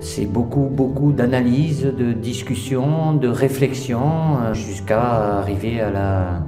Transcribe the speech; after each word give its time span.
C'est 0.00 0.26
beaucoup, 0.26 0.68
beaucoup 0.70 1.12
d'analyse, 1.12 1.82
de 1.82 2.12
discussion, 2.12 3.14
de 3.14 3.28
réflexion, 3.28 4.38
euh, 4.40 4.54
jusqu'à 4.54 5.38
arriver 5.38 5.80
à 5.80 5.90
la, 5.90 6.42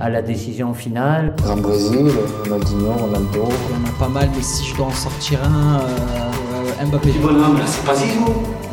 à 0.00 0.08
la 0.08 0.22
décision 0.22 0.74
finale. 0.74 1.34
En 1.48 1.56
Brésil, 1.56 2.10
Ronaldinho, 2.42 2.92
Ronaldo. 2.92 3.44
Il 3.70 3.76
y 3.76 3.80
en 3.80 3.88
a 3.88 3.98
pas 3.98 4.08
mal, 4.08 4.28
mais 4.34 4.42
si 4.42 4.64
je 4.66 4.76
dois 4.76 4.86
en 4.86 4.90
sortir 4.90 5.38
un, 5.44 5.80
euh, 5.80 6.86
Mbappé. 6.86 7.12
Ce 7.12 7.18
bonhomme 7.18 7.58
là, 7.58 7.64
c'est 7.66 7.84
pas 7.86 7.94
Zizou. 7.94 8.24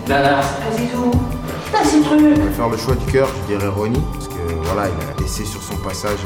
Là, 0.07 0.21
là, 0.21 0.39
c'est 0.41 0.65
pas 0.65 0.77
Zizou. 0.77 1.11
Putain, 1.65 1.83
c'est 1.83 2.01
truc. 2.01 2.19
Je 2.19 2.41
vais 2.41 2.49
faire 2.51 2.69
le 2.69 2.77
choix 2.77 2.95
du 2.95 3.05
cœur, 3.11 3.27
je 3.43 3.55
dirais 3.55 3.67
Ronnie, 3.69 4.01
parce 4.13 4.27
que 4.27 4.33
voilà, 4.63 4.87
il 4.89 5.19
a 5.19 5.21
laissé 5.21 5.45
sur 5.45 5.61
son 5.61 5.75
passage 5.77 6.19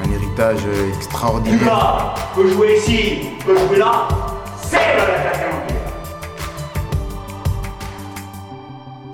un, 0.00 0.04
un 0.08 0.12
héritage 0.12 0.60
extraordinaire. 0.96 1.58
Lucas 1.60 2.14
peut 2.34 2.48
jouer 2.48 2.76
ici, 2.78 3.18
peut 3.44 3.56
jouer 3.68 3.78
là, 3.78 4.08
c'est 4.68 4.76
le 4.76 4.98
l'attaquant 4.98 5.62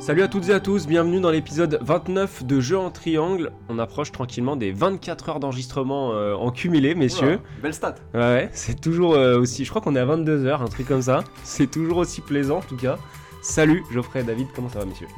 Salut 0.01 0.23
à 0.23 0.29
toutes 0.29 0.49
et 0.51 0.53
à 0.53 0.61
tous, 0.61 0.87
bienvenue 0.87 1.21
dans 1.21 1.31
l'épisode 1.31 1.79
29 1.81 2.45
de 2.45 2.61
Jeux 2.61 2.79
en 2.79 2.91
triangle. 2.91 3.53
On 3.71 3.79
approche 3.79 4.13
tranquillement 4.13 4.57
des 4.57 4.71
24 4.71 5.29
heures 5.31 5.41
d'enregistrement 5.41 6.13
euh, 6.13 6.35
en 6.35 6.51
cumulé, 6.51 6.95
messieurs. 6.95 7.41
Belle 7.63 7.73
stat. 7.73 7.95
Ouais, 8.13 8.21
ouais, 8.21 8.51
c'est 8.53 8.79
toujours 8.81 9.15
euh, 9.15 9.39
aussi. 9.39 9.65
Je 9.65 9.71
crois 9.71 9.81
qu'on 9.81 9.97
est 9.97 10.01
à 10.01 10.05
22 10.05 10.45
heures, 10.45 10.61
un 10.61 10.69
truc 10.69 10.87
comme 10.87 11.03
ça. 11.03 11.25
C'est 11.43 11.71
toujours 11.71 11.99
aussi 11.99 12.21
plaisant 12.21 12.59
en 12.59 12.63
tout 12.63 12.77
cas. 12.77 12.99
Salut 13.41 13.83
Geoffrey 13.93 14.21
et 14.21 14.25
David, 14.25 14.49
comment 14.55 14.69
ça 14.69 14.81
va, 14.81 14.85
messieurs? 14.85 15.09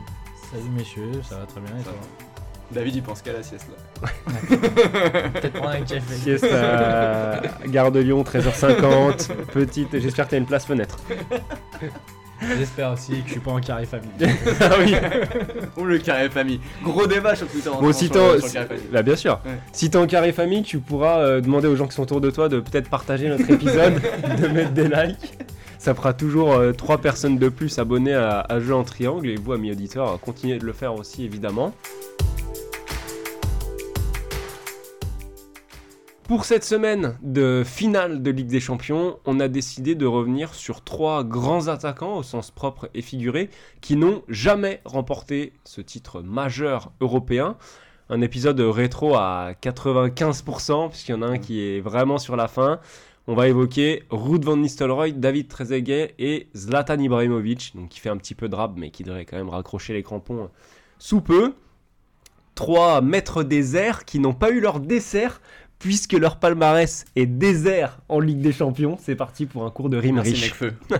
Salut 0.52 0.70
messieurs, 0.76 1.10
ça 1.28 1.38
va 1.38 1.46
très 1.46 1.60
bien 1.60 1.70
et 1.76 1.82
Ça 1.82 1.90
toi? 1.90 1.98
David, 2.72 2.96
il 2.96 3.02
pense 3.02 3.22
qu'à 3.22 3.32
la 3.32 3.42
sieste 3.42 3.66
là. 3.70 4.08
Peut-être 5.30 5.52
prendre 5.52 5.70
un 5.70 5.80
café. 5.82 6.14
Sieste 6.14 6.44
à 6.44 7.40
Gare 7.68 7.92
de 7.92 8.00
Lyon, 8.00 8.22
13h50. 8.22 9.28
Petite, 9.52 9.98
j'espère 9.98 10.26
que 10.26 10.30
t'as 10.32 10.38
une 10.38 10.46
place 10.46 10.66
fenêtre. 10.66 10.98
J'espère 12.58 12.92
aussi 12.92 13.22
que 13.22 13.26
je 13.26 13.32
suis 13.32 13.40
pas 13.40 13.52
en 13.52 13.60
carré 13.60 13.86
famille. 13.86 14.10
ah 14.60 14.70
oui 14.78 14.94
Ou 15.76 15.84
le 15.84 15.98
carré 15.98 16.28
famille. 16.28 16.60
Gros 16.82 17.06
débat 17.06 17.34
sur 17.34 17.48
Twitter. 17.48 17.68
en 17.70 17.80
Bon, 17.80 17.92
si 17.92 18.08
famille. 18.08 18.82
Bah, 18.92 19.02
bien 19.02 19.16
sûr. 19.16 19.40
Ouais. 19.44 19.52
Si 19.72 19.88
t'es 19.90 19.96
en 19.96 20.06
carré 20.06 20.32
famille, 20.32 20.62
tu 20.62 20.78
pourras 20.78 21.20
euh, 21.20 21.40
demander 21.40 21.66
aux 21.66 21.76
gens 21.76 21.86
qui 21.86 21.94
sont 21.94 22.02
autour 22.02 22.20
de 22.20 22.30
toi 22.30 22.48
de 22.48 22.60
peut-être 22.60 22.90
partager 22.90 23.28
notre 23.28 23.48
épisode, 23.50 23.94
de 24.40 24.48
mettre 24.48 24.72
des 24.72 24.88
likes. 24.88 25.38
Ça 25.78 25.94
fera 25.94 26.12
toujours 26.12 26.52
euh, 26.54 26.72
trois 26.72 26.98
personnes 26.98 27.38
de 27.38 27.48
plus 27.48 27.78
abonnées 27.78 28.14
à, 28.14 28.40
à 28.40 28.60
Jeux 28.60 28.74
en 28.74 28.84
Triangle. 28.84 29.30
Et 29.30 29.36
vous, 29.36 29.52
amis 29.52 29.72
auditeurs, 29.72 30.20
continuez 30.20 30.58
de 30.58 30.66
le 30.66 30.72
faire 30.72 30.94
aussi, 30.94 31.24
évidemment. 31.24 31.72
Pour 36.28 36.44
cette 36.44 36.64
semaine 36.64 37.16
de 37.22 37.62
finale 37.64 38.20
de 38.20 38.32
Ligue 38.32 38.48
des 38.48 38.58
Champions, 38.58 39.20
on 39.26 39.38
a 39.38 39.46
décidé 39.46 39.94
de 39.94 40.06
revenir 40.06 40.54
sur 40.54 40.82
trois 40.82 41.22
grands 41.22 41.68
attaquants 41.68 42.16
au 42.16 42.24
sens 42.24 42.50
propre 42.50 42.90
et 42.94 43.02
figuré 43.02 43.48
qui 43.80 43.94
n'ont 43.94 44.24
jamais 44.28 44.80
remporté 44.84 45.52
ce 45.62 45.80
titre 45.80 46.22
majeur 46.22 46.90
européen. 47.00 47.56
Un 48.10 48.22
épisode 48.22 48.58
rétro 48.58 49.14
à 49.14 49.52
95% 49.62 50.88
puisqu'il 50.88 51.12
y 51.12 51.14
en 51.14 51.22
a 51.22 51.26
un 51.26 51.38
qui 51.38 51.60
est 51.60 51.80
vraiment 51.80 52.18
sur 52.18 52.34
la 52.34 52.48
fin. 52.48 52.80
On 53.28 53.36
va 53.36 53.46
évoquer 53.46 54.02
Ruud 54.10 54.44
van 54.44 54.56
Nistelrooy, 54.56 55.12
David 55.12 55.46
Trezeguet 55.46 56.16
et 56.18 56.48
Zlatan 56.56 56.98
Ibrahimovic, 56.98 57.72
qui 57.88 58.00
fait 58.00 58.10
un 58.10 58.16
petit 58.16 58.34
peu 58.34 58.48
de 58.48 58.56
rap 58.56 58.72
mais 58.76 58.90
qui 58.90 59.04
devrait 59.04 59.26
quand 59.26 59.36
même 59.36 59.48
raccrocher 59.48 59.92
les 59.92 60.02
crampons 60.02 60.50
sous 60.98 61.20
peu. 61.20 61.54
Trois 62.56 63.02
maîtres 63.02 63.42
déserts 63.42 64.06
qui 64.06 64.18
n'ont 64.18 64.32
pas 64.32 64.50
eu 64.50 64.60
leur 64.60 64.80
dessert 64.80 65.42
puisque 65.78 66.12
leur 66.12 66.38
palmarès 66.38 67.04
est 67.16 67.26
désert 67.26 67.98
en 68.08 68.20
Ligue 68.20 68.40
des 68.40 68.52
Champions. 68.52 68.96
C'est 69.00 69.16
parti 69.16 69.46
pour 69.46 69.64
un 69.64 69.70
cours 69.70 69.88
de 69.88 69.96
rime 69.96 70.16
Merci 70.16 70.32
riche. 70.32 70.44
Necfeu. 70.44 70.74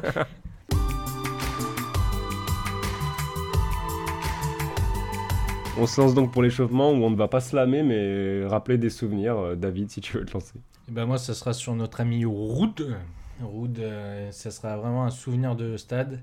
On 5.79 5.87
se 5.87 6.01
lance 6.01 6.15
donc 6.15 6.33
pour 6.33 6.43
l'échauffement 6.43 6.91
où 6.91 7.05
on 7.05 7.11
ne 7.11 7.17
va 7.17 7.29
pas 7.29 7.41
slammer 7.41 7.83
mais 7.83 8.47
rappeler 8.47 8.79
des 8.79 8.89
souvenirs. 8.89 9.37
Euh, 9.37 9.57
David, 9.57 9.91
si 9.91 10.01
tu 10.01 10.17
veux 10.17 10.25
te 10.25 10.33
lancer. 10.33 10.55
Et 10.89 10.93
ben 10.93 11.05
moi, 11.05 11.19
ça 11.19 11.35
sera 11.35 11.53
sur 11.53 11.75
notre 11.75 12.01
ami 12.01 12.25
Roud. 12.25 12.97
Roud, 13.43 13.79
euh, 13.79 14.31
ça 14.31 14.51
sera 14.51 14.79
vraiment 14.79 15.05
un 15.05 15.11
souvenir 15.11 15.55
de 15.55 15.77
stade 15.77 16.23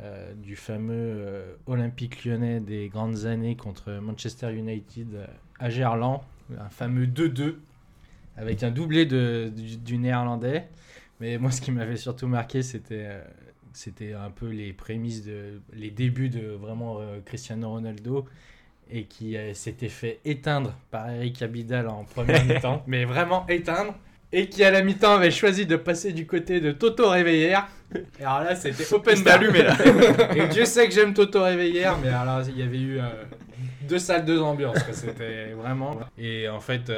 euh, 0.00 0.34
du 0.34 0.56
fameux 0.56 0.92
euh, 0.92 1.54
Olympique 1.66 2.24
lyonnais 2.24 2.58
des 2.58 2.88
grandes 2.88 3.26
années 3.26 3.54
contre 3.54 3.92
Manchester 3.92 4.52
United 4.52 5.14
euh, 5.14 5.26
à 5.60 5.70
Gerland. 5.70 6.20
Un 6.58 6.68
fameux 6.68 7.06
2-2 7.06 7.54
avec 8.36 8.62
un 8.62 8.70
doublé 8.70 9.06
de, 9.06 9.50
du, 9.54 9.76
du 9.76 9.98
néerlandais. 9.98 10.68
Mais 11.20 11.38
moi, 11.38 11.50
ce 11.50 11.60
qui 11.60 11.70
m'avait 11.70 11.96
surtout 11.96 12.26
marqué, 12.26 12.62
c'était 12.62 13.06
euh, 13.06 13.22
c'était 13.74 14.12
un 14.12 14.30
peu 14.30 14.48
les 14.48 14.72
prémices, 14.72 15.24
de, 15.24 15.60
les 15.74 15.90
débuts 15.90 16.28
de 16.28 16.48
vraiment 16.48 17.00
euh, 17.00 17.18
Cristiano 17.24 17.70
Ronaldo 17.70 18.26
et 18.90 19.04
qui 19.04 19.36
euh, 19.36 19.52
s'était 19.54 19.88
fait 19.88 20.20
éteindre 20.24 20.74
par 20.90 21.10
Eric 21.10 21.42
Abidal 21.42 21.88
en 21.88 22.04
première 22.04 22.44
mi-temps, 22.46 22.82
mais 22.86 23.04
vraiment 23.04 23.46
éteindre, 23.48 23.94
et 24.32 24.48
qui 24.48 24.62
à 24.64 24.70
la 24.70 24.82
mi-temps 24.82 25.14
avait 25.14 25.30
choisi 25.30 25.66
de 25.66 25.76
passer 25.76 26.12
du 26.12 26.26
côté 26.26 26.60
de 26.60 26.72
Toto 26.72 27.08
Réveillère. 27.08 27.68
Et 28.20 28.24
alors 28.24 28.40
là, 28.40 28.54
c'était 28.54 28.92
open 28.94 29.22
bar. 29.22 29.34
allumé, 29.34 29.62
là. 29.62 29.76
et 30.34 30.48
Dieu 30.48 30.64
sait 30.64 30.86
que 30.88 30.94
j'aime 30.94 31.14
Toto 31.14 31.42
Réveillère, 31.42 31.96
mais 31.98 32.08
alors 32.08 32.42
il 32.48 32.58
y 32.58 32.62
avait 32.62 32.80
eu 32.80 32.98
euh, 32.98 33.08
deux 33.88 33.98
salles, 33.98 34.24
deux 34.24 34.40
ambiances. 34.40 34.78
C'était 34.92 35.52
vraiment. 35.52 36.00
Et 36.18 36.48
en 36.48 36.60
fait, 36.60 36.90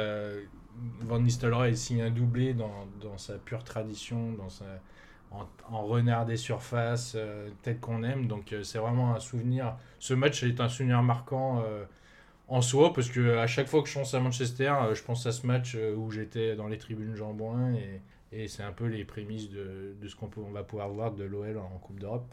Van 1.01 1.19
Nistelrooy 1.19 1.75
signe 1.75 2.01
un 2.01 2.09
doublé 2.09 2.53
dans, 2.53 3.17
sa 3.17 3.37
pure 3.37 3.63
tradition, 3.63 4.35
en, 5.31 5.47
en 5.71 5.85
renard 5.85 6.25
des 6.25 6.37
surfaces, 6.37 7.13
euh, 7.15 7.49
qu'on 7.81 8.03
aime. 8.03 8.27
Donc 8.27 8.53
euh, 8.53 8.63
c'est 8.63 8.77
vraiment 8.77 9.15
un 9.15 9.19
souvenir. 9.19 9.75
Ce 9.99 10.13
match 10.13 10.43
est 10.43 10.59
un 10.59 10.69
souvenir 10.69 11.01
marquant 11.03 11.63
euh, 11.65 11.83
en 12.47 12.61
soi, 12.61 12.93
parce 12.93 13.09
que 13.09 13.37
à 13.37 13.47
chaque 13.47 13.67
fois 13.67 13.81
que 13.81 13.89
je 13.89 13.93
pense 13.95 14.13
à 14.13 14.19
Manchester, 14.19 14.73
euh, 14.83 14.95
je 14.95 15.03
pense 15.03 15.25
à 15.25 15.31
ce 15.31 15.45
match 15.45 15.75
où 15.75 16.11
j'étais 16.11 16.55
dans 16.55 16.67
les 16.67 16.77
tribunes 16.77 17.15
Jean-Bouin 17.15 17.73
et, 17.73 18.01
c'est 18.47 18.63
un 18.63 18.73
peu 18.73 18.85
les 18.85 19.05
prémices 19.05 19.49
de, 19.49 19.95
ce 20.05 20.15
qu'on 20.15 20.29
va 20.51 20.61
pouvoir 20.61 20.89
voir 20.89 21.11
de 21.13 21.23
l'OL 21.23 21.57
en 21.57 21.79
Coupe 21.79 21.99
d'Europe. 21.99 22.25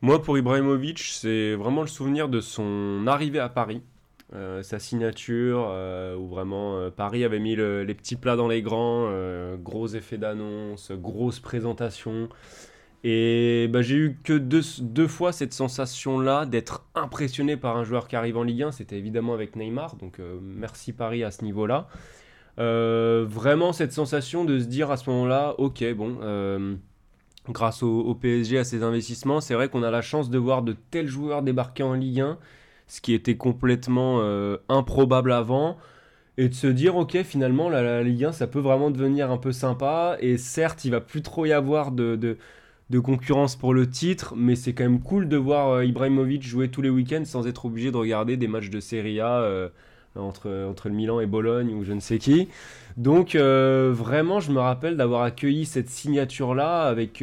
Moi, 0.00 0.22
pour 0.22 0.38
Ibrahimovic, 0.38 1.00
c'est 1.00 1.54
vraiment 1.54 1.82
le 1.82 1.88
souvenir 1.88 2.28
de 2.28 2.40
son 2.40 3.04
arrivée 3.08 3.40
à 3.40 3.48
Paris. 3.48 3.82
Euh, 4.32 4.62
sa 4.62 4.78
signature, 4.78 5.66
euh, 5.70 6.16
où 6.16 6.28
vraiment 6.28 6.76
euh, 6.76 6.90
Paris 6.90 7.24
avait 7.24 7.40
mis 7.40 7.56
le- 7.56 7.82
les 7.82 7.94
petits 7.94 8.14
plats 8.14 8.36
dans 8.36 8.46
les 8.46 8.62
grands, 8.62 9.06
euh, 9.08 9.56
gros 9.56 9.88
effets 9.88 10.18
d'annonce, 10.18 10.92
grosse 10.92 11.40
présentation. 11.40 12.28
Et 13.02 13.66
bah, 13.72 13.82
j'ai 13.82 13.96
eu 13.96 14.18
que 14.22 14.34
deux, 14.34 15.08
fois 15.08 15.32
cette 15.32 15.52
sensation-là 15.52 16.46
d'être 16.46 16.84
impressionné 16.94 17.56
par 17.56 17.76
un 17.76 17.82
joueur 17.82 18.06
qui 18.06 18.14
arrive 18.14 18.36
en 18.36 18.44
Ligue 18.44 18.62
1. 18.62 18.70
C'était 18.72 18.98
évidemment 18.98 19.34
avec 19.34 19.56
Neymar, 19.56 19.96
donc 19.96 20.20
merci 20.42 20.92
Paris 20.92 21.24
à 21.24 21.30
ce 21.30 21.42
niveau-là. 21.42 21.88
Vraiment 22.58 23.72
cette 23.72 23.92
sensation 23.92 24.44
de 24.44 24.58
se 24.58 24.66
dire 24.66 24.90
à 24.90 24.98
ce 24.98 25.08
moment-là, 25.10 25.54
ok, 25.58 25.82
bon, 25.94 26.78
grâce 27.48 27.82
au 27.82 28.14
PSG, 28.14 28.58
à 28.58 28.64
ses 28.64 28.82
investissements, 28.82 29.40
c'est 29.40 29.54
vrai 29.54 29.70
qu'on 29.70 29.82
a 29.82 29.90
la 29.90 30.02
chance 30.02 30.28
de 30.28 30.36
voir 30.38 30.60
de 30.62 30.76
tels 30.90 31.08
joueurs 31.08 31.40
débarquer 31.42 31.82
en 31.82 31.94
Ligue 31.94 32.20
1, 32.20 32.38
ce 32.90 33.00
qui 33.00 33.14
était 33.14 33.36
complètement 33.36 34.18
euh, 34.20 34.56
improbable 34.68 35.30
avant, 35.30 35.78
et 36.36 36.48
de 36.48 36.54
se 36.54 36.66
dire, 36.66 36.96
ok, 36.96 37.22
finalement, 37.22 37.68
la, 37.68 38.02
Ligue 38.02 38.24
1, 38.24 38.32
ça 38.32 38.48
peut 38.48 38.58
vraiment 38.58 38.90
devenir 38.90 39.30
un 39.30 39.36
peu 39.36 39.52
sympa, 39.52 40.16
et 40.20 40.36
certes, 40.36 40.84
il 40.84 40.90
va 40.90 41.00
plus 41.00 41.22
trop 41.22 41.46
y 41.46 41.52
avoir 41.52 41.92
de, 41.92 42.36
concurrence 43.00 43.54
pour 43.54 43.74
le 43.74 43.88
titre, 43.88 44.34
mais 44.36 44.56
c'est 44.56 44.72
quand 44.72 44.82
même 44.82 45.00
cool 45.00 45.28
de 45.28 45.36
voir 45.36 45.68
euh, 45.68 45.84
Ibrahimovic 45.84 46.42
jouer 46.42 46.68
tous 46.68 46.82
les 46.82 46.90
week-ends 46.90 47.24
sans 47.24 47.46
être 47.46 47.66
obligé 47.66 47.92
de 47.92 47.96
regarder 47.96 48.36
des 48.36 48.48
matchs 48.48 48.70
de 48.70 48.80
Serie 48.80 49.20
A 49.20 49.38
euh, 49.38 49.68
entre, 50.16 50.66
entre 50.68 50.88
le 50.88 50.94
Milan 50.96 51.20
et 51.20 51.26
Bologne 51.26 51.72
ou 51.72 51.84
je 51.84 51.92
ne 51.92 52.00
sais 52.00 52.18
qui. 52.18 52.48
Donc 52.96 53.36
vraiment, 53.36 54.40
je 54.40 54.50
me 54.50 54.58
rappelle 54.58 54.96
d'avoir 54.96 55.22
accueilli 55.22 55.64
cette 55.64 55.88
signature-là 55.88 56.82
avec, 56.82 57.22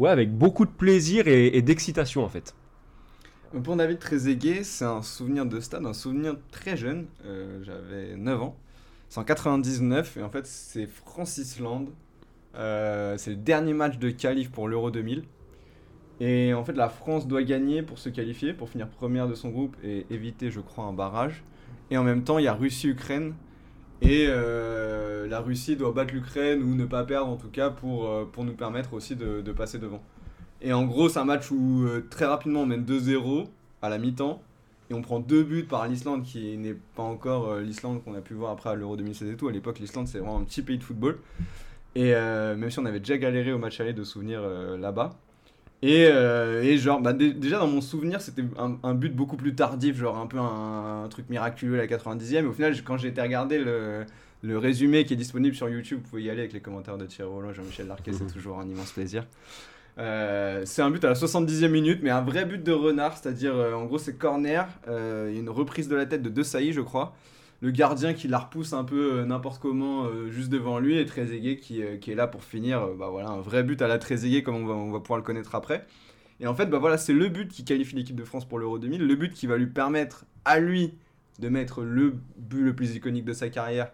ouais, 0.00 0.10
avec 0.10 0.36
beaucoup 0.36 0.64
de 0.64 0.72
plaisir 0.72 1.28
et 1.28 1.62
d'excitation 1.62 2.24
en 2.24 2.28
fait. 2.28 2.54
Pour 3.64 3.74
David 3.74 3.98
Trezeguet, 3.98 4.62
c'est 4.62 4.84
un 4.84 5.02
souvenir 5.02 5.44
de 5.44 5.58
stade, 5.58 5.84
un 5.84 5.92
souvenir 5.92 6.36
très 6.52 6.76
jeune. 6.76 7.06
Euh, 7.24 7.58
J'avais 7.64 8.16
9 8.16 8.42
ans. 8.42 8.56
C'est 9.08 9.18
en 9.18 9.24
99 9.24 10.16
et 10.18 10.22
en 10.22 10.30
fait 10.30 10.46
c'est 10.46 10.86
Francis 10.86 11.58
Land. 11.58 11.86
Euh, 12.54 13.16
c'est 13.18 13.30
le 13.30 13.36
dernier 13.36 13.72
match 13.74 13.98
de 13.98 14.10
qualif 14.10 14.50
pour 14.52 14.68
l'Euro 14.68 14.90
2000. 14.92 15.24
Et 16.20 16.54
en 16.54 16.64
fait 16.64 16.74
la 16.74 16.88
France 16.88 17.26
doit 17.26 17.42
gagner 17.42 17.82
pour 17.82 17.98
se 17.98 18.08
qualifier, 18.08 18.52
pour 18.52 18.68
finir 18.68 18.88
première 18.88 19.26
de 19.28 19.34
son 19.34 19.50
groupe 19.50 19.76
et 19.82 20.06
éviter 20.10 20.50
je 20.50 20.60
crois 20.60 20.84
un 20.84 20.92
barrage. 20.92 21.42
Et 21.90 21.98
en 21.98 22.04
même 22.04 22.22
temps 22.24 22.38
il 22.38 22.44
y 22.44 22.48
a 22.48 22.54
Russie-Ukraine. 22.54 23.34
Et 24.02 24.26
euh, 24.28 25.26
la 25.28 25.40
Russie 25.40 25.76
doit 25.76 25.92
battre 25.92 26.14
l'Ukraine 26.14 26.62
ou 26.62 26.74
ne 26.76 26.86
pas 26.86 27.04
perdre 27.04 27.28
en 27.30 27.36
tout 27.36 27.50
cas 27.50 27.70
pour, 27.70 28.30
pour 28.32 28.44
nous 28.44 28.54
permettre 28.54 28.94
aussi 28.94 29.16
de, 29.16 29.40
de 29.42 29.52
passer 29.52 29.78
devant. 29.78 30.02
Et 30.62 30.72
en 30.72 30.84
gros, 30.84 31.08
c'est 31.08 31.18
un 31.18 31.24
match 31.24 31.50
où 31.50 31.84
euh, 31.84 32.06
très 32.10 32.26
rapidement 32.26 32.62
on 32.62 32.66
mène 32.66 32.84
2-0 32.84 33.46
à 33.82 33.88
la 33.88 33.98
mi-temps. 33.98 34.42
Et 34.90 34.94
on 34.94 35.02
prend 35.02 35.20
deux 35.20 35.44
buts 35.44 35.62
par 35.64 35.86
l'Islande 35.86 36.24
qui 36.24 36.56
n'est 36.58 36.74
pas 36.96 37.04
encore 37.04 37.48
euh, 37.50 37.60
l'Islande 37.62 38.02
qu'on 38.02 38.14
a 38.14 38.20
pu 38.20 38.34
voir 38.34 38.50
après 38.50 38.70
à 38.70 38.74
l'Euro 38.74 38.96
2016 38.96 39.30
et 39.30 39.36
tout. 39.36 39.46
À 39.48 39.52
l'époque, 39.52 39.78
l'Islande 39.78 40.08
c'est 40.08 40.18
vraiment 40.18 40.38
un 40.38 40.44
petit 40.44 40.62
pays 40.62 40.78
de 40.78 40.82
football. 40.82 41.18
Et 41.94 42.14
euh, 42.14 42.56
même 42.56 42.70
si 42.70 42.78
on 42.80 42.86
avait 42.86 42.98
déjà 43.00 43.16
galéré 43.18 43.52
au 43.52 43.58
match 43.58 43.80
aller 43.80 43.92
de 43.92 44.04
souvenir 44.04 44.40
euh, 44.42 44.76
là-bas. 44.76 45.10
Et, 45.82 46.02
et 46.02 46.76
genre, 46.76 47.00
bah, 47.00 47.14
dé- 47.14 47.32
déjà 47.32 47.58
dans 47.58 47.66
mon 47.66 47.80
souvenir, 47.80 48.20
c'était 48.20 48.44
un, 48.58 48.76
un 48.82 48.94
but 48.94 49.14
beaucoup 49.16 49.36
plus 49.36 49.54
tardif, 49.54 49.96
genre 49.96 50.18
un 50.18 50.26
peu 50.26 50.38
un, 50.38 51.04
un 51.04 51.08
truc 51.08 51.30
miraculeux 51.30 51.76
à 51.76 51.78
la 51.78 51.86
90e. 51.86 52.44
Et 52.44 52.46
au 52.46 52.52
final, 52.52 52.74
quand 52.84 52.98
j'ai 52.98 53.08
été 53.08 53.22
regarder 53.22 53.58
le, 53.58 54.04
le 54.42 54.58
résumé 54.58 55.06
qui 55.06 55.14
est 55.14 55.16
disponible 55.16 55.56
sur 55.56 55.70
YouTube, 55.70 56.00
vous 56.02 56.10
pouvez 56.10 56.24
y 56.24 56.30
aller 56.30 56.40
avec 56.40 56.52
les 56.52 56.60
commentaires 56.60 56.98
de 56.98 57.06
Thierry 57.06 57.30
Roland, 57.30 57.54
Jean-Michel 57.54 57.86
Larquet, 57.86 58.12
c'est 58.12 58.26
toujours 58.26 58.60
un 58.60 58.68
immense 58.68 58.92
plaisir. 58.92 59.24
Euh, 59.98 60.62
c'est 60.64 60.82
un 60.82 60.90
but 60.90 61.04
à 61.04 61.08
la 61.08 61.14
70e 61.14 61.68
minute, 61.68 62.00
mais 62.02 62.10
un 62.10 62.22
vrai 62.22 62.44
but 62.44 62.62
de 62.62 62.72
renard, 62.72 63.16
c'est-à-dire 63.16 63.54
euh, 63.54 63.74
en 63.74 63.84
gros 63.84 63.98
c'est 63.98 64.16
corner, 64.16 64.68
euh, 64.88 65.34
une 65.36 65.48
reprise 65.50 65.88
de 65.88 65.96
la 65.96 66.06
tête 66.06 66.22
de 66.22 66.28
De 66.28 66.42
je 66.42 66.80
crois. 66.80 67.14
Le 67.62 67.70
gardien 67.70 68.14
qui 68.14 68.26
la 68.26 68.38
repousse 68.38 68.72
un 68.72 68.84
peu 68.84 69.18
euh, 69.18 69.24
n'importe 69.26 69.60
comment 69.60 70.06
juste 70.30 70.48
devant 70.48 70.78
lui 70.78 70.96
et 70.98 71.04
Trezeguet 71.04 71.56
qui, 71.56 71.82
qui 72.00 72.10
est 72.10 72.14
là 72.14 72.26
pour 72.26 72.44
finir. 72.44 72.86
bah 72.98 73.08
voilà, 73.10 73.28
un 73.28 73.40
vrai 73.40 73.62
but 73.62 73.82
à 73.82 73.88
la 73.88 73.98
Trezeguet 73.98 74.42
comme 74.42 74.56
on 74.56 74.66
va, 74.66 74.74
on 74.74 74.90
va 74.90 75.00
pouvoir 75.00 75.18
le 75.18 75.24
connaître 75.24 75.54
après. 75.54 75.86
Et 76.40 76.46
en 76.46 76.54
fait, 76.54 76.66
bah 76.66 76.78
voilà, 76.78 76.96
c'est 76.96 77.12
le 77.12 77.28
but 77.28 77.48
qui 77.48 77.64
qualifie 77.64 77.96
l'équipe 77.96 78.16
de 78.16 78.24
France 78.24 78.48
pour 78.48 78.58
l'Euro 78.58 78.78
2000, 78.78 79.06
le 79.06 79.14
but 79.14 79.34
qui 79.34 79.46
va 79.46 79.58
lui 79.58 79.66
permettre 79.66 80.24
à 80.46 80.58
lui 80.58 80.94
de 81.38 81.48
mettre 81.50 81.82
le 81.82 82.14
but 82.38 82.62
le 82.62 82.74
plus 82.74 82.96
iconique 82.96 83.26
de 83.26 83.34
sa 83.34 83.50
carrière 83.50 83.92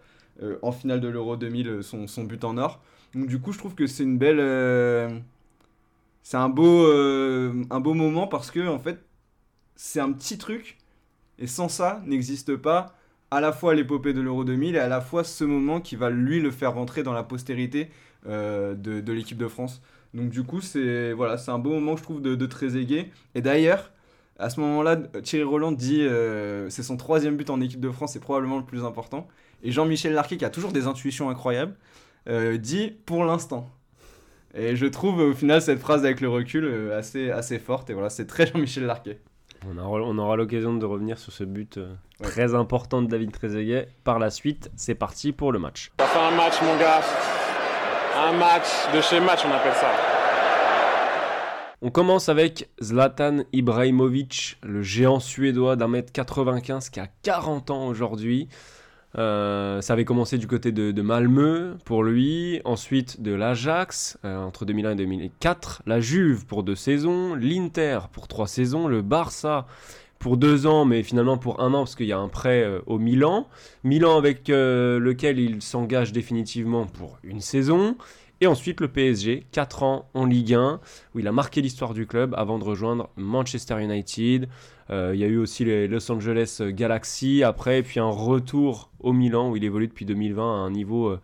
en 0.61 0.71
finale 0.71 1.01
de 1.01 1.07
l'Euro 1.07 1.35
2000, 1.35 1.67
euh, 1.67 1.81
son, 1.81 2.07
son 2.07 2.23
but 2.23 2.43
en 2.43 2.57
or. 2.57 2.81
Donc 3.13 3.27
du 3.27 3.39
coup, 3.39 3.51
je 3.51 3.57
trouve 3.57 3.75
que 3.75 3.87
c'est 3.87 4.03
une 4.03 4.17
belle... 4.17 4.39
c'est 6.27 6.35
un 6.35 6.49
beau, 6.49 6.85
euh, 6.85 7.63
un 7.69 7.79
beau 7.79 7.93
moment 7.93 8.27
parce 8.27 8.51
que 8.51 8.67
en 8.67 8.79
fait, 8.79 8.99
c'est 9.77 10.01
un 10.01 10.11
petit 10.11 10.37
truc 10.37 10.77
et 11.39 11.47
sans 11.47 11.69
ça 11.69 12.01
n'existe 12.05 12.57
pas 12.57 12.97
à 13.31 13.39
la 13.39 13.53
fois 13.53 13.73
l'épopée 13.73 14.11
de 14.11 14.19
l'Euro 14.19 14.43
2000 14.43 14.75
et 14.75 14.79
à 14.79 14.89
la 14.89 14.99
fois 14.99 15.23
ce 15.23 15.45
moment 15.45 15.79
qui 15.79 15.95
va 15.95 16.09
lui 16.09 16.41
le 16.41 16.51
faire 16.51 16.73
rentrer 16.73 17.01
dans 17.01 17.13
la 17.13 17.23
postérité 17.23 17.91
euh, 18.27 18.75
de, 18.75 19.13
l'équipe 19.13 19.37
de 19.37 19.47
France. 19.47 19.81
Donc 20.13 20.29
du 20.29 20.43
coup, 20.43 20.59
c'est 20.59 21.13
voilà, 21.13 21.37
un 21.47 21.59
beau 21.59 21.69
moment 21.69 21.95
je 21.95 22.03
trouve 22.03 22.21
de, 22.21 22.35
de 22.35 22.45
Trezeguet. 22.45 23.09
Et 23.33 23.41
d'ailleurs, 23.41 23.93
à 24.37 24.49
ce 24.49 24.59
moment-là, 24.59 24.97
Thierry 24.97 25.45
Roland 25.45 25.71
dit 25.71 26.01
euh, 26.01 26.69
c'est 26.69 26.83
son 26.83 26.97
troisième 26.97 27.37
but 27.37 27.49
en 27.49 27.61
équipe 27.61 27.79
de 27.79 27.89
France, 27.89 28.11
c'est 28.11 28.19
probablement 28.19 28.57
le 28.57 28.65
plus 28.65 28.83
important. 28.83 29.29
Et 29.63 29.71
Jean-Michel 29.71 30.11
Larquet, 30.11 30.35
qui 30.35 30.43
a 30.43 30.49
toujours 30.49 30.73
des 30.73 30.87
intuitions 30.87 31.29
incroyables, 31.29 31.77
dit 32.59 32.91
pour 33.05 33.23
l'instant. 33.23 33.76
Et 34.59 34.75
je 34.75 34.85
trouve 34.87 35.19
au 35.19 35.33
final 35.33 35.61
cette 35.61 35.79
phrase 35.79 36.03
avec 36.03 36.19
le 36.19 36.29
recul 36.29 36.65
euh, 36.65 36.97
assez, 36.97 37.29
assez 37.29 37.59
forte. 37.59 37.89
Et 37.89 37.93
voilà, 37.93 38.09
c'est 38.09 38.25
très 38.25 38.47
Jean-Michel 38.47 38.85
Larquet. 38.85 39.19
On, 39.69 39.77
aura- 39.77 40.01
on 40.01 40.17
aura 40.17 40.35
l'occasion 40.35 40.73
de 40.75 40.85
revenir 40.85 41.17
sur 41.19 41.31
ce 41.31 41.43
but 41.43 41.77
euh, 41.77 41.93
très 42.23 42.55
important 42.55 43.01
de 43.01 43.07
David 43.07 43.31
Trezeguet 43.31 43.87
par 44.03 44.17
la 44.19 44.29
suite. 44.31 44.69
C'est 44.75 44.95
parti 44.95 45.31
pour 45.31 45.51
le 45.51 45.59
match. 45.59 45.91
Ça 45.99 46.05
fait 46.07 46.19
un 46.19 46.31
match, 46.35 46.55
mon 46.63 46.75
gars. 46.77 47.01
Un 48.17 48.33
match 48.33 48.67
de 48.95 49.01
chez 49.01 49.19
match, 49.19 49.41
on 49.47 49.51
appelle 49.51 49.73
ça. 49.73 49.87
On 51.83 51.91
commence 51.91 52.27
avec 52.27 52.69
Zlatan 52.81 53.43
Ibrahimovic, 53.53 54.57
le 54.63 54.81
géant 54.81 55.19
suédois 55.19 55.75
d'un 55.75 55.87
mètre 55.87 56.11
95 56.11 56.89
qui 56.89 56.99
a 56.99 57.07
40 57.21 57.69
ans 57.69 57.85
aujourd'hui. 57.87 58.49
Euh, 59.17 59.81
ça 59.81 59.93
avait 59.93 60.05
commencé 60.05 60.37
du 60.37 60.47
côté 60.47 60.71
de, 60.71 60.91
de 60.91 61.01
Malmö 61.01 61.75
pour 61.85 62.03
lui, 62.03 62.61
ensuite 62.65 63.21
de 63.21 63.33
l'Ajax 63.33 64.17
euh, 64.25 64.37
entre 64.37 64.65
2001 64.65 64.91
et 64.91 64.95
2004, 64.95 65.81
la 65.87 65.99
Juve 65.99 66.45
pour 66.45 66.63
deux 66.63 66.75
saisons, 66.75 67.33
l'Inter 67.33 67.99
pour 68.11 68.27
trois 68.27 68.47
saisons, 68.47 68.87
le 68.87 69.01
Barça 69.01 69.65
pour 70.19 70.37
deux 70.37 70.67
ans, 70.67 70.85
mais 70.85 71.01
finalement 71.01 71.37
pour 71.37 71.61
un 71.61 71.73
an 71.73 71.79
parce 71.79 71.95
qu'il 71.95 72.07
y 72.07 72.11
a 72.11 72.19
un 72.19 72.27
prêt 72.27 72.63
euh, 72.63 72.79
au 72.85 72.99
Milan, 72.99 73.47
Milan 73.83 74.17
avec 74.17 74.49
lequel 74.49 75.39
il 75.39 75.63
s'engage 75.63 76.11
définitivement 76.11 76.85
pour 76.85 77.17
une 77.23 77.41
saison, 77.41 77.97
et 78.41 78.47
ensuite 78.47 78.81
le 78.81 78.87
PSG, 78.87 79.45
4 79.51 79.83
ans 79.83 80.09
en 80.13 80.25
Ligue 80.25 80.53
1, 80.53 80.79
où 81.15 81.19
il 81.19 81.27
a 81.27 81.31
marqué 81.31 81.61
l'histoire 81.61 81.93
du 81.93 82.05
club 82.05 82.33
avant 82.37 82.59
de 82.59 82.63
rejoindre 82.63 83.09
Manchester 83.15 83.81
United. 83.81 84.47
Euh, 84.89 85.11
il 85.13 85.19
y 85.19 85.23
a 85.23 85.27
eu 85.27 85.37
aussi 85.37 85.65
les 85.65 85.87
Los 85.87 86.11
Angeles 86.11 86.61
Galaxy 86.69 87.43
après, 87.43 87.79
et 87.79 87.83
puis 87.83 87.99
un 87.99 88.09
retour 88.09 88.91
au 88.99 89.11
Milan 89.11 89.49
où 89.49 89.55
il 89.55 89.63
évolue 89.63 89.87
depuis 89.87 90.05
2020 90.05 90.43
à 90.43 90.57
un 90.57 90.71
niveau 90.71 91.07
euh, 91.07 91.19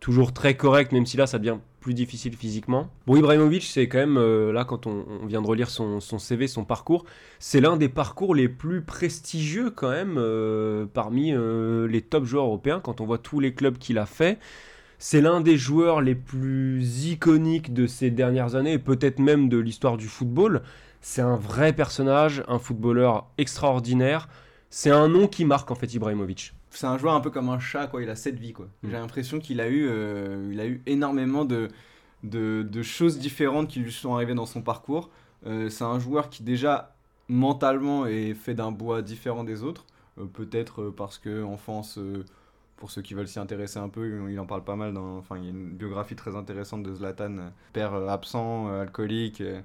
toujours 0.00 0.32
très 0.32 0.56
correct, 0.56 0.92
même 0.92 1.06
si 1.06 1.16
là 1.16 1.26
ça 1.26 1.38
devient 1.38 1.58
plus 1.78 1.94
difficile 1.94 2.34
physiquement. 2.36 2.90
Bon, 3.06 3.16
Ibrahimovic, 3.16 3.62
c'est 3.62 3.88
quand 3.88 3.98
même, 3.98 4.18
euh, 4.18 4.52
là 4.52 4.64
quand 4.64 4.86
on, 4.86 5.24
vient 5.26 5.40
de 5.40 5.46
relire 5.46 5.70
son, 5.70 6.00
CV, 6.00 6.46
son 6.46 6.64
parcours, 6.64 7.06
c'est 7.38 7.60
l'un 7.60 7.78
des 7.78 7.88
parcours 7.88 8.34
les 8.34 8.50
plus 8.50 8.82
prestigieux 8.82 9.70
quand 9.70 9.90
même 9.90 10.20
parmi 10.92 11.32
les 11.88 12.02
top 12.02 12.24
joueurs 12.24 12.44
européens 12.44 12.80
quand 12.80 13.00
on 13.00 13.06
voit 13.06 13.18
tous 13.18 13.40
les 13.40 13.54
clubs 13.54 13.78
qu'il 13.78 13.96
a 13.98 14.04
fait. 14.04 14.38
C'est 15.02 15.22
l'un 15.22 15.40
des 15.40 15.56
joueurs 15.56 16.02
les 16.02 16.14
plus 16.14 17.06
iconiques 17.06 17.72
de 17.72 17.86
ces 17.86 18.10
dernières 18.10 18.54
années 18.54 18.74
et 18.74 18.78
peut-être 18.78 19.18
même 19.18 19.48
de 19.48 19.56
l'histoire 19.56 19.96
du 19.96 20.06
football. 20.06 20.60
C'est 21.00 21.22
un 21.22 21.36
vrai 21.36 21.72
personnage, 21.72 22.44
un 22.48 22.58
footballeur 22.58 23.26
extraordinaire. 23.38 24.28
C'est 24.68 24.90
un 24.90 25.08
nom 25.08 25.26
qui 25.26 25.46
marque 25.46 25.70
en 25.70 25.74
fait 25.74 25.94
Ibrahimovic. 25.94 26.52
C'est 26.68 26.86
un 26.86 26.98
joueur 26.98 27.14
un 27.14 27.20
peu 27.20 27.30
comme 27.30 27.48
un 27.48 27.58
chat, 27.58 27.86
quoi. 27.86 28.02
Il 28.02 28.10
a 28.10 28.14
cette 28.14 28.38
vie, 28.38 28.52
quoi. 28.52 28.66
Mm. 28.82 28.88
J'ai 28.90 28.92
l'impression 28.92 29.38
qu'il 29.38 29.62
a 29.62 29.70
eu, 29.70 29.88
euh, 29.88 30.50
il 30.52 30.60
a 30.60 30.66
eu 30.66 30.82
énormément 30.84 31.46
de, 31.46 31.68
de, 32.22 32.62
de 32.62 32.82
choses 32.82 33.18
différentes 33.18 33.68
qui 33.68 33.80
lui 33.80 33.92
sont 33.92 34.14
arrivées 34.14 34.34
dans 34.34 34.44
son 34.44 34.60
parcours. 34.60 35.08
Euh, 35.46 35.70
c'est 35.70 35.84
un 35.84 35.98
joueur 35.98 36.28
qui 36.28 36.42
déjà 36.42 36.94
mentalement 37.26 38.04
est 38.04 38.34
fait 38.34 38.52
d'un 38.52 38.70
bois 38.70 39.00
différent 39.00 39.44
des 39.44 39.62
autres. 39.62 39.86
Euh, 40.18 40.26
Peut-être 40.26 40.90
parce 40.90 41.16
que 41.16 41.42
enfance, 41.42 41.98
pour 42.80 42.90
ceux 42.90 43.02
qui 43.02 43.14
veulent 43.14 43.28
s'y 43.28 43.38
intéresser 43.38 43.78
un 43.78 43.90
peu, 43.90 44.28
il 44.28 44.40
en 44.40 44.46
parle 44.46 44.64
pas 44.64 44.74
mal. 44.74 44.96
Enfin, 44.96 45.36
il 45.36 45.44
y 45.44 45.46
a 45.46 45.50
une 45.50 45.70
biographie 45.70 46.16
très 46.16 46.34
intéressante 46.34 46.82
de 46.82 46.92
Zlatan, 46.94 47.52
père 47.74 47.94
euh, 47.94 48.08
absent, 48.08 48.68
euh, 48.68 48.82
alcoolique. 48.82 49.42
euh, 49.42 49.60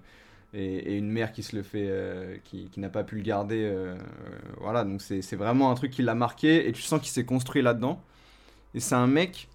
et, 0.53 0.97
une 0.97 1.09
mère 1.09 1.31
qui 1.31 1.41
se 1.43 1.55
le 1.55 1.63
fait, 1.63 2.41
qui, 2.45 2.69
n'a 2.77 2.89
pas 2.89 3.03
pu 3.03 3.15
le 3.15 3.23
garder. 3.23 3.69
voilà, 4.61 4.85
donc 4.85 5.01
c'est 5.01 5.35
vraiment 5.35 5.69
un 5.69 5.75
truc 5.75 5.91
qui 5.91 6.01
l'a 6.01 6.15
marqué 6.15 6.69
et 6.69 6.71
tu 6.71 6.81
sens 6.81 7.01
qu'il 7.01 7.09
s'est 7.09 7.25
construit 7.25 7.61
là-dedans. 7.61 8.01
Et 8.73 8.79
c'est 8.79 8.95
un 8.95 9.07
mec 9.07 9.49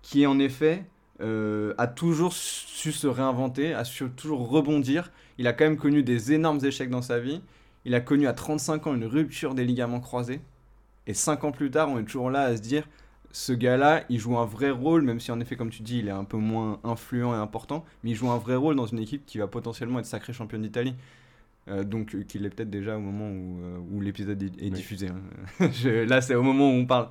qui, 0.00 0.26
en 0.26 0.38
effet, 0.38 0.86
a 1.20 1.86
toujours 1.86 2.32
su 2.32 2.92
se 2.92 3.06
réinventer, 3.06 3.74
a 3.74 3.84
su 3.84 4.08
toujours 4.08 4.48
rebondir. 4.48 5.12
Il 5.36 5.46
a 5.46 5.52
quand 5.52 5.64
même 5.64 5.76
connu 5.76 6.02
des 6.02 6.32
énormes 6.32 6.64
échecs 6.64 6.88
dans 6.88 7.02
sa 7.02 7.20
vie. 7.20 7.42
Il 7.84 7.94
a 7.94 8.00
connu 8.00 8.26
à 8.26 8.32
35 8.32 8.86
ans 8.86 8.94
une 8.94 9.04
rupture 9.04 9.54
des 9.54 9.66
ligaments 9.66 10.00
croisés. 10.00 10.40
Et 11.08 11.14
5 11.14 11.42
ans 11.44 11.50
plus 11.52 11.70
tard, 11.70 11.88
on 11.90 11.98
est 11.98 12.04
toujours 12.04 12.30
là 12.30 12.42
à 12.42 12.56
se 12.56 12.62
dire 12.62 12.86
ce 13.32 13.52
gars-là, 13.52 14.04
il 14.08 14.18
joue 14.18 14.38
un 14.38 14.46
vrai 14.46 14.70
rôle, 14.70 15.02
même 15.02 15.20
si 15.20 15.30
en 15.32 15.38
effet, 15.40 15.56
comme 15.56 15.70
tu 15.70 15.82
dis, 15.82 15.98
il 15.98 16.08
est 16.08 16.12
un 16.12 16.24
peu 16.24 16.36
moins 16.38 16.78
influent 16.84 17.32
et 17.34 17.36
important, 17.36 17.84
mais 18.02 18.10
il 18.10 18.14
joue 18.14 18.30
un 18.30 18.38
vrai 18.38 18.54
rôle 18.56 18.74
dans 18.76 18.86
une 18.86 18.98
équipe 19.00 19.26
qui 19.26 19.36
va 19.38 19.46
potentiellement 19.46 19.98
être 19.98 20.06
sacré 20.06 20.32
champion 20.32 20.58
d'Italie. 20.58 20.94
Euh, 21.68 21.84
donc, 21.84 22.14
euh, 22.14 22.22
qu'il 22.22 22.46
est 22.46 22.48
peut-être 22.50 22.70
déjà 22.70 22.96
au 22.96 23.00
moment 23.00 23.28
où, 23.28 23.60
euh, 23.62 23.78
où 23.92 24.00
l'épisode 24.00 24.42
est, 24.42 24.46
est 24.58 24.64
Oui. 24.64 24.70
diffusé. 24.70 25.08
hein. 25.08 25.68
Je- 25.72 26.04
là, 26.08 26.22
c'est 26.22 26.34
au 26.34 26.42
moment 26.42 26.70
où 26.70 26.72
on 26.72 26.86
parle. 26.86 27.08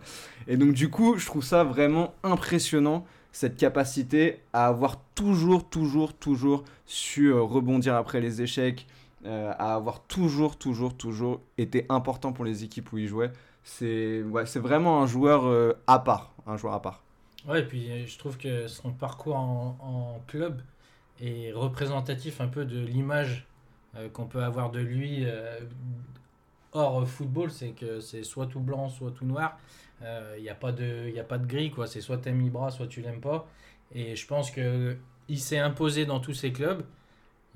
Et 0.48 0.58
donc, 0.58 0.74
du 0.74 0.90
coup, 0.90 1.18
je 1.18 1.26
trouve 1.28 1.44
ça 1.44 1.64
vraiment 1.64 2.16
impressionnant, 2.24 3.06
cette 3.32 3.56
capacité 3.56 4.40
à 4.54 4.66
avoir 4.66 5.00
toujours, 5.14 5.70
toujours, 5.70 6.14
toujours 6.16 6.64
su 6.88 7.32
rebondir 7.32 7.94
après 7.96 8.20
les 8.20 8.42
échecs, 8.42 8.88
à 9.26 9.76
avoir 9.76 10.02
toujours, 10.04 10.58
toujours, 10.58 10.96
toujours 10.96 11.42
été 11.60 11.86
important 11.90 12.32
pour 12.34 12.46
les 12.46 12.64
équipes 12.64 12.92
où 12.94 12.98
il 12.98 13.08
jouait. 13.08 13.32
C'est 13.68 14.24
ouais, 14.24 14.46
vraiment 14.46 15.04
un 15.04 15.08
joueur 15.08 15.46
euh, 15.46 15.74
à 15.88 16.00
part. 16.00 16.34
Un 16.48 16.56
joueur 16.56 16.74
à 16.74 16.82
part. 16.82 17.04
Ouais, 17.46 17.60
et 17.60 17.64
puis 17.66 17.92
euh, 17.92 18.08
je 18.08 18.18
trouve 18.18 18.38
que 18.38 18.66
son 18.68 18.94
parcours 18.94 19.36
en, 19.36 20.22
club 20.26 20.62
est 21.20 21.52
représentatif 21.52 22.40
un 22.40 22.48
peu 22.48 22.64
de 22.64 22.80
l'image 22.80 23.46
euh, 23.96 24.08
qu'on 24.08 24.26
peut 24.26 24.42
avoir 24.42 24.72
de 24.72 24.80
lui 24.80 25.28
hors 26.72 27.06
football. 27.06 27.52
C'est 27.52 27.72
que 27.72 28.00
c'est 28.00 28.24
soit 28.24 28.48
tout 28.48 28.62
blanc, 28.62 28.88
soit 28.88 29.12
tout 29.12 29.26
noir. 29.26 29.60
Il 30.02 30.42
n'y 30.42 30.50
a, 30.50 30.56
pas 30.56 30.72
de- 30.72 31.10
y 31.10 31.20
a 31.20 31.26
pas 31.26 31.38
de 31.38 31.46
gris, 31.46 31.70
quoi. 31.70 31.88
C'est 31.88 32.02
soit 32.02 32.20
t'aimes 32.20 32.42
Ibra, 32.42 32.72
soit 32.72 32.88
tu 32.88 33.02
l'aimes 33.02 33.22
pas. 33.22 33.48
Et 33.94 34.16
je 34.16 34.26
pense 34.28 34.50
que 34.50 34.96
il 35.28 35.40
s'est 35.40 35.60
imposé 35.60 36.06
dans 36.06 36.22
tous 36.22 36.34
ses 36.34 36.54
clubs. 36.54 36.86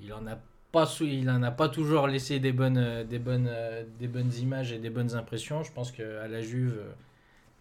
Il 0.00 0.12
en 0.12 0.26
a 0.26 0.36
pas, 0.72 0.90
il 1.00 1.28
en 1.30 1.42
a 1.42 1.50
pas 1.50 1.68
toujours 1.68 2.06
laissé 2.08 2.40
des 2.40 2.52
bonnes, 2.52 2.78
euh, 2.78 3.04
des 3.04 3.18
bonnes, 3.18 3.48
euh, 3.48 3.84
des 4.00 4.08
bonnes 4.08 4.32
images 4.34 4.72
et 4.72 4.78
des 4.78 4.90
bonnes 4.90 5.14
impressions. 5.14 5.62
Je 5.62 5.72
pense 5.72 5.92
qu'à 5.92 6.26
la 6.28 6.42
Juve, 6.42 6.74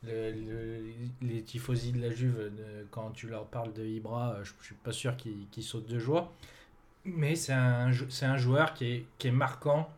euh, 0.08 0.32
le- 0.34 0.82
le- 1.22 1.28
les 1.28 1.42
tifosi 1.44 1.92
de 1.92 2.02
la 2.02 2.10
Juve, 2.12 2.52
quand 2.92 3.12
tu 3.12 3.28
leur 3.28 3.46
parles 3.46 3.74
de 3.74 3.86
Ibra, 3.86 4.38
je, 4.44 4.52
je 4.62 4.66
suis 4.68 4.76
pas 4.76 4.92
sûr 4.92 5.16
qu'ils 5.18 5.64
sautent 5.64 5.88
de 5.90 6.00
joie. 6.00 6.32
Mais 7.06 7.36
c'est 7.36 7.54
un, 7.54 7.92
un 8.24 8.38
joueur 8.38 8.74
qui 8.74 8.86
est, 8.86 9.06
qui 9.18 9.28
est 9.28 9.32
marquant 9.32 9.90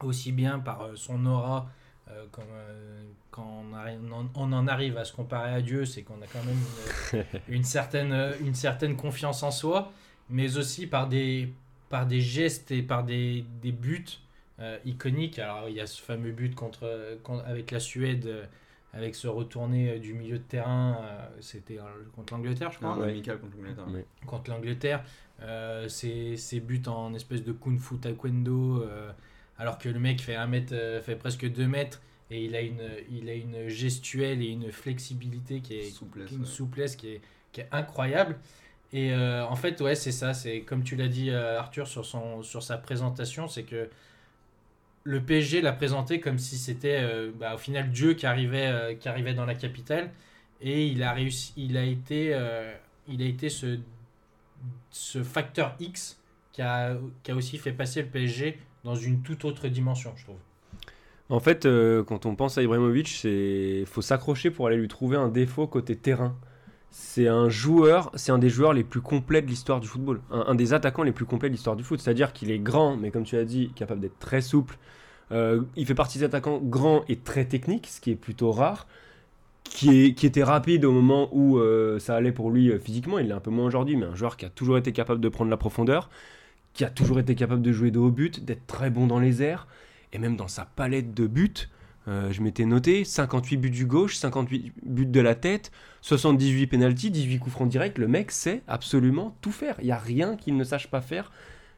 aussi 0.00 0.32
bien 0.32 0.58
par 0.58 0.88
son 0.96 1.24
aura, 1.26 1.68
euh, 2.10 2.26
euh, 2.38 3.02
quand 3.30 3.64
on, 4.36 4.52
en- 4.52 4.68
arrive 4.68 4.98
à 4.98 5.04
se 5.04 5.12
comparer 5.12 5.52
à 5.54 5.60
Dieu, 5.62 5.84
c'est 5.86 6.02
qu'on 6.02 6.20
a 6.22 6.26
quand 6.26 6.44
même 6.44 6.58
une, 7.12 7.24
une 7.56 7.64
certaine, 7.64 8.32
une 8.40 8.54
certaine 8.54 8.96
confiance 8.96 9.42
en 9.42 9.50
soi, 9.50 9.92
mais 10.30 10.56
aussi 10.58 10.86
par 10.86 11.08
des, 11.08 11.48
par 11.88 12.06
des 12.06 12.20
gestes 12.20 12.70
et 12.70 12.82
par 12.82 13.04
des, 13.04 13.44
des 13.62 13.72
buts 13.72 14.04
euh, 14.60 14.78
iconiques. 14.84 15.38
Alors 15.38 15.68
il 15.68 15.74
y 15.76 15.80
a 15.80 15.86
ce 15.86 16.00
fameux 16.00 16.32
but 16.32 16.54
contre, 16.54 17.18
contre- 17.22 17.44
avec 17.46 17.70
la 17.70 17.80
Suède, 17.80 18.26
euh, 18.26 18.44
avec 18.92 19.14
ce 19.16 19.26
retourné 19.26 19.90
euh, 19.90 19.98
du 19.98 20.14
milieu 20.14 20.38
de 20.38 20.42
terrain, 20.44 20.98
euh, 21.02 21.26
c'était 21.40 21.78
euh, 21.78 21.82
contre 22.14 22.34
l'Angleterre, 22.34 22.70
je 22.72 22.78
crois. 22.78 22.90
Un 22.94 22.98
Ouais. 23.00 23.10
amical 23.10 23.38
contre 23.38 23.56
l'Angleterre. 23.56 23.88
Ouais. 23.88 24.04
contre 24.26 24.50
l'Angleterre. 24.50 25.04
Euh, 25.42 25.88
ses, 25.88 26.36
ses 26.36 26.60
buts 26.60 26.82
en 26.86 27.12
espèce 27.14 27.42
de 27.42 27.52
kung 27.52 27.78
fu 27.78 27.96
taekwondo, 27.98 28.82
euh, 28.82 29.10
alors 29.58 29.78
que 29.78 29.88
le 29.88 29.98
mec 29.98 30.20
fait, 30.20 30.36
un 30.36 30.46
mètre, 30.46 30.72
euh, 30.72 31.02
fait 31.02 31.16
presque 31.16 31.50
2 31.50 31.66
mètres 31.66 32.00
et 32.30 32.44
il 32.44 32.54
a, 32.54 32.60
une, 32.62 32.82
il 33.10 33.28
a 33.28 33.34
une 33.34 33.68
gestuelle 33.68 34.42
et 34.42 34.46
une 34.46 34.70
flexibilité 34.70 35.60
qui 35.60 35.74
est, 35.74 35.90
Souplesse, 35.90 36.30
une 36.30 36.40
ouais. 36.40 36.46
souplesse 36.46 36.94
qui 36.96 37.08
est, 37.08 37.20
qui 37.52 37.60
est 37.62 37.68
incroyable. 37.72 38.38
Et 38.92 39.12
euh, 39.12 39.44
en 39.46 39.56
fait, 39.56 39.80
ouais, 39.80 39.94
c'est 39.94 40.12
ça. 40.12 40.34
C'est 40.34 40.60
comme 40.60 40.84
tu 40.84 40.96
l'as 40.96 41.08
dit, 41.08 41.30
euh, 41.30 41.58
Arthur, 41.58 41.86
sur, 41.86 42.04
son, 42.04 42.42
sur 42.42 42.62
sa 42.62 42.78
présentation, 42.78 43.48
c'est 43.48 43.64
que 43.64 43.88
le 45.02 45.20
PSG 45.20 45.60
l'a 45.60 45.72
présenté 45.72 46.20
comme 46.20 46.38
si 46.38 46.56
c'était 46.56 47.00
euh, 47.02 47.30
bah, 47.38 47.56
au 47.56 47.58
final 47.58 47.90
Dieu 47.90 48.14
qui 48.14 48.24
arrivait, 48.24 48.96
qui 49.00 49.08
arrivait 49.08 49.34
dans 49.34 49.46
la 49.46 49.54
capitale. 49.54 50.10
Et 50.60 50.86
il 50.86 51.02
a 51.02 51.12
réussi, 51.12 51.52
il 51.56 51.76
a 51.76 51.84
été, 51.84 52.38
il 53.08 53.20
a 53.20 53.26
été 53.26 53.48
ce, 53.48 53.78
ce 54.90 55.22
facteur 55.22 55.74
X 55.80 56.18
qui 56.52 56.62
a, 56.62 56.96
qui 57.22 57.32
a 57.32 57.34
aussi 57.34 57.58
fait 57.58 57.72
passer 57.72 58.00
le 58.02 58.08
PSG 58.08 58.58
dans 58.84 58.94
une 58.94 59.22
toute 59.22 59.44
autre 59.44 59.68
dimension, 59.68 60.14
je 60.16 60.24
trouve. 60.24 60.38
En 61.28 61.40
fait, 61.40 61.68
quand 62.06 62.24
on 62.24 62.36
pense 62.36 62.56
à 62.56 62.62
Ibrahimovic, 62.62 63.08
c'est 63.08 63.84
faut 63.86 64.00
s'accrocher 64.00 64.50
pour 64.50 64.68
aller 64.68 64.76
lui 64.76 64.88
trouver 64.88 65.16
un 65.16 65.28
défaut 65.28 65.66
côté 65.66 65.96
terrain. 65.96 66.34
C'est 66.96 67.26
un 67.26 67.48
joueur, 67.48 68.12
c'est 68.14 68.30
un 68.30 68.38
des 68.38 68.48
joueurs 68.48 68.72
les 68.72 68.84
plus 68.84 69.00
complets 69.00 69.42
de 69.42 69.48
l'histoire 69.48 69.80
du 69.80 69.88
football, 69.88 70.20
un, 70.30 70.54
des 70.54 70.74
attaquants 70.74 71.02
les 71.02 71.10
plus 71.10 71.24
complets 71.24 71.48
de 71.48 71.54
l'histoire 71.54 71.74
du 71.74 71.82
foot. 71.82 72.00
C'est-à-dire 72.00 72.32
qu'il 72.32 72.52
est 72.52 72.60
grand, 72.60 72.96
mais 72.96 73.10
comme 73.10 73.24
tu 73.24 73.36
as 73.36 73.44
dit, 73.44 73.72
capable 73.74 74.00
d'être 74.00 74.20
très 74.20 74.40
souple. 74.40 74.78
Euh, 75.32 75.62
il 75.74 75.86
fait 75.86 75.96
partie 75.96 76.18
des 76.18 76.24
attaquants 76.24 76.60
grands 76.62 77.02
et 77.08 77.16
très 77.16 77.46
techniques, 77.46 77.88
ce 77.88 78.00
qui 78.00 78.12
est 78.12 78.14
plutôt 78.14 78.52
rare. 78.52 78.86
Qui, 79.64 80.14
était 80.22 80.44
rapide 80.44 80.84
au 80.84 80.92
moment 80.92 81.30
où 81.32 81.58
euh, 81.58 81.98
ça 81.98 82.14
allait 82.14 82.30
pour 82.30 82.52
lui 82.52 82.70
euh, 82.70 82.78
physiquement, 82.78 83.18
il 83.18 83.28
est 83.28 83.34
un 83.34 83.40
peu 83.40 83.50
moins 83.50 83.66
aujourd'hui, 83.66 83.96
mais 83.96 84.06
un 84.06 84.14
joueur 84.14 84.36
qui 84.36 84.44
a 84.44 84.50
toujours 84.50 84.78
été 84.78 84.92
capable 84.92 85.20
de 85.20 85.28
prendre 85.28 85.50
la 85.50 85.56
profondeur, 85.56 86.10
qui 86.74 86.84
a 86.84 86.90
toujours 86.90 87.18
été 87.18 87.34
capable 87.34 87.62
de 87.62 87.72
jouer 87.72 87.90
de 87.90 87.98
haut 87.98 88.12
but, 88.12 88.44
d'être 88.44 88.68
très 88.68 88.90
bon 88.90 89.08
dans 89.08 89.18
les 89.18 89.42
airs, 89.42 89.66
et 90.12 90.18
même 90.18 90.36
dans 90.36 90.46
sa 90.46 90.64
palette 90.64 91.12
de 91.12 91.26
buts, 91.26 91.68
euh, 92.06 92.30
je 92.32 92.42
m'étais 92.42 92.66
noté 92.66 93.04
58 93.04 93.56
buts 93.56 93.70
du 93.70 93.86
gauche, 93.86 94.16
58 94.16 94.72
buts 94.84 95.06
de 95.06 95.20
la 95.20 95.34
tête, 95.34 95.72
78 96.02 96.66
pénalties, 96.66 97.10
18 97.10 97.38
coups 97.38 97.52
francs 97.52 97.68
directs. 97.68 97.98
Le 97.98 98.08
mec 98.08 98.30
sait 98.30 98.62
absolument 98.68 99.36
tout 99.40 99.52
faire. 99.52 99.76
Il 99.78 99.86
n'y 99.86 99.92
a 99.92 99.98
rien 99.98 100.36
qu'il 100.36 100.56
ne 100.56 100.64
sache 100.64 100.88
pas 100.88 101.00
faire, 101.00 101.30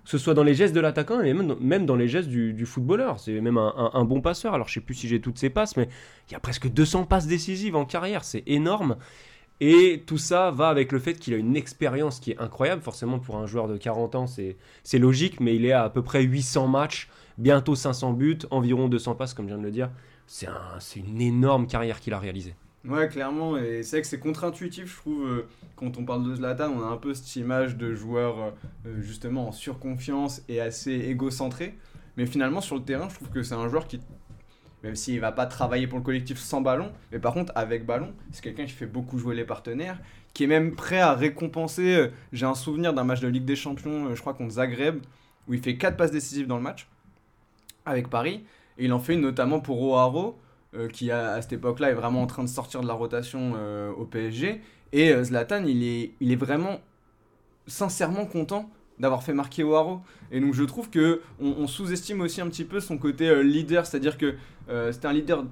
que 0.04 0.10
ce 0.10 0.18
soit 0.18 0.34
dans 0.34 0.42
les 0.42 0.54
gestes 0.54 0.74
de 0.74 0.80
l'attaquant 0.80 1.20
et 1.20 1.32
même 1.32 1.86
dans, 1.86 1.96
les 1.96 2.08
gestes 2.08 2.28
du, 2.28 2.66
footballeur. 2.66 3.20
C'est 3.20 3.40
même 3.40 3.56
un, 3.58 4.04
bon 4.04 4.20
passeur. 4.20 4.54
Alors 4.54 4.68
je 4.68 4.74
sais 4.74 4.80
plus 4.80 4.94
si 4.94 5.08
j'ai 5.08 5.20
toutes 5.20 5.38
ses 5.38 5.50
passes, 5.50 5.76
mais 5.76 5.88
il 6.28 6.32
y 6.32 6.36
a 6.36 6.40
presque 6.40 6.68
200 6.68 7.04
passes 7.04 7.26
décisives 7.28 7.76
en 7.76 7.84
carrière. 7.84 8.24
C'est 8.24 8.42
énorme. 8.46 8.96
Et 9.60 10.02
tout 10.06 10.18
ça 10.18 10.50
va 10.50 10.68
avec 10.68 10.92
le 10.92 10.98
fait 10.98 11.14
qu'il 11.14 11.32
a 11.32 11.38
une 11.38 11.56
expérience 11.56 12.20
qui 12.20 12.32
est 12.32 12.38
incroyable. 12.38 12.82
Forcément, 12.82 13.18
pour 13.18 13.36
un 13.36 13.46
joueur 13.46 13.68
de 13.68 13.76
40 13.76 14.14
ans, 14.16 14.26
c'est 14.26 14.98
logique, 14.98 15.40
mais 15.40 15.56
il 15.56 15.64
est 15.64 15.72
à 15.72 15.84
à 15.84 15.90
peu 15.90 16.02
près 16.02 16.22
800 16.22 16.68
matchs, 16.68 17.08
bientôt 17.38 17.74
500 17.74 18.12
buts, 18.12 18.38
environ 18.50 18.88
200 18.88 19.14
passes, 19.14 19.32
comme 19.32 19.46
je 19.46 19.54
viens 19.54 19.58
de 19.58 19.64
le 19.64 19.70
dire. 19.70 19.90
C'est 20.26 20.46
un, 20.46 20.78
une 20.96 21.20
énorme 21.20 21.66
carrière 21.66 22.00
qu'il 22.00 22.12
a 22.12 22.18
réalisée. 22.18 22.54
Ouais, 22.86 23.08
clairement, 23.08 23.56
et 23.56 23.82
c'est 23.82 23.96
vrai 23.96 24.02
que 24.02 24.06
c'est 24.06 24.20
contre-intuitif, 24.20 24.86
je 24.86 24.96
trouve, 24.96 25.26
euh, 25.26 25.48
quand 25.74 25.98
on 25.98 26.04
parle 26.04 26.22
de 26.24 26.36
Zlatan, 26.36 26.70
on 26.70 26.84
a 26.84 26.86
un 26.86 26.96
peu 26.96 27.14
cette 27.14 27.34
image 27.34 27.76
de 27.76 27.94
joueur 27.94 28.38
euh, 28.38 28.50
euh, 28.86 29.00
justement 29.00 29.48
en 29.48 29.52
surconfiance 29.52 30.42
et 30.48 30.60
assez 30.60 30.92
égocentré, 30.92 31.76
mais 32.16 32.26
finalement 32.26 32.60
sur 32.60 32.76
le 32.76 32.82
terrain, 32.82 33.08
je 33.08 33.16
trouve 33.16 33.30
que 33.30 33.42
c'est 33.42 33.56
un 33.56 33.68
joueur 33.68 33.88
qui, 33.88 33.98
même 34.84 34.94
s'il 34.94 35.18
va 35.18 35.32
pas 35.32 35.46
travailler 35.46 35.88
pour 35.88 35.98
le 35.98 36.04
collectif 36.04 36.38
sans 36.38 36.60
ballon, 36.60 36.92
mais 37.10 37.18
par 37.18 37.34
contre 37.34 37.50
avec 37.56 37.84
ballon, 37.86 38.14
c'est 38.30 38.44
quelqu'un 38.44 38.66
qui 38.66 38.72
fait 38.72 38.86
beaucoup 38.86 39.18
jouer 39.18 39.34
les 39.34 39.44
partenaires, 39.44 39.98
qui 40.32 40.44
est 40.44 40.48
même 40.48 40.76
prêt 40.76 41.00
à 41.00 41.12
récompenser, 41.14 42.10
j'ai 42.32 42.46
un 42.46 42.54
souvenir 42.54 42.94
d'un 42.94 43.02
match 43.02 43.18
de 43.18 43.26
Ligue 43.26 43.46
des 43.46 43.56
Champions, 43.56 44.14
je 44.14 44.20
crois 44.20 44.34
contre 44.34 44.52
Zagreb, 44.52 45.00
où 45.48 45.54
il 45.54 45.60
fait 45.60 45.76
4 45.76 45.96
passes 45.96 46.12
décisives 46.12 46.46
dans 46.46 46.56
le 46.56 46.62
match, 46.62 46.86
avec 47.84 48.08
Paris, 48.08 48.44
et 48.78 48.84
il 48.84 48.92
en 48.92 48.98
fait 48.98 49.14
une 49.14 49.20
notamment 49.20 49.60
pour 49.60 49.80
O'Haro, 49.82 50.38
euh, 50.74 50.88
qui 50.88 51.10
à, 51.10 51.40
cette 51.40 51.54
époque-là 51.54 51.90
est 51.90 51.94
vraiment 51.94 52.22
en 52.22 52.26
train 52.26 52.42
de 52.42 52.48
sortir 52.48 52.80
de 52.80 52.86
la 52.86 52.92
rotation 52.92 53.54
euh, 53.56 53.90
au 53.92 54.04
PSG. 54.04 54.60
Et 54.92 55.12
euh, 55.12 55.24
Zlatan, 55.24 55.64
il 55.64 55.82
est, 55.84 56.12
il 56.20 56.32
est 56.32 56.36
vraiment 56.36 56.80
sincèrement 57.66 58.26
content 58.26 58.70
d'avoir 58.98 59.22
fait 59.22 59.32
marquer 59.32 59.62
O'Haro. 59.62 60.00
Et 60.30 60.40
donc 60.40 60.54
je 60.54 60.64
trouve 60.64 60.90
que 60.90 61.20
on, 61.40 61.66
sous-estime 61.66 62.20
aussi 62.20 62.40
un 62.40 62.48
petit 62.48 62.64
peu 62.64 62.80
son 62.80 62.98
côté 62.98 63.28
euh, 63.28 63.42
leader, 63.42 63.86
c'est-à-dire 63.86 64.18
que 64.18 64.36
c'est 64.68 65.04
un 65.04 65.12
leader 65.12 65.44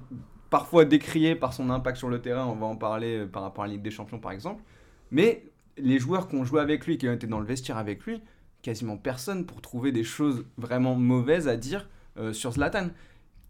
parfois 0.49 0.83
décrié 0.83 1.35
par 1.35 1.53
son 1.53 1.69
impact 1.69 1.97
sur 1.97 2.09
le 2.09 2.19
terrain, 2.19 2.45
on 2.45 2.55
va 2.55 2.65
en 2.65 2.75
parler 2.75 3.25
par 3.25 3.43
rapport 3.43 3.63
à 3.63 3.67
la 3.67 3.73
Ligue 3.73 3.81
des 3.81 3.91
Champions 3.91 4.19
par 4.19 4.33
exemple. 4.33 4.61
Mais 5.09 5.45
les 5.77 5.99
joueurs 5.99 6.27
qui 6.27 6.35
ont 6.35 6.43
joué 6.43 6.59
avec 6.59 6.85
lui, 6.85 6.97
qui 6.97 7.07
ont 7.07 7.13
été 7.13 7.25
dans 7.25 7.39
le 7.39 7.45
vestiaire 7.45 7.77
avec 7.77 8.03
lui, 8.03 8.21
quasiment 8.61 8.97
personne 8.97 9.45
pour 9.45 9.61
trouver 9.61 9.93
des 9.93 10.03
choses 10.03 10.43
vraiment 10.57 10.95
mauvaises 10.95 11.47
à 11.47 11.55
dire 11.55 11.87
sur 12.33 12.51
Zlatan 12.51 12.89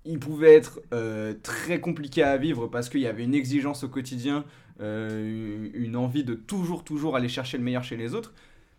il 0.06 0.20
pouvait 0.20 0.54
être 0.56 0.82
euh, 0.94 1.34
très 1.44 1.80
compliqué 1.80 2.24
à 2.24 2.38
vivre 2.38 2.68
parce 2.68 2.90
qu'il 2.90 3.02
y 3.02 3.08
avait 3.08 3.24
une 3.24 3.36
exigence 3.36 3.84
au 3.84 3.90
quotidien, 3.90 4.46
euh, 4.82 5.70
une 5.74 5.96
envie 5.96 6.24
de 6.24 6.36
toujours, 6.36 6.84
toujours 6.84 7.16
aller 7.16 7.30
chercher 7.30 7.58
le 7.58 7.64
meilleur 7.64 7.84
chez 7.84 7.98
les 7.98 8.14
autres. 8.16 8.34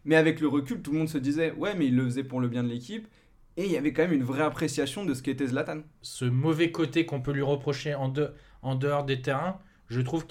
Mais 0.04 0.16
avec 0.16 0.40
le 0.40 0.48
recul, 0.48 0.82
tout 0.82 0.92
le 0.92 0.98
monde 0.98 1.08
se 1.08 1.18
disait, 1.18 1.52
ouais, 1.52 1.74
mais 1.76 1.86
il 1.86 1.96
le 1.96 2.04
faisait 2.04 2.24
pour 2.24 2.40
le 2.40 2.48
bien 2.48 2.62
de 2.62 2.68
l'équipe. 2.68 3.08
Et 3.56 3.64
il 3.64 3.72
y 3.72 3.76
avait 3.76 3.92
quand 3.92 4.02
même 4.02 4.12
une 4.12 4.22
vraie 4.22 4.42
appréciation 4.42 5.04
de 5.04 5.14
ce 5.14 5.22
qu'était 5.22 5.46
Zlatan. 5.46 5.80
ce 6.02 6.24
mauvais 6.26 6.70
côté 6.70 7.06
qu'on 7.06 7.20
peut 7.22 7.32
lui 7.32 7.42
reprocher 7.42 7.94
en, 7.94 8.08
de- 8.08 8.32
en 8.62 8.74
dehors 8.74 9.04
des 9.04 9.22
terrains, 9.22 9.58
je 9.88 10.00
trouve 10.00 10.26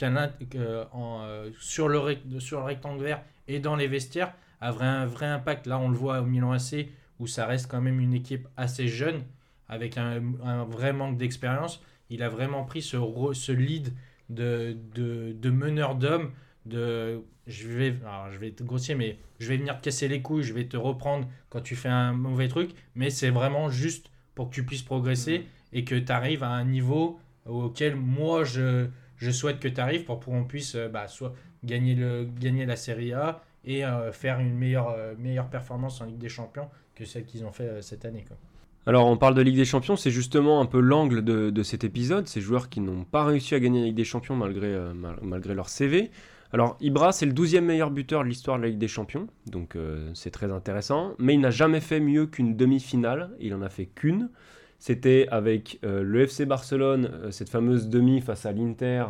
en, 0.91 1.21
euh, 1.23 1.49
sur, 1.59 1.87
le 1.87 1.99
sur 2.39 2.59
le 2.59 2.65
rectangle 2.65 3.03
vert 3.03 3.23
et 3.47 3.59
dans 3.59 3.75
les 3.75 3.87
vestiaires 3.87 4.33
a 4.61 4.71
vrai, 4.71 4.85
un 4.85 5.05
vrai 5.05 5.25
impact. 5.27 5.67
Là, 5.67 5.79
on 5.79 5.89
le 5.89 5.95
voit 5.97 6.21
au 6.21 6.25
Milan 6.25 6.51
AC 6.51 6.89
où 7.19 7.27
ça 7.27 7.45
reste 7.45 7.69
quand 7.69 7.81
même 7.81 7.99
une 7.99 8.13
équipe 8.13 8.47
assez 8.57 8.87
jeune 8.87 9.23
avec 9.69 9.97
un, 9.97 10.21
un 10.43 10.63
vrai 10.63 10.93
manque 10.93 11.17
d'expérience. 11.17 11.81
Il 12.09 12.23
a 12.23 12.29
vraiment 12.29 12.63
pris 12.63 12.81
ce, 12.81 13.51
lead 13.51 13.93
de, 14.29 14.77
de, 14.93 15.33
de 15.33 15.49
meneur 15.49 15.95
d'hommes. 15.95 16.31
De, 16.65 17.21
je, 17.47 17.67
vais, 17.67 17.95
alors, 18.03 18.31
je 18.31 18.39
vais 18.39 18.47
être 18.47 18.63
grossier, 18.63 18.95
mais 18.95 19.17
je 19.39 19.47
vais 19.47 19.57
venir 19.57 19.77
te 19.77 19.83
casser 19.83 20.07
les 20.07 20.21
couilles, 20.21 20.43
je 20.43 20.53
vais 20.53 20.65
te 20.65 20.77
reprendre 20.77 21.27
quand 21.49 21.61
tu 21.61 21.75
fais 21.75 21.89
un 21.89 22.13
mauvais 22.13 22.47
truc, 22.47 22.71
mais 22.95 23.09
c'est 23.09 23.29
vraiment 23.29 23.69
juste 23.69 24.09
pour 24.33 24.49
que 24.49 24.55
tu 24.55 24.65
puisses 24.65 24.81
progresser 24.81 25.45
et 25.73 25.83
que 25.83 25.95
tu 25.95 26.11
arrives 26.11 26.43
à 26.43 26.49
un 26.49 26.65
niveau 26.65 27.19
auquel 27.45 27.95
moi 27.95 28.43
je, 28.43 28.87
je 29.17 29.31
souhaite 29.31 29.59
que 29.59 29.67
tu 29.67 29.79
arrives 29.79 30.05
pour 30.05 30.19
qu'on 30.19 30.45
puisse 30.45 30.73
euh, 30.75 30.89
bah, 30.89 31.07
soit 31.07 31.35
gagner, 31.63 31.93
le, 31.95 32.25
gagner 32.25 32.65
la 32.65 32.75
Serie 32.75 33.13
A 33.13 33.43
et 33.65 33.83
euh, 33.83 34.11
faire 34.11 34.39
une 34.39 34.55
meilleure, 34.55 34.89
euh, 34.89 35.15
meilleure 35.17 35.49
performance 35.49 35.99
en 36.01 36.05
Ligue 36.05 36.17
des 36.17 36.29
Champions 36.29 36.69
que 36.93 37.05
celle 37.05 37.25
qu'ils 37.25 37.43
ont 37.45 37.51
fait 37.51 37.67
euh, 37.67 37.81
cette 37.81 38.05
année. 38.05 38.23
Quoi. 38.27 38.37
Alors 38.87 39.07
on 39.07 39.17
parle 39.17 39.33
de 39.33 39.41
Ligue 39.41 39.55
des 39.55 39.65
Champions, 39.65 39.95
c'est 39.95 40.11
justement 40.11 40.61
un 40.61 40.65
peu 40.67 40.79
l'angle 40.79 41.23
de, 41.23 41.49
de 41.49 41.63
cet 41.63 41.83
épisode, 41.83 42.27
ces 42.27 42.39
joueurs 42.39 42.69
qui 42.69 42.81
n'ont 42.81 43.03
pas 43.03 43.25
réussi 43.25 43.55
à 43.55 43.59
gagner 43.59 43.79
la 43.79 43.85
Ligue 43.87 43.95
des 43.95 44.03
Champions 44.03 44.35
malgré, 44.35 44.67
euh, 44.67 44.93
mal- 44.93 45.17
malgré 45.23 45.55
leur 45.55 45.69
CV. 45.69 46.11
Alors 46.53 46.77
Ibra 46.81 47.11
c'est 47.11 47.25
le 47.25 47.33
12e 47.33 47.61
meilleur 47.61 47.89
buteur 47.89 48.23
de 48.23 48.29
l'histoire 48.29 48.57
de 48.57 48.61
la 48.63 48.69
Ligue 48.69 48.77
des 48.77 48.87
Champions, 48.87 49.27
donc 49.47 49.75
euh, 49.75 50.11
c'est 50.13 50.29
très 50.29 50.51
intéressant, 50.51 51.13
mais 51.17 51.33
il 51.33 51.39
n'a 51.39 51.49
jamais 51.49 51.79
fait 51.81 51.99
mieux 51.99 52.27
qu'une 52.27 52.55
demi-finale, 52.55 53.31
il 53.39 53.53
en 53.55 53.61
a 53.63 53.69
fait 53.69 53.87
qu'une. 53.87 54.29
C'était 54.77 55.27
avec 55.31 55.79
euh, 55.83 56.03
le 56.03 56.21
FC 56.21 56.45
Barcelone, 56.45 57.09
cette 57.31 57.49
fameuse 57.49 57.87
demi 57.89 58.21
face 58.21 58.45
à 58.45 58.51
l'Inter, 58.51 59.05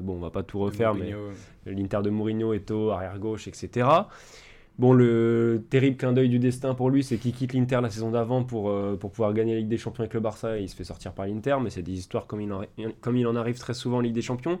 bon 0.00 0.14
on 0.14 0.20
va 0.20 0.30
pas 0.30 0.42
tout 0.42 0.58
refaire, 0.60 0.94
mais 0.94 1.12
l'Inter 1.66 1.98
de 2.02 2.08
Mourinho, 2.08 2.54
Eto'o, 2.54 2.90
arrière-gauche, 2.92 3.46
etc. 3.46 3.86
Bon, 4.78 4.92
le 4.92 5.64
terrible 5.70 5.96
clin 5.96 6.12
d'œil 6.12 6.28
du 6.28 6.38
destin 6.38 6.74
pour 6.74 6.88
lui, 6.88 7.02
c'est 7.02 7.16
qu'il 7.16 7.32
quitte 7.32 7.52
l'Inter 7.52 7.80
la 7.82 7.90
saison 7.90 8.10
d'avant 8.10 8.44
pour, 8.44 8.70
euh, 8.70 8.96
pour 8.96 9.10
pouvoir 9.10 9.32
gagner 9.34 9.54
la 9.54 9.58
Ligue 9.60 9.68
des 9.68 9.76
Champions 9.76 10.02
avec 10.02 10.14
le 10.14 10.20
Barça 10.20 10.56
et 10.56 10.62
il 10.62 10.68
se 10.68 10.76
fait 10.76 10.84
sortir 10.84 11.12
par 11.12 11.26
l'Inter, 11.26 11.56
mais 11.60 11.70
c'est 11.70 11.82
des 11.82 11.92
histoires 11.92 12.26
comme 12.28 12.40
il, 12.40 12.52
en, 12.52 13.36
arrive 13.36 13.58
très 13.58 13.74
souvent 13.74 13.96
en 13.96 14.00
Ligue 14.00 14.14
des 14.14 14.22
Champions. 14.22 14.60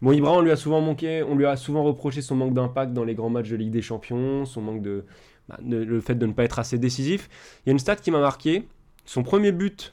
Bon, 0.00 0.12
Ibra, 0.12 0.32
on 0.32 0.40
lui 0.40 0.50
a 0.50 0.56
souvent 0.56 0.80
manqué, 0.80 1.22
on 1.22 1.34
lui 1.34 1.44
a 1.44 1.56
souvent 1.56 1.82
reproché 1.82 2.22
son 2.22 2.34
manque 2.34 2.54
d'impact 2.54 2.94
dans 2.94 3.04
les 3.04 3.14
grands 3.14 3.28
matchs 3.28 3.50
de 3.50 3.56
Ligue 3.56 3.70
des 3.70 3.82
Champions, 3.82 4.46
son 4.46 4.62
manque 4.62 4.80
de, 4.80 5.04
bah, 5.48 5.58
le 5.62 6.00
fait 6.00 6.14
de 6.14 6.24
ne 6.24 6.32
pas 6.32 6.44
être 6.44 6.58
assez 6.58 6.78
décisif. 6.78 7.28
Il 7.64 7.68
y 7.68 7.70
a 7.70 7.72
une 7.72 7.78
stat 7.78 7.96
qui 7.96 8.10
m'a 8.10 8.20
marqué, 8.20 8.66
son 9.04 9.22
premier 9.22 9.52
but 9.52 9.92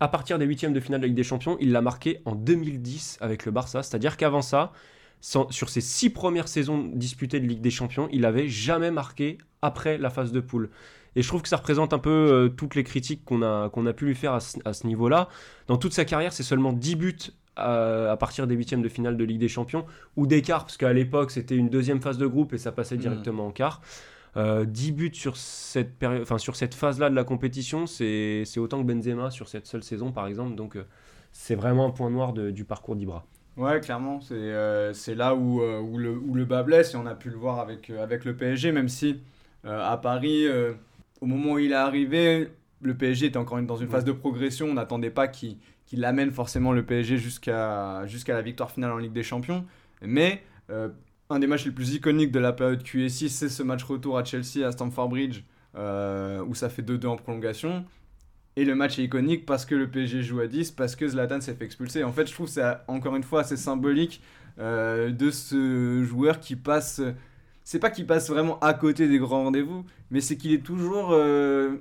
à 0.00 0.08
partir 0.08 0.36
des 0.36 0.46
huitièmes 0.46 0.72
de 0.72 0.80
finale 0.80 1.00
de 1.00 1.06
Ligue 1.06 1.14
des 1.14 1.22
Champions, 1.22 1.56
il 1.60 1.70
l'a 1.70 1.80
marqué 1.80 2.20
en 2.24 2.34
2010 2.34 3.18
avec 3.20 3.46
le 3.46 3.52
Barça, 3.52 3.84
c'est-à-dire 3.84 4.16
qu'avant 4.16 4.42
ça, 4.42 4.72
sans- 5.22 5.50
sur 5.50 5.70
ses 5.70 5.80
six 5.80 6.10
premières 6.10 6.48
saisons 6.48 6.90
disputées 6.92 7.40
de 7.40 7.46
Ligue 7.46 7.62
des 7.62 7.70
Champions, 7.70 8.08
il 8.12 8.26
avait 8.26 8.48
jamais 8.48 8.90
marqué 8.90 9.38
après 9.62 9.96
la 9.96 10.10
phase 10.10 10.32
de 10.32 10.40
poule. 10.40 10.68
Et 11.16 11.22
je 11.22 11.28
trouve 11.28 11.40
que 11.42 11.48
ça 11.48 11.56
représente 11.56 11.92
un 11.94 11.98
peu 11.98 12.10
euh, 12.10 12.48
toutes 12.50 12.74
les 12.74 12.84
critiques 12.84 13.24
qu'on 13.24 13.42
a, 13.42 13.70
qu'on 13.70 13.86
a 13.86 13.92
pu 13.94 14.04
lui 14.06 14.14
faire 14.14 14.34
à 14.34 14.40
ce, 14.40 14.86
niveau-là. 14.86 15.28
Dans 15.68 15.76
toute 15.78 15.92
sa 15.94 16.04
carrière, 16.04 16.32
c'est 16.34 16.42
seulement 16.42 16.72
10 16.72 16.96
buts 16.96 17.16
à, 17.56 18.10
à 18.12 18.16
partir 18.16 18.46
des 18.46 18.54
huitièmes 18.54 18.82
de 18.82 18.88
finale 18.88 19.16
de 19.16 19.24
Ligue 19.24 19.38
des 19.38 19.48
Champions, 19.48 19.84
ou 20.16 20.26
d'écart, 20.26 20.64
parce 20.64 20.76
qu'à 20.76 20.92
l'époque, 20.92 21.30
c'était 21.30 21.54
une 21.56 21.68
deuxième 21.68 22.00
phase 22.00 22.18
de 22.18 22.26
groupe 22.26 22.52
et 22.54 22.58
ça 22.58 22.72
passait 22.72 22.96
directement 22.96 23.46
en 23.46 23.50
quart. 23.52 23.80
Euh, 24.38 24.64
10 24.64 24.92
buts 24.92 25.10
sur 25.12 25.36
cette, 25.36 25.98
péri- 25.98 26.22
enfin, 26.22 26.38
sur 26.38 26.56
cette 26.56 26.74
phase-là 26.74 27.10
de 27.10 27.14
la 27.14 27.24
compétition, 27.24 27.86
c'est 27.86 28.44
c'est 28.46 28.58
autant 28.58 28.82
que 28.82 28.90
Benzema 28.90 29.30
sur 29.30 29.46
cette 29.48 29.66
seule 29.66 29.82
saison, 29.84 30.10
par 30.12 30.26
exemple. 30.26 30.54
Donc, 30.54 30.76
euh, 30.76 30.84
c'est 31.30 31.54
vraiment 31.54 31.86
un 31.86 31.90
point 31.90 32.08
noir 32.08 32.32
de- 32.32 32.50
du 32.50 32.64
parcours 32.64 32.96
d'Ibra. 32.96 33.26
Ouais, 33.56 33.80
clairement, 33.80 34.20
c'est 34.20 34.34
euh, 34.34 34.92
là 35.14 35.34
où, 35.34 35.60
euh, 35.60 35.80
où, 35.80 35.98
le, 35.98 36.16
où 36.16 36.34
le 36.34 36.44
bas 36.44 36.62
blesse 36.62 36.94
et 36.94 36.96
on 36.96 37.04
a 37.04 37.14
pu 37.14 37.28
le 37.28 37.36
voir 37.36 37.58
avec, 37.60 37.90
euh, 37.90 38.02
avec 38.02 38.24
le 38.24 38.34
PSG, 38.34 38.72
même 38.72 38.88
si 38.88 39.20
à 39.64 39.96
Paris, 39.96 40.48
au 41.20 41.26
moment 41.26 41.52
où 41.52 41.58
il 41.60 41.70
est 41.70 41.76
arrivé, 41.76 42.50
le 42.80 42.96
PSG 42.96 43.26
était 43.26 43.36
encore 43.36 43.62
dans 43.62 43.76
une 43.76 43.88
phase 43.88 44.04
de 44.04 44.10
progression. 44.10 44.66
On 44.66 44.74
n'attendait 44.74 45.10
pas 45.10 45.28
qu'il 45.28 46.04
amène 46.04 46.32
forcément 46.32 46.72
le 46.72 46.84
PSG 46.84 47.16
jusqu'à 47.16 48.04
la 48.26 48.42
victoire 48.42 48.72
finale 48.72 48.90
en 48.90 48.96
Ligue 48.96 49.12
des 49.12 49.22
Champions. 49.22 49.64
Mais 50.00 50.42
un 51.32 51.38
des 51.38 51.46
matchs 51.46 51.64
les 51.64 51.70
plus 51.70 51.94
iconiques 51.94 52.32
de 52.32 52.38
la 52.38 52.52
période 52.52 52.82
QSI, 52.82 53.28
c'est 53.28 53.48
ce 53.48 53.62
match 53.62 53.82
retour 53.84 54.18
à 54.18 54.24
Chelsea, 54.24 54.66
à 54.66 54.72
Stamford 54.72 55.08
Bridge, 55.08 55.42
euh, 55.76 56.44
où 56.44 56.54
ça 56.54 56.68
fait 56.68 56.82
2-2 56.82 57.06
en 57.06 57.16
prolongation. 57.16 57.84
Et 58.56 58.64
le 58.64 58.74
match 58.74 58.98
est 58.98 59.04
iconique 59.04 59.46
parce 59.46 59.64
que 59.64 59.74
le 59.74 59.90
PSG 59.90 60.22
joue 60.22 60.40
à 60.40 60.46
10, 60.46 60.72
parce 60.72 60.94
que 60.96 61.08
Zlatan 61.08 61.40
s'est 61.40 61.54
fait 61.54 61.64
expulser. 61.64 62.04
En 62.04 62.12
fait, 62.12 62.26
je 62.26 62.34
trouve 62.34 62.48
c'est 62.48 62.62
encore 62.88 63.16
une 63.16 63.22
fois 63.22 63.40
assez 63.40 63.56
symbolique 63.56 64.22
euh, 64.58 65.10
de 65.10 65.30
ce 65.30 66.04
joueur 66.04 66.38
qui 66.40 66.56
passe. 66.56 67.00
C'est 67.64 67.78
pas 67.80 67.90
qu'il 67.90 68.06
passe 68.06 68.28
vraiment 68.30 68.58
à 68.60 68.74
côté 68.74 69.08
des 69.08 69.18
grands 69.18 69.44
rendez-vous, 69.44 69.84
mais 70.10 70.20
c'est 70.20 70.36
qu'il 70.36 70.52
est 70.52 70.62
toujours. 70.64 71.10
euh, 71.12 71.78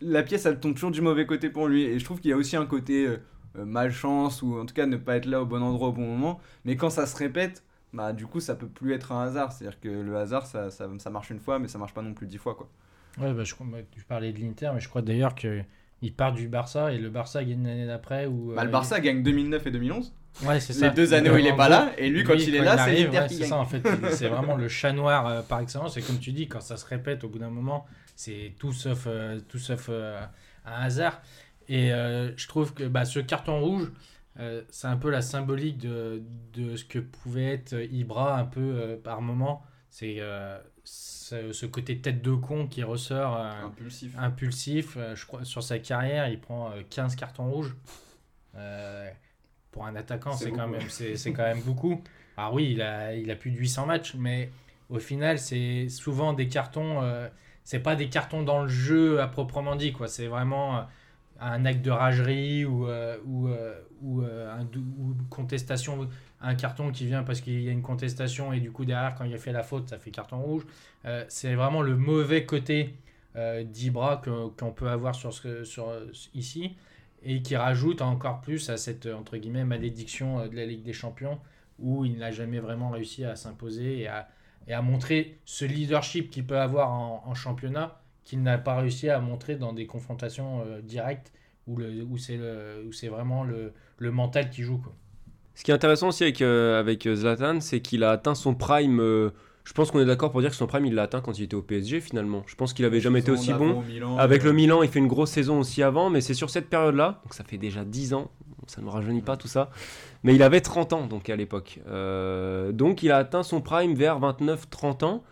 la 0.00 0.22
pièce, 0.22 0.46
elle 0.46 0.60
tombe 0.60 0.74
toujours 0.74 0.90
du 0.90 1.00
mauvais 1.00 1.26
côté 1.26 1.50
pour 1.50 1.68
lui. 1.68 1.82
Et 1.84 1.98
je 1.98 2.04
trouve 2.04 2.20
qu'il 2.20 2.30
y 2.30 2.34
a 2.34 2.36
aussi 2.36 2.56
un 2.56 2.66
côté 2.66 3.06
euh, 3.06 3.64
malchance, 3.64 4.42
ou 4.42 4.58
en 4.58 4.66
tout 4.66 4.74
cas 4.74 4.86
ne 4.86 4.96
pas 4.96 5.16
être 5.16 5.26
là 5.26 5.42
au 5.42 5.46
bon 5.46 5.62
endroit 5.62 5.88
au 5.88 5.92
bon 5.92 6.06
moment. 6.06 6.40
Mais 6.64 6.76
quand 6.76 6.90
ça 6.90 7.06
se 7.06 7.16
répète, 7.16 7.64
bah 7.92 8.12
du 8.12 8.26
coup, 8.26 8.40
ça 8.40 8.54
peut 8.54 8.68
plus 8.68 8.92
être 8.92 9.12
un 9.12 9.22
hasard. 9.24 9.52
C'est-à-dire 9.52 9.80
que 9.80 9.88
le 9.88 10.16
hasard, 10.16 10.46
ça, 10.46 10.70
ça, 10.70 10.88
ça 10.98 11.10
marche 11.10 11.30
une 11.30 11.40
fois, 11.40 11.58
mais 11.58 11.68
ça 11.68 11.78
marche 11.78 11.94
pas 11.94 12.02
non 12.02 12.14
plus 12.14 12.26
dix 12.26 12.38
fois, 12.38 12.54
quoi. 12.54 12.68
Ouais, 13.18 13.32
bah, 13.32 13.44
je, 13.44 13.54
bah, 13.60 13.78
tu 13.90 14.02
parlais 14.04 14.32
de 14.32 14.40
l'Inter, 14.40 14.70
mais 14.74 14.80
je 14.80 14.88
crois 14.88 15.02
d'ailleurs 15.02 15.34
qu'il 15.34 15.64
part 16.16 16.32
du 16.32 16.48
Barça 16.48 16.92
et 16.92 16.98
le 16.98 17.08
Barça 17.10 17.42
gagne 17.44 17.64
l'année 17.66 17.86
d'après. 17.86 18.26
Où, 18.26 18.52
Bah, 18.54 18.62
euh, 18.62 18.64
le 18.64 18.70
Barça 18.70 19.00
gagne 19.00 19.22
2009 19.22 19.66
et 19.66 19.70
2011. 19.70 20.12
il- 20.42 20.46
Ouais, 20.48 20.60
c'est 20.60 20.74
les 20.74 20.78
ça. 20.80 20.88
deux 20.90 21.14
années 21.14 21.30
où 21.30 21.38
il 21.38 21.46
est 21.46 21.56
pas 21.56 21.70
là, 21.70 21.92
et 21.96 22.10
lui, 22.10 22.22
quand 22.24 22.34
il 22.34 22.54
est 22.54 22.60
là, 22.62 22.74
c'est 22.76 22.82
arrive, 22.82 23.06
l'Inter 23.06 23.18
ouais, 23.20 23.26
qui 23.28 23.34
c'est 23.36 23.40
gagne. 23.40 23.48
ça, 23.48 23.56
en 23.56 23.64
fait. 23.64 23.82
c'est 24.10 24.28
vraiment 24.28 24.54
le 24.56 24.68
chat 24.68 24.92
noir 24.92 25.26
euh, 25.26 25.40
par 25.42 25.60
excellence. 25.60 25.96
Et 25.96 26.02
comme 26.02 26.18
tu 26.18 26.32
dis, 26.32 26.46
quand 26.46 26.60
ça 26.60 26.76
se 26.76 26.84
répète 26.84 27.24
au 27.24 27.28
bout 27.30 27.38
d'un 27.38 27.48
moment, 27.48 27.86
c'est 28.16 28.52
tout 28.58 28.72
sauf, 28.72 29.04
euh, 29.06 29.40
tout 29.48 29.58
sauf 29.58 29.86
euh, 29.88 30.20
un 30.66 30.82
hasard. 30.82 31.22
Et 31.68 31.90
euh, 31.92 32.36
je 32.36 32.46
trouve 32.48 32.74
que 32.74 32.84
bah, 32.84 33.06
ce 33.06 33.18
carton 33.18 33.60
rouge, 33.60 33.90
euh, 34.38 34.60
c'est 34.68 34.88
un 34.88 34.96
peu 34.98 35.08
la 35.08 35.22
symbolique 35.22 35.78
de, 35.78 36.22
de 36.52 36.76
ce 36.76 36.84
que 36.84 36.98
pouvait 36.98 37.46
être 37.54 37.74
Ibra 37.90 38.38
un 38.38 38.44
peu 38.44 38.60
euh, 38.60 38.96
par 39.02 39.22
moment. 39.22 39.64
C'est 39.90 40.16
euh, 40.18 40.58
ce, 40.84 41.52
ce 41.52 41.64
côté 41.66 41.98
tête 42.00 42.20
de 42.22 42.32
con 42.34 42.66
qui 42.66 42.82
ressort. 42.82 43.36
euh, 43.36 43.50
Impulsif. 43.66 44.14
impulsif. 44.18 44.96
Euh, 44.96 45.14
je 45.16 45.26
crois 45.26 45.44
sur 45.44 45.62
sa 45.62 45.78
carrière, 45.78 46.28
il 46.28 46.38
prend 46.40 46.70
euh, 46.72 46.82
15 46.90 47.16
cartons 47.16 47.50
rouges. 47.50 47.74
Pour 49.70 49.86
un 49.86 49.94
attaquant, 49.96 50.32
C'est 50.32 50.52
quand 50.52 50.68
même 50.68 50.88
c'est 50.88 51.16
c'est 51.16 51.32
quand 51.32 51.42
même 51.42 51.60
beaucoup. 51.60 52.02
Alors 52.38 52.54
oui, 52.54 52.72
il 52.72 52.82
a 52.82 53.14
il 53.14 53.30
a 53.30 53.36
plus 53.36 53.50
de 53.50 53.58
800 53.58 53.86
matchs, 53.86 54.14
mais 54.14 54.50
au 54.88 54.98
final, 54.98 55.38
c'est 55.38 55.88
souvent 55.90 56.32
des 56.32 56.48
cartons. 56.48 57.02
c'est 57.64 57.80
pas 57.80 57.94
des 57.96 58.08
cartons 58.08 58.42
dans 58.42 58.62
le 58.62 58.68
jeu 58.68 59.20
à 59.20 59.26
proprement 59.28 59.76
dit 59.76 59.92
quoi. 59.92 60.08
C'est 60.08 60.28
vraiment 60.28 60.86
un 61.40 61.64
acte 61.64 61.82
de 61.82 61.90
ragerie 61.90 62.64
ou 62.64 62.86
euh, 62.86 63.18
ou 63.26 63.48
euh, 63.48 63.74
ou, 64.02 64.22
euh, 64.22 64.62
contestation. 65.30 66.08
Un 66.40 66.54
carton 66.54 66.92
qui 66.92 67.06
vient 67.06 67.22
parce 67.22 67.40
qu'il 67.40 67.62
y 67.62 67.68
a 67.68 67.72
une 67.72 67.82
contestation 67.82 68.52
et 68.52 68.60
du 68.60 68.70
coup 68.70 68.84
derrière 68.84 69.14
quand 69.14 69.24
il 69.24 69.34
a 69.34 69.38
fait 69.38 69.52
la 69.52 69.62
faute, 69.62 69.88
ça 69.88 69.98
fait 69.98 70.10
carton 70.10 70.38
rouge. 70.38 70.66
Euh, 71.06 71.24
c'est 71.28 71.54
vraiment 71.54 71.82
le 71.82 71.96
mauvais 71.96 72.44
côté 72.44 72.94
d'Ibra 73.64 74.22
qu'on 74.56 74.72
peut 74.72 74.88
avoir 74.88 75.14
sur 75.14 75.30
ce, 75.34 75.62
sur, 75.62 75.92
ici 76.32 76.74
et 77.22 77.42
qui 77.42 77.54
rajoute 77.54 78.00
encore 78.00 78.40
plus 78.40 78.70
à 78.70 78.78
cette 78.78 79.04
entre 79.04 79.36
guillemets 79.36 79.66
malédiction 79.66 80.46
de 80.46 80.56
la 80.56 80.64
Ligue 80.64 80.82
des 80.82 80.94
Champions 80.94 81.38
où 81.78 82.06
il 82.06 82.16
n'a 82.16 82.30
jamais 82.30 82.60
vraiment 82.60 82.88
réussi 82.88 83.26
à 83.26 83.36
s'imposer 83.36 83.98
et 83.98 84.08
à, 84.08 84.30
et 84.68 84.72
à 84.72 84.80
montrer 84.80 85.38
ce 85.44 85.66
leadership 85.66 86.30
qu'il 86.30 86.46
peut 86.46 86.58
avoir 86.58 86.90
en 86.90 87.34
championnat 87.34 88.00
qu'il 88.26 88.42
n'a 88.42 88.58
pas 88.58 88.76
réussi 88.76 89.08
à 89.08 89.20
montrer 89.20 89.54
dans 89.54 89.72
des 89.72 89.86
confrontations 89.86 90.60
euh, 90.66 90.82
directes 90.82 91.32
où, 91.68 91.78
c'est 92.18 93.08
vraiment 93.08 93.44
le, 93.44 93.72
mental 94.10 94.50
qui 94.50 94.62
joue. 94.62 94.84
Ce 95.54 95.64
qui 95.64 95.70
est 95.70 95.74
intéressant 95.74 96.08
aussi 96.08 96.24
avec, 96.24 96.42
euh, 96.42 96.78
avec 96.78 97.08
Zlatan, 97.08 97.60
c'est 97.60 97.80
qu'il 97.80 98.04
a 98.04 98.10
atteint 98.10 98.34
son 98.34 98.54
prime. 98.54 99.00
euh, 99.00 99.30
je 99.64 99.72
pense 99.72 99.90
qu'on 99.90 100.00
est 100.00 100.04
d'accord 100.04 100.30
pour 100.30 100.40
dire 100.40 100.50
que 100.50 100.56
son 100.56 100.66
prime, 100.66 100.86
il 100.86 100.94
l'a 100.94 101.04
atteint 101.04 101.20
quand 101.20 101.38
il 101.38 101.44
était 101.44 101.54
au 101.54 101.62
PSG 101.62 102.00
finalement. 102.00 102.42
Je 102.46 102.54
pense 102.56 102.72
qu'il 102.72 102.84
avait 102.84 103.00
jamais 103.00 103.20
été 103.20 103.30
aussi 103.30 103.52
bon. 103.52 103.82
Avec 104.18 104.44
le 104.44 104.52
Milan, 104.52 104.82
il 104.82 104.88
fait 104.88 104.98
une 105.00 105.08
grosse 105.08 105.30
saison 105.30 105.60
aussi 105.60 105.82
avant, 105.82 106.10
mais 106.10 106.20
c'est 106.20 106.34
sur 106.34 106.50
cette 106.50 106.68
période-là, 106.68 107.20
donc 107.24 107.34
ça 107.34 107.42
fait 107.42 107.58
déjà 107.58 107.84
10 107.84 108.14
ans, 108.14 108.30
ça 108.66 108.80
ne 108.80 108.88
rajeunit 108.88 109.22
pas 109.22 109.36
tout 109.36 109.48
ça, 109.48 109.70
mais 110.22 110.34
il 110.34 110.42
avait 110.42 110.60
30 110.60 110.92
ans 110.92 111.06
donc 111.06 111.30
à 111.30 111.36
l'époque. 111.36 111.80
Euh, 111.88 112.70
donc 112.70 113.02
il 113.02 113.10
a 113.10 113.16
atteint 113.16 113.42
son 113.42 113.60
prime 113.60 113.94
vers 113.94 114.20
29-30 114.20 115.04
ans, 115.04 115.24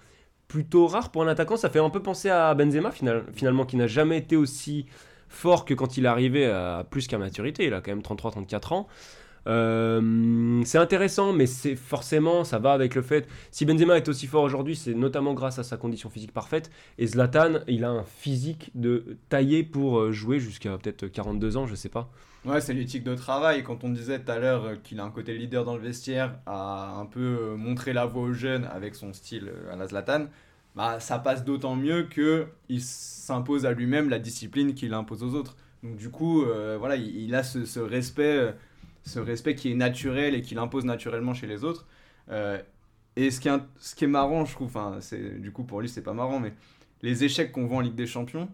plutôt 0.55 0.87
rare 0.87 1.11
pour 1.11 1.25
un 1.25 1.27
attaquant, 1.27 1.57
ça 1.57 1.69
fait 1.69 1.81
un 1.81 1.91
peu 1.91 2.01
penser 2.01 2.31
à 2.31 2.55
Benzema 2.55 2.93
final- 2.93 3.25
finalement, 3.33 3.65
qui 3.65 3.75
n'a 3.77 3.89
jamais 3.89 4.19
été 4.19 4.37
aussi 4.37 4.87
fort 5.29 5.65
que 5.65 5.75
quand 5.75 5.97
il 5.97 6.05
est 6.05 6.09
arrivé 6.09 6.47
à 6.47 6.87
plus 6.89 7.09
qu'à 7.09 7.19
maturité, 7.19 7.65
il 7.67 7.75
a 7.75 7.81
quand 7.81 7.91
même 7.91 8.03
33-34 8.03 8.73
ans. 8.73 8.87
Euh, 9.47 10.63
c'est 10.65 10.79
intéressant, 10.79 11.33
mais 11.33 11.47
c'est 11.47 11.77
forcément, 11.77 12.45
ça 12.45 12.59
va 12.59 12.73
avec 12.73 12.95
le 12.95 13.03
fait. 13.03 13.29
Si 13.51 13.65
Benzema 13.65 13.97
est 13.97 14.09
aussi 14.09 14.27
fort 14.27 14.43
aujourd'hui, 14.43 14.77
c'est 14.77 14.95
notamment 14.95 15.35
grâce 15.35 15.59
à 15.59 15.63
sa 15.63 15.77
condition 15.77 16.11
physique 16.11 16.33
parfaite. 16.33 16.71
Et 16.99 17.07
Zlatan, 17.07 17.61
il 17.69 17.85
a 17.85 17.91
un 17.91 18.05
physique 18.05 18.71
de 18.75 19.19
taillé 19.29 19.63
pour 19.63 19.99
euh, 19.99 20.13
jouer 20.13 20.41
jusqu'à 20.41 20.77
peut-être 20.79 21.07
42 21.07 21.57
ans, 21.57 21.67
je 21.67 21.75
sais 21.75 21.89
pas. 21.89 22.11
Ouais, 22.45 22.61
c'est 22.61 22.75
l'éthique 22.75 23.05
de 23.05 23.15
travail. 23.15 23.63
Quand 23.63 23.85
on 23.85 23.91
disait 23.91 24.19
tout 24.21 24.31
à 24.31 24.39
l'heure 24.39 24.65
euh, 24.65 24.75
qu'il 24.83 25.01
a 25.01 25.05
un 25.05 25.11
côté 25.11 25.35
leader 25.35 25.65
dans 25.65 25.77
le 25.77 25.83
vestiaire, 25.83 26.39
à 26.47 26.97
un 26.99 27.07
peu 27.07 27.55
montrer 27.57 27.93
la 27.93 28.07
voie 28.07 28.23
aux 28.23 28.33
jeunes 28.33 28.67
avec 28.73 28.95
son 28.95 29.13
style 29.13 29.51
à 29.71 29.77
la 29.77 29.87
Zlatan, 29.89 30.27
bah, 30.75 31.01
ça 31.01 31.19
passe 31.19 31.45
d'autant 31.45 31.77
mieux 31.77 32.05
que 32.05 32.47
il 32.69 32.81
s'impose 32.83 33.65
à 33.65 33.73
lui-même 33.73 34.09
la 34.11 34.19
discipline 34.19 34.75
qu'il 34.75 34.93
impose 34.95 35.23
aux 35.23 35.35
autres. 35.35 35.57
Donc 35.83 35.97
du 35.97 36.11
coup, 36.11 36.45
voilà, 36.79 36.97
il, 36.97 37.35
a 37.35 37.43
ce, 37.43 37.79
respect, 37.79 38.55
ce 39.05 39.19
respect 39.19 39.55
qui 39.55 39.71
est 39.71 39.75
naturel 39.75 40.35
et 40.35 40.43
qu'il 40.43 40.59
impose 40.59 40.85
naturellement 40.85 41.35
chez 41.35 41.47
les 41.47 41.63
autres. 41.63 41.87
Euh, 42.31 42.61
et 43.17 43.31
ce 43.31 43.39
qui, 43.39 43.49
est, 43.49 43.61
ce 43.79 43.95
qui 43.95 44.05
est 44.05 44.09
marrant, 44.09 44.45
je 44.45 44.53
trouve, 44.53 44.77
c'est 45.01 45.41
du 45.41 45.53
coup 45.53 45.63
pour 45.65 45.81
lui 45.81 45.89
c'est 45.89 46.03
pas 46.03 46.15
marrant, 46.15 46.41
mais 46.41 46.53
les 47.03 47.23
échecs 47.23 47.53
qu'on 47.53 47.67
voit 47.67 47.77
en 47.79 47.81
Ligue 47.81 47.95
des 47.95 48.07
Champions, 48.07 48.49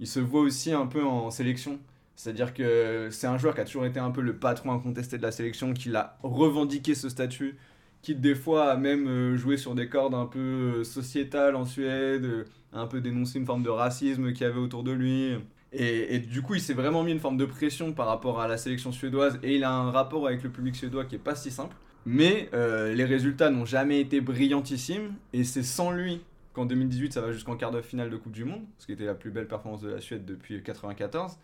ils 0.00 0.06
se 0.06 0.20
voient 0.20 0.40
aussi 0.40 0.72
un 0.72 0.86
peu 0.86 1.04
en 1.04 1.30
sélection. 1.30 1.78
C'est-à-dire 2.14 2.54
que 2.54 3.08
c'est 3.10 3.26
un 3.26 3.36
joueur 3.36 3.54
qui 3.54 3.60
a 3.60 3.64
toujours 3.64 3.84
été 3.84 4.00
un 4.00 4.10
peu 4.10 4.22
le 4.22 4.38
patron 4.38 4.72
incontesté 4.72 5.18
de 5.18 5.22
la 5.22 5.32
sélection, 5.32 5.74
qui 5.74 5.94
a 5.94 6.16
revendiqué 6.22 6.94
ce 6.94 7.10
statut, 7.10 7.56
qui 8.00 8.14
des 8.14 8.34
fois 8.34 8.70
a 8.72 8.76
même 8.76 9.06
euh, 9.06 9.36
joué 9.36 9.58
sur 9.58 9.74
des 9.74 9.88
cordes 9.88 10.14
un 10.14 10.26
peu 10.26 10.38
euh, 10.38 10.84
sociétales 10.84 11.56
en 11.56 11.66
Suède, 11.66 12.46
un 12.72 12.86
peu 12.86 13.00
dénoncé 13.02 13.38
une 13.38 13.46
forme 13.46 13.62
de 13.62 13.68
racisme 13.68 14.32
qu'il 14.32 14.42
y 14.42 14.48
avait 14.48 14.60
autour 14.60 14.82
de 14.82 14.92
lui. 14.92 15.36
Et, 15.72 16.20
du 16.20 16.40
coup, 16.42 16.54
il 16.54 16.60
s'est 16.60 16.74
vraiment 16.74 17.02
mis 17.02 17.12
une 17.12 17.20
forme 17.20 17.36
de 17.36 17.44
pression 17.44 17.92
par 17.92 18.06
rapport 18.06 18.40
à 18.40 18.48
la 18.48 18.56
sélection 18.56 18.92
suédoise, 18.92 19.38
et 19.42 19.56
il 19.56 19.64
a 19.64 19.72
un 19.72 19.90
rapport 19.90 20.26
avec 20.26 20.42
le 20.42 20.50
public 20.50 20.74
suédois 20.74 21.04
qui 21.04 21.16
est 21.16 21.18
pas 21.18 21.34
si 21.34 21.50
simple. 21.50 21.76
Mais 22.06 22.48
euh, 22.54 22.94
les 22.94 23.04
résultats 23.04 23.50
n'ont 23.50 23.64
jamais 23.64 24.00
été 24.00 24.20
brillantissimes, 24.20 25.14
et 25.32 25.44
c'est 25.44 25.64
sans 25.64 25.90
lui 25.90 26.22
qu'en 26.54 26.64
2018 26.64 27.12
ça 27.12 27.20
va 27.20 27.32
jusqu'en 27.32 27.56
quart 27.56 27.70
de 27.70 27.82
finale 27.82 28.08
de 28.08 28.16
Coupe 28.16 28.32
du 28.32 28.44
Monde, 28.44 28.62
ce 28.78 28.86
qui 28.86 28.92
était 28.92 29.04
la 29.04 29.14
plus 29.14 29.30
belle 29.30 29.46
performance 29.46 29.82
de 29.82 29.90
la 29.90 30.00
Suède 30.00 30.24
depuis 30.24 30.62
94. 30.62 31.36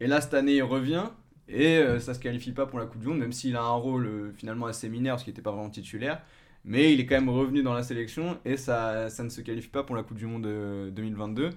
Et 0.00 0.08
là, 0.08 0.20
cette 0.20 0.34
année, 0.34 0.56
il 0.56 0.62
revient 0.62 1.04
et 1.48 1.78
euh, 1.78 2.00
ça 2.00 2.14
se 2.14 2.18
qualifie 2.18 2.50
pas 2.50 2.66
pour 2.66 2.78
la 2.78 2.86
Coupe 2.86 3.00
du 3.00 3.06
Monde, 3.06 3.18
même 3.18 3.32
s'il 3.32 3.56
a 3.56 3.62
un 3.62 3.74
rôle 3.74 4.06
euh, 4.06 4.32
finalement 4.32 4.66
assez 4.66 4.88
mineur 4.88 5.14
parce 5.14 5.22
qu'il 5.24 5.32
n'était 5.32 5.42
pas 5.42 5.52
vraiment 5.52 5.70
titulaire. 5.70 6.20
Mais 6.64 6.92
il 6.92 7.00
est 7.00 7.06
quand 7.06 7.14
même 7.14 7.28
revenu 7.28 7.62
dans 7.62 7.74
la 7.74 7.82
sélection 7.84 8.38
et 8.44 8.56
ça, 8.56 9.10
ça 9.10 9.22
ne 9.22 9.28
se 9.28 9.40
qualifie 9.40 9.68
pas 9.68 9.84
pour 9.84 9.94
la 9.94 10.02
Coupe 10.02 10.16
du 10.16 10.26
Monde 10.26 10.46
euh, 10.46 10.90
2022. 10.90 11.50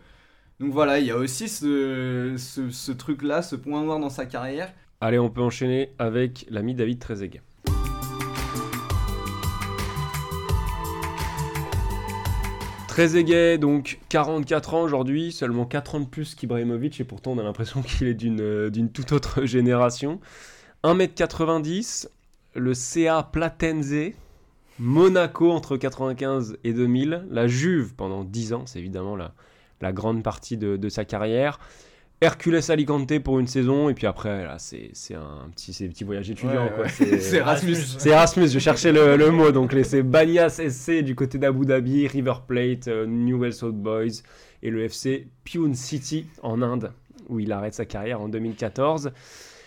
Donc 0.62 0.72
voilà, 0.72 1.00
il 1.00 1.06
y 1.06 1.12
a 1.12 1.18
aussi 1.18 1.50
ce, 1.50 2.92
truc-là, 2.94 3.42
ce 3.42 3.58
point 3.58 3.84
noir 3.84 4.00
dans 4.00 4.10
sa 4.10 4.26
carrière. 4.26 4.74
Allez, 5.02 5.20
on 5.20 5.30
peut 5.30 5.42
enchaîner 5.42 5.90
avec 6.00 6.46
l'ami 6.50 6.74
David 6.74 7.00
Trezeguet. 7.00 7.42
Trezeguet, 12.88 13.58
donc 13.58 14.00
44 14.08 14.76
ans 14.76 14.82
aujourd'hui, 14.84 15.34
seulement 15.34 15.66
4 15.66 15.96
ans 15.96 16.00
de 16.00 16.06
plus 16.06 16.36
qu'Ibrahimovic, 16.36 17.02
et 17.02 17.04
pourtant 17.04 17.34
on 17.34 17.40
a 17.40 17.44
l'impression 17.44 17.82
qu'il 17.84 18.08
est 18.08 18.14
d'une 18.14 18.70
d'une 18.70 18.90
toute 18.90 19.12
autre 19.12 19.44
génération. 19.44 20.22
1m90, 20.86 22.08
le 22.54 22.74
CA 22.74 23.24
Platense, 23.30 24.14
Monaco 24.80 25.52
entre 25.52 25.76
95 25.76 26.60
et 26.64 26.72
2000, 26.72 27.26
la 27.30 27.48
Juve 27.48 27.94
pendant 27.96 28.24
10 28.24 28.54
ans, 28.54 28.64
c'est 28.66 28.80
évidemment 28.80 29.18
la, 29.18 29.34
la 29.82 29.92
grande 29.92 30.24
partie 30.24 30.58
de, 30.58 30.78
de 30.78 30.90
sa 30.90 31.06
carrière. 31.06 31.60
Hercules 32.22 32.62
Alicante 32.70 33.20
pour 33.20 33.40
une 33.40 33.48
saison, 33.48 33.90
et 33.90 33.94
puis 33.94 34.08
après, 34.08 34.44
là, 34.46 34.56
c'est 34.58 34.92
un 35.14 35.50
petit, 35.54 36.04
voyage 36.06 36.30
étudiant. 36.32 36.64
Ouais, 36.64 36.72
quoi. 36.74 36.84
ouais. 36.86 36.90
C'est- 37.20 37.38
Erasmus. 37.38 37.76
c'est 37.76 38.10
Erasmus, 38.10 38.48
je 38.48 38.60
cherchais 38.60 38.94
le, 38.94 39.18
le 39.18 39.32
mot. 39.32 39.52
Donc, 39.52 39.76
c'est 39.84 40.02
Banias 40.02 40.62
SC 40.70 41.02
du 41.04 41.14
côté 41.14 41.38
d'Abu 41.38 41.66
Dhabi, 41.66 42.08
River 42.08 42.36
Plate, 42.48 42.88
euh, 42.88 43.06
Newell's 43.06 43.62
Old 43.64 43.76
Boys 43.76 44.22
et 44.64 44.70
le 44.70 44.84
FC 44.86 45.28
Pune 45.44 45.76
City 45.76 46.26
en 46.42 46.62
Inde, 46.62 46.94
où 47.28 47.40
il 47.40 47.52
arrête 47.52 47.74
sa 47.74 47.86
carrière 47.86 48.22
en 48.22 48.30
2014. 48.30 49.12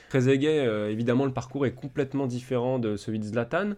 Trezeguet, 0.09 0.67
euh, 0.67 0.91
évidemment, 0.91 1.27
le 1.27 1.33
parcours 1.33 1.67
est 1.67 1.75
complètement 1.75 2.27
différent 2.27 2.79
de 2.79 2.97
celui 2.97 3.19
de 3.19 3.25
Zlatan. 3.25 3.73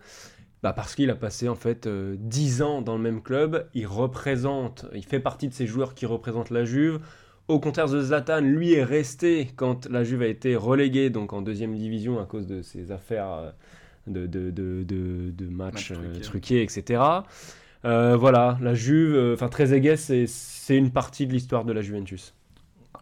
Bah 0.62 0.73
parce 0.75 0.94
qu'il 0.94 1.09
a 1.11 1.14
passé 1.14 1.49
en 1.49 1.55
fait 1.55 1.87
euh, 1.87 2.16
10 2.18 2.62
ans 2.62 2.83
dans 2.83 2.96
le 2.96 3.03
même 3.03 3.23
club, 3.23 3.68
il 3.75 3.87
représente, 3.87 4.85
il 4.94 5.05
fait 5.05 5.20
partie 5.20 5.49
de 5.49 5.55
ces 5.55 5.66
joueurs 5.66 5.94
qui 5.94 6.05
représentent 6.07 6.51
la 6.51 6.64
Juve. 6.64 7.01
Au 7.49 7.59
contraire 7.61 7.88
de 7.88 8.01
Zlatan, 8.01 8.40
lui 8.42 8.75
est 8.75 8.85
resté 8.85 9.51
quand 9.57 9.87
la 9.87 10.05
Juve 10.05 10.23
a 10.23 10.27
été 10.27 10.57
reléguée 10.57 11.09
donc 11.11 11.33
en 11.33 11.40
deuxième 11.42 11.75
division 11.77 12.20
à 12.20 12.27
cause 12.27 12.46
de 12.46 12.61
ses 12.62 12.92
affaires 12.92 13.33
euh, 13.33 13.51
de, 14.07 14.27
de, 14.27 14.51
de, 14.51 14.85
de, 14.85 15.31
de 15.31 15.46
matchs 15.49 15.90
Match 15.90 15.92
euh, 15.92 16.20
truqués. 16.20 16.20
truqués, 16.20 16.62
etc. 16.62 17.03
Euh, 17.85 18.16
voilà, 18.16 18.59
la 18.61 18.75
Juve, 18.75 19.14
euh, 19.14 19.35
enfin 19.35 19.49
Trezeguet, 19.49 19.96
c'est 19.96 20.27
c'est 20.27 20.77
une 20.77 20.92
partie 20.92 21.27
de 21.27 21.33
l'histoire 21.33 21.64
de 21.64 21.73
la 21.73 21.81
Juventus. 21.83 22.35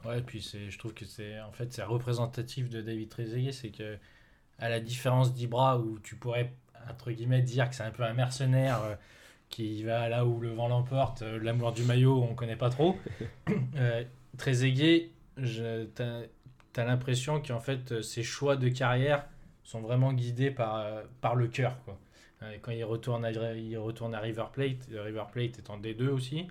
Ouais, 0.05 0.23
puis 0.23 0.40
c'est, 0.42 0.71
je 0.71 0.79
trouve 0.79 0.94
que 0.94 1.05
c'est 1.05 1.40
en 1.40 1.53
fait 1.53 1.73
c'est 1.73 1.83
représentatif 1.83 2.68
de 2.71 2.81
David 2.81 3.09
Trezeguet, 3.09 3.53
c'est 3.53 3.71
que 3.71 3.99
à 4.59 4.68
la 4.68 4.81
différence 4.81 5.35
d'Ibra 5.35 5.79
où 5.81 5.99
tu 6.01 6.16
pourrais 6.16 6.55
entre 6.90 7.10
guillemets 7.10 7.42
dire 7.42 7.68
que 7.68 7.74
c'est 7.74 7.82
un 7.82 7.90
peu 7.90 8.02
un 8.02 8.14
mercenaire 8.14 8.82
euh, 8.82 8.94
qui 9.48 9.82
va 9.82 10.08
là 10.08 10.24
où 10.24 10.40
le 10.40 10.50
vent 10.50 10.68
l'emporte, 10.68 11.22
euh, 11.22 11.38
l'amour 11.42 11.72
du 11.72 11.82
maillot 11.82 12.22
on 12.22 12.34
connaît 12.34 12.56
pas 12.56 12.70
trop. 12.70 12.96
euh, 13.76 14.04
Trezeguet, 14.36 15.10
je, 15.36 15.84
t'as, 15.86 16.22
t'as 16.72 16.84
l'impression 16.84 17.40
qu'en 17.42 17.60
fait 17.60 18.02
ses 18.02 18.22
choix 18.22 18.56
de 18.56 18.68
carrière 18.68 19.26
sont 19.64 19.80
vraiment 19.80 20.12
guidés 20.12 20.50
par, 20.50 20.86
par 21.20 21.34
le 21.34 21.48
cœur 21.48 21.76
quoi. 21.84 21.98
Quand 22.62 22.70
il 22.70 22.84
retourne, 22.84 23.24
à, 23.24 23.32
il 23.32 23.76
retourne 23.78 24.14
à 24.14 24.20
River 24.20 24.44
Plate, 24.52 24.88
River 24.92 25.24
Plate 25.32 25.58
est 25.58 25.70
en 25.70 25.80
D2 25.80 26.06
aussi. 26.06 26.46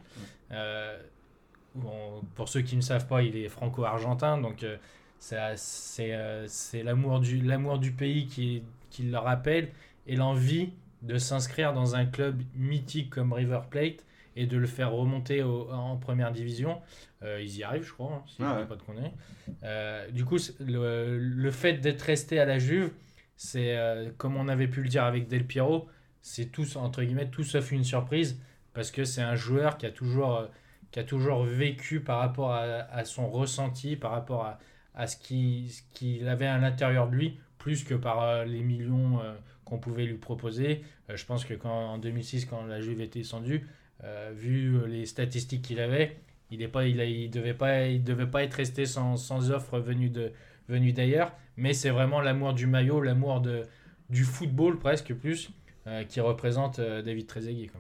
Pour 2.36 2.50
ceux 2.50 2.62
qui 2.62 2.76
ne 2.76 2.82
savent 2.82 3.08
pas, 3.08 3.22
il 3.22 3.38
est 3.38 3.48
franco-argentin, 3.48 4.38
donc 4.38 4.66
c'est 5.20 6.04
l'amour 6.84 7.22
du, 7.22 7.42
du 7.80 7.92
pays 7.94 8.28
qui, 8.28 8.64
qui 8.90 9.04
le 9.04 9.18
rappelle 9.18 9.72
et 10.08 10.16
l'envie 10.16 10.70
de 11.02 11.18
s'inscrire 11.18 11.74
dans 11.74 11.96
un 11.96 12.06
club 12.06 12.42
mythique 12.56 13.10
comme 13.10 13.34
River 13.34 13.62
Plate 13.70 14.06
et 14.36 14.46
de 14.46 14.58
le 14.58 14.68
faire 14.68 14.92
remonter 14.92 15.44
au- 15.44 15.70
en 15.72 15.98
première 15.98 16.32
division. 16.32 16.82
Euh, 17.24 17.42
ils 17.42 17.58
y 17.58 17.64
arrivent, 17.64 17.84
je 17.86 17.94
crois, 17.94 18.14
hein, 18.14 18.24
si 18.28 18.38
dis 18.38 18.44
ouais. 18.44 18.66
pas 18.66 18.76
de 18.76 18.82
conneries. 18.84 19.12
Euh, 19.64 20.10
du 20.12 20.26
coup, 20.26 20.38
le, 20.60 21.18
le 21.18 21.52
fait 21.52 21.74
d'être 21.74 22.02
resté 22.04 22.40
à 22.40 22.46
la 22.46 22.60
Juve, 22.60 22.92
c'est 23.36 23.78
euh, 23.78 24.10
comme 24.18 24.36
on 24.36 24.48
avait 24.48 24.68
pu 24.68 24.82
le 24.84 24.90
dire 24.90 25.04
avec 25.04 25.28
Del 25.28 25.46
Piero, 25.46 25.88
c'est 26.22 26.46
tout 26.52 26.66
entre 26.78 27.04
guillemets 27.04 27.30
tout 27.30 27.44
sauf 27.44 27.72
une 27.72 27.84
surprise 27.84 28.40
parce 28.74 28.92
que 28.92 29.04
c'est 29.06 29.22
un 29.22 29.36
joueur 29.36 29.78
qui 29.78 29.86
a 29.86 29.92
toujours 29.92 30.36
euh, 30.38 30.48
qui 30.92 31.00
a 31.00 31.04
toujours 31.04 31.44
vécu 31.44 32.00
par 32.00 32.20
rapport 32.20 32.52
à, 32.54 32.62
à 32.64 33.06
son 33.06 33.30
ressenti, 33.30 33.96
par 33.96 34.12
rapport 34.12 34.46
à, 34.46 34.60
à 34.96 35.08
ce 35.08 35.18
qu'il 35.18 35.72
ce 35.72 36.26
avait 36.26 36.48
à 36.48 36.58
l'intérieur 36.58 37.10
de 37.10 37.16
lui, 37.16 37.40
plus 37.58 37.84
que 37.84 37.94
par 37.94 38.46
les 38.46 38.62
millions 38.64 39.20
qu'on 39.68 39.80
pouvait 39.80 40.06
lui 40.06 40.18
proposer. 40.18 40.82
Euh, 41.10 41.18
je 41.18 41.26
pense 41.26 41.46
que 41.46 41.54
quand, 41.54 41.70
en 41.94 41.98
2006, 41.98 42.46
quand 42.46 42.66
la 42.66 42.82
Juve 42.82 43.02
était 43.02 43.20
descendue, 43.20 43.68
euh, 44.04 44.32
vu 44.36 44.86
les 44.88 45.06
statistiques 45.06 45.62
qu'il 45.64 45.80
avait, 45.80 46.18
il 46.52 46.60
ne 46.60 46.68
pas, 46.68 46.86
il, 46.88 47.00
a- 47.02 47.06
il 47.06 47.30
devait, 47.30 47.54
pas, 47.54 47.88
il 47.88 48.04
devait 48.04 48.28
pas 48.28 48.44
être 48.44 48.54
resté 48.56 48.86
sans, 48.86 49.18
sans 49.18 49.52
offre 49.52 49.80
venue 49.80 50.10
de- 50.10 50.32
venue 50.70 50.94
d'ailleurs. 50.94 51.34
Mais 51.58 51.74
c'est 51.74 51.90
vraiment 51.90 52.22
l'amour 52.22 52.54
du 52.54 52.68
maillot, 52.68 53.02
l'amour 53.02 53.42
de, 53.42 53.64
du 54.10 54.24
football 54.24 54.80
presque 54.80 55.14
plus, 55.14 55.50
euh, 55.88 56.04
qui 56.04 56.20
représente 56.22 56.80
David 56.80 57.28
Trezeguet. 57.28 57.72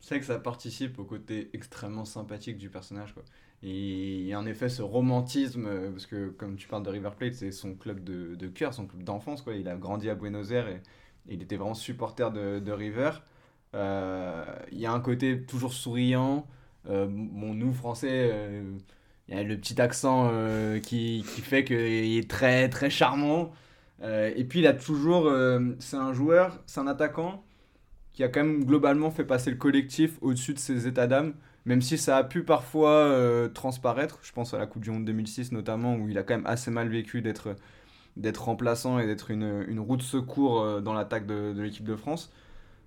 C'est 0.00 0.20
que 0.20 0.26
ça 0.26 0.38
participe 0.38 0.98
au 0.98 1.04
côté 1.04 1.48
extrêmement 1.54 2.04
sympathique 2.04 2.58
du 2.58 2.68
personnage. 2.68 3.14
Quoi. 3.14 3.24
Il 3.62 4.22
y 4.26 4.32
a 4.34 4.38
en 4.38 4.44
effet 4.46 4.68
ce 4.68 4.82
romantisme, 4.82 5.66
parce 5.92 6.06
que 6.06 6.28
comme 6.28 6.56
tu 6.56 6.68
parles 6.68 6.82
de 6.82 6.90
River 6.90 7.10
Plate, 7.16 7.32
c'est 7.34 7.52
son 7.52 7.74
club 7.74 8.04
de, 8.04 8.34
de 8.34 8.46
cœur, 8.48 8.74
son 8.74 8.86
club 8.86 9.02
d'enfance. 9.02 9.42
Il 9.56 9.66
a 9.68 9.76
grandi 9.76 10.10
à 10.10 10.14
Buenos 10.14 10.50
Aires 10.50 10.68
et 10.68 10.82
il 11.28 11.42
était 11.42 11.56
vraiment 11.56 11.74
supporter 11.74 12.30
de, 12.32 12.72
River. 12.72 13.10
Euh, 13.74 14.44
Il 14.72 14.78
y 14.78 14.86
a 14.86 14.92
un 14.92 15.00
côté 15.00 15.42
toujours 15.42 15.72
souriant. 15.72 16.46
Euh, 16.88 17.06
bon, 17.08 17.54
nous, 17.54 17.72
Français, 17.72 18.30
euh, 18.32 18.62
il 19.28 19.36
y 19.36 19.38
a 19.38 19.42
le 19.42 19.56
petit 19.56 19.80
accent 19.80 20.30
qui, 20.82 21.24
qui 21.34 21.40
fait 21.40 21.64
qu'il 21.64 22.18
est 22.18 22.30
très, 22.30 22.68
très 22.68 22.90
charmant. 22.90 23.52
Et 24.02 24.44
puis, 24.44 24.60
il 24.60 24.66
a 24.66 24.74
toujours. 24.74 25.32
c'est 25.78 25.96
un 25.96 26.12
joueur, 26.12 26.60
c'est 26.66 26.80
un 26.80 26.86
attaquant 26.86 27.42
qui 28.12 28.22
a 28.22 28.28
quand 28.28 28.44
même 28.44 28.64
globalement 28.64 29.10
fait 29.10 29.24
passer 29.24 29.50
le 29.50 29.56
collectif 29.56 30.18
au-dessus 30.20 30.54
de 30.54 30.58
ses 30.58 30.86
états 30.86 31.06
d'âme, 31.06 31.34
même 31.64 31.80
si 31.82 31.98
ça 31.98 32.18
a 32.18 32.24
pu 32.24 32.44
parfois 32.44 33.48
transparaître. 33.54 34.18
Je 34.22 34.32
pense 34.32 34.52
à 34.52 34.58
la 34.58 34.66
Coupe 34.66 34.82
du 34.82 34.90
Monde 34.90 35.06
2006 35.06 35.52
notamment, 35.52 35.96
où 35.96 36.08
il 36.10 36.18
a 36.18 36.22
quand 36.22 36.34
même 36.34 36.46
assez 36.46 36.70
mal 36.70 36.88
vécu 36.90 37.22
d'être 37.22 37.56
d'être 38.16 38.44
remplaçant 38.44 38.98
et 38.98 39.06
d'être 39.06 39.30
une, 39.30 39.64
une 39.68 39.80
roue 39.80 39.96
de 39.96 40.02
secours 40.02 40.60
euh, 40.60 40.80
dans 40.80 40.92
l'attaque 40.92 41.26
de, 41.26 41.60
l'équipe 41.60 41.84
de 41.84 41.96
France. 41.96 42.32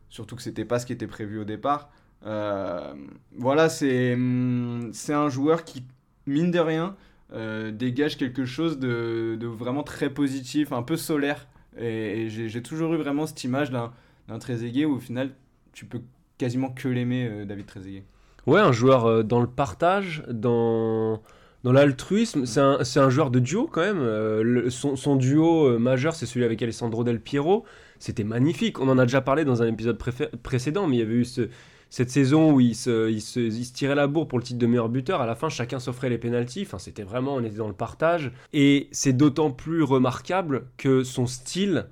Surtout 0.10 0.36
que 0.36 0.42
c'était 0.42 0.66
pas 0.66 0.80
ce 0.80 0.86
qui 0.86 0.94
était 0.94 1.08
prévu 1.08 1.40
au 1.40 1.44
départ. 1.44 1.90
Euh, 2.26 2.94
voilà, 3.38 3.70
c'est 3.70 4.14
hum, 4.14 4.90
c'est 4.94 5.14
un 5.14 5.30
joueur 5.30 5.66
qui, 5.66 5.84
mine 6.26 6.52
de 6.52 6.60
rien, 6.60 6.96
euh, 7.34 7.72
dégage 7.72 8.18
quelque 8.18 8.46
chose 8.46 8.80
de, 8.80 9.38
de 9.40 9.48
vraiment 9.48 9.84
très 9.84 10.10
positif, 10.10 10.72
un 10.72 10.84
peu 10.84 10.96
solaire. 10.96 11.48
Et, 11.78 12.30
j'ai 12.30 12.64
toujours 12.64 12.94
eu 12.94 12.98
vraiment 12.98 13.28
cette 13.28 13.44
image 13.44 13.70
d'un 13.70 14.40
Trezeguet 14.40 14.86
où 14.86 14.96
au 14.96 15.00
final 15.00 15.32
tu 15.74 15.86
peux 15.86 16.02
quasiment 16.40 16.70
que 16.70 16.88
l'aimer 16.88 17.46
David 17.46 17.68
Trezeguet. 17.68 18.04
Ouais, 18.48 18.62
un 18.62 18.72
joueur 18.72 19.24
dans 19.24 19.42
le 19.42 19.48
partage, 19.48 20.24
dans, 20.28 21.22
dans 21.64 21.72
l'altruisme. 21.72 22.46
C'est 22.46 22.60
un, 22.60 22.80
un 22.96 23.10
joueur 23.10 23.32
de 23.32 23.40
duo 23.40 23.68
quand 23.72 23.82
même. 23.82 24.00
Euh, 24.00 24.70
son, 24.70 25.16
duo 25.16 25.66
euh, 25.68 25.80
majeur, 25.80 26.16
c'est 26.16 26.26
celui 26.26 26.46
avec 26.46 26.62
Alessandro 26.62 27.04
Del 27.04 27.20
Piero. 27.20 27.66
C'était 28.00 28.24
magnifique. 28.24 28.80
On 28.80 28.88
en 28.90 28.98
a 28.98 29.04
déjà 29.06 29.22
parlé 29.22 29.44
dans 29.46 29.62
un 29.64 29.68
épisode 29.68 29.98
précédent, 30.44 30.88
mais 30.88 30.98
il 30.98 31.00
y 31.00 31.04
avait 31.04 31.16
eu 31.16 31.26
ce- 31.26 31.50
cette 31.90 32.10
saison 32.10 32.52
où 32.52 32.60
il 32.60 32.76
se, 32.76 33.10
il, 33.10 33.22
se, 33.22 33.74
tirait 33.74 33.96
la 33.96 34.08
bourre 34.08 34.28
pour 34.28 34.38
le 34.40 34.44
titre 34.44 34.60
de 34.60 34.68
meilleur 34.68 34.90
buteur. 34.90 35.22
À 35.22 35.26
la 35.26 35.36
fin, 35.36 35.50
chacun 35.50 35.80
s'offrait 35.80 36.10
les 36.10 36.18
pénalties. 36.18 36.64
Enfin, 36.64 36.80
c'était 36.80 37.04
vraiment, 37.04 37.36
on 37.36 37.44
était 37.44 37.56
dans 37.58 37.68
le 37.70 37.74
partage. 37.74 38.32
Et 38.54 38.88
c'est 38.92 39.14
d'autant 39.14 39.52
plus 39.52 39.84
remarquable 39.84 40.66
que 40.78 41.04
son 41.04 41.26
style 41.28 41.88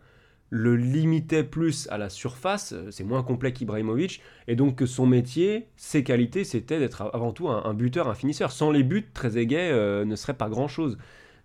le 0.49 0.75
limitait 0.75 1.43
plus 1.43 1.87
à 1.89 1.97
la 1.97 2.09
surface. 2.09 2.73
C'est 2.91 3.03
moins 3.03 3.23
complet 3.23 3.51
qu'Ibrahimovic. 3.53 4.21
Et 4.47 4.55
donc 4.55 4.75
que 4.75 4.85
son 4.85 5.05
métier, 5.05 5.67
ses 5.75 6.03
qualités, 6.03 6.43
c'était 6.43 6.79
d'être 6.79 7.01
avant 7.13 7.31
tout 7.31 7.49
un, 7.49 7.73
buteur, 7.73 8.07
un 8.07 8.15
finisseur. 8.15 8.51
Sans 8.51 8.71
les 8.71 8.83
buts, 8.83 9.05
Trezeguet 9.13 9.71
euh, 9.71 10.05
ne 10.05 10.15
serait 10.15 10.35
pas 10.35 10.49
grand-chose. 10.49 10.97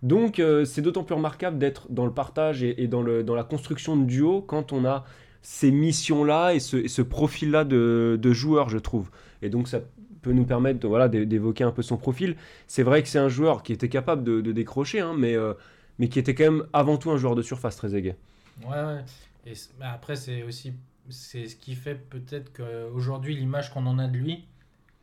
Donc 0.03 0.39
euh, 0.39 0.65
c'est 0.65 0.81
d'autant 0.81 1.03
plus 1.03 1.15
remarquable 1.15 1.57
d'être 1.57 1.91
dans 1.91 2.05
le 2.05 2.13
partage 2.13 2.63
et, 2.63 2.87
dans, 2.87 3.01
le, 3.01 3.23
dans 3.23 3.35
la 3.35 3.43
construction 3.43 3.95
de 3.97 4.05
duo 4.05 4.41
quand 4.41 4.73
on 4.73 4.85
a 4.85 5.03
ces 5.43 5.71
missions-là 5.71 6.53
et 6.53 6.59
ce, 6.59 7.01
profil-là 7.01 7.63
de, 7.63 8.17
de 8.19 8.33
joueur, 8.33 8.69
je 8.69 8.77
trouve. 8.77 9.09
Et 9.41 9.49
donc 9.49 9.67
ça 9.67 9.81
peut 10.21 10.33
nous 10.33 10.45
permettre 10.45 10.87
voilà, 10.87 11.07
d'é- 11.07 11.25
d'évoquer 11.25 11.63
un 11.63 11.71
peu 11.71 11.81
son 11.81 11.97
profil. 11.97 12.35
C'est 12.67 12.83
vrai 12.83 13.01
que 13.03 13.09
c'est 13.09 13.19
un 13.19 13.29
joueur 13.29 13.63
qui 13.63 13.73
était 13.73 13.89
capable 13.89 14.23
de, 14.23 14.51
décrocher, 14.51 14.99
hein, 14.99 15.15
mais, 15.17 15.35
euh, 15.35 15.53
mais 15.99 16.09
qui 16.09 16.19
était 16.19 16.35
quand 16.35 16.43
même 16.51 16.65
avant 16.73 16.97
tout 16.97 17.11
un 17.11 17.17
joueur 17.17 17.35
de 17.35 17.41
surface, 17.41 17.75
Trezeguet. 17.75 18.17
Ouais, 18.63 18.83
ouais. 18.83 19.03
Et 19.45 19.53
après, 19.81 20.15
c'est 20.15 20.43
aussi 20.43 20.73
c'est 21.09 21.47
ce 21.47 21.55
qui 21.55 21.75
fait 21.75 21.95
peut-être 21.95 22.53
qu'aujourd'hui, 22.53 23.35
l'image 23.35 23.71
qu'on 23.71 23.85
en 23.85 23.99
a 23.99 24.07
de 24.07 24.17
lui, 24.17 24.45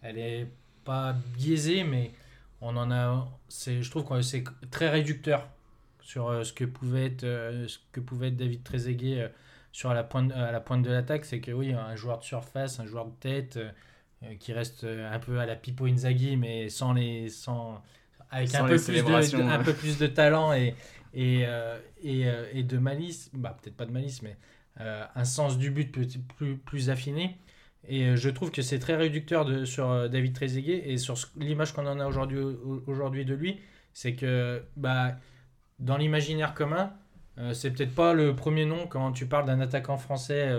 elle 0.02 0.18
est 0.18 0.48
pas 0.84 1.12
biaisée, 1.36 1.84
mais 1.84 2.12
on 2.60 2.76
en 2.76 2.90
a. 2.90 3.28
c'est 3.48 3.82
Je 3.82 3.90
trouve 3.90 4.04
que 4.04 4.22
c'est 4.22 4.44
très 4.70 4.88
réducteur 4.88 5.48
sur 6.00 6.28
euh, 6.28 6.44
ce 6.44 6.52
que 6.52 6.64
pouvait 6.64 7.06
être, 7.06 7.24
euh, 7.24 7.68
ce 7.68 7.78
que 7.92 8.00
pouvait 8.00 8.28
être 8.28 8.36
David 8.36 8.62
Trezeguet 8.62 9.20
euh, 9.20 9.28
sur 9.72 9.92
la 9.92 10.02
pointe, 10.04 10.32
à 10.32 10.52
la 10.52 10.60
pointe 10.60 10.82
de 10.82 10.90
l'attaque. 10.90 11.24
C'est 11.24 11.40
que 11.40 11.52
oui, 11.52 11.72
un 11.72 11.96
joueur 11.96 12.18
de 12.18 12.24
surface, 12.24 12.80
un 12.80 12.86
joueur 12.86 13.06
de 13.06 13.14
tête 13.20 13.58
qui 14.40 14.52
reste 14.52 14.84
un 14.84 15.18
peu 15.20 15.38
à 15.38 15.46
la 15.46 15.54
Pipo 15.54 15.86
Inzaghi, 15.86 16.36
mais 16.36 16.68
sans 16.68 16.92
les. 16.92 17.28
Sans, 17.28 17.82
avec 18.30 18.48
Sans 18.48 18.64
un, 18.64 18.68
peu 18.68 18.76
plus 18.76 19.32
de, 19.32 19.40
un 19.40 19.62
peu 19.62 19.72
plus 19.72 19.98
de 19.98 20.06
talent 20.06 20.52
et, 20.52 20.74
et, 21.14 21.44
euh, 21.46 21.78
et, 22.02 22.26
euh, 22.28 22.46
et 22.52 22.62
de 22.62 22.78
malice, 22.78 23.30
bah, 23.34 23.56
peut-être 23.60 23.76
pas 23.76 23.86
de 23.86 23.92
malice, 23.92 24.22
mais 24.22 24.36
euh, 24.80 25.04
un 25.14 25.24
sens 25.24 25.58
du 25.58 25.70
but 25.70 25.90
plus, 25.92 26.18
plus, 26.36 26.56
plus 26.56 26.90
affiné. 26.90 27.38
Et 27.86 28.16
je 28.16 28.28
trouve 28.30 28.50
que 28.50 28.60
c'est 28.62 28.78
très 28.78 28.96
réducteur 28.96 29.46
sur 29.66 30.10
David 30.10 30.34
Trezeguet 30.34 30.90
et 30.90 30.98
sur 30.98 31.16
l'image 31.36 31.72
qu'on 31.72 31.86
en 31.86 32.00
a 32.00 32.06
aujourd'hui 32.06 32.38
au- 32.38 32.82
aujourd'hui 32.86 33.24
de 33.24 33.34
lui, 33.34 33.60
c'est 33.94 34.14
que 34.14 34.62
bah, 34.76 35.16
dans 35.78 35.96
l'imaginaire 35.96 36.54
commun, 36.54 36.92
euh, 37.38 37.54
c'est 37.54 37.70
peut-être 37.72 37.94
pas 37.94 38.12
le 38.14 38.34
premier 38.34 38.64
nom 38.64 38.86
quand 38.86 39.12
tu 39.12 39.26
parles 39.26 39.46
d'un 39.46 39.60
attaquant 39.60 39.96
français 39.96 40.50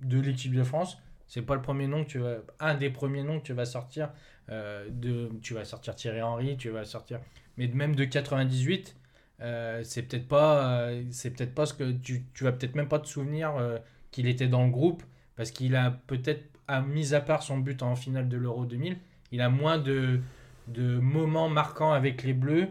de 0.00 0.20
l'équipe 0.20 0.54
de 0.54 0.62
France. 0.64 0.98
C'est 1.26 1.42
pas 1.42 1.54
le 1.54 1.62
premier 1.62 1.86
nom 1.86 2.04
que 2.04 2.10
tu 2.10 2.18
vas, 2.18 2.36
un 2.60 2.74
des 2.74 2.90
premiers 2.90 3.22
noms 3.22 3.40
que 3.40 3.46
tu 3.46 3.52
vas 3.54 3.64
sortir. 3.66 4.10
de, 4.48 5.30
tu 5.42 5.54
vas 5.54 5.64
sortir 5.64 5.94
Thierry 5.94 6.20
Henry, 6.22 6.56
tu 6.56 6.70
vas 6.70 6.84
sortir, 6.84 7.20
mais 7.56 7.68
même 7.68 7.94
de 7.94 8.04
98, 8.04 8.96
euh, 9.42 9.82
c'est 9.82 10.02
peut-être 10.02 10.28
pas, 10.28 10.82
euh, 10.82 11.02
c'est 11.10 11.30
peut-être 11.30 11.54
pas 11.54 11.66
ce 11.66 11.74
que 11.74 11.90
tu, 11.92 12.24
tu 12.32 12.44
vas 12.44 12.52
peut-être 12.52 12.76
même 12.76 12.88
pas 12.88 13.00
te 13.00 13.08
souvenir 13.08 13.56
euh, 13.56 13.78
qu'il 14.12 14.28
était 14.28 14.46
dans 14.46 14.64
le 14.64 14.70
groupe 14.70 15.02
parce 15.36 15.50
qu'il 15.50 15.74
a 15.74 15.90
peut-être, 16.06 16.44
à 16.68 16.80
mis 16.80 17.14
à 17.14 17.20
part 17.20 17.42
son 17.42 17.58
but 17.58 17.82
en 17.82 17.96
finale 17.96 18.28
de 18.28 18.36
l'Euro 18.36 18.66
2000, 18.66 18.96
il 19.32 19.40
a 19.40 19.48
moins 19.48 19.78
de, 19.78 20.20
de 20.68 20.98
moments 20.98 21.48
marquants 21.48 21.92
avec 21.92 22.22
les 22.22 22.34
Bleus 22.34 22.68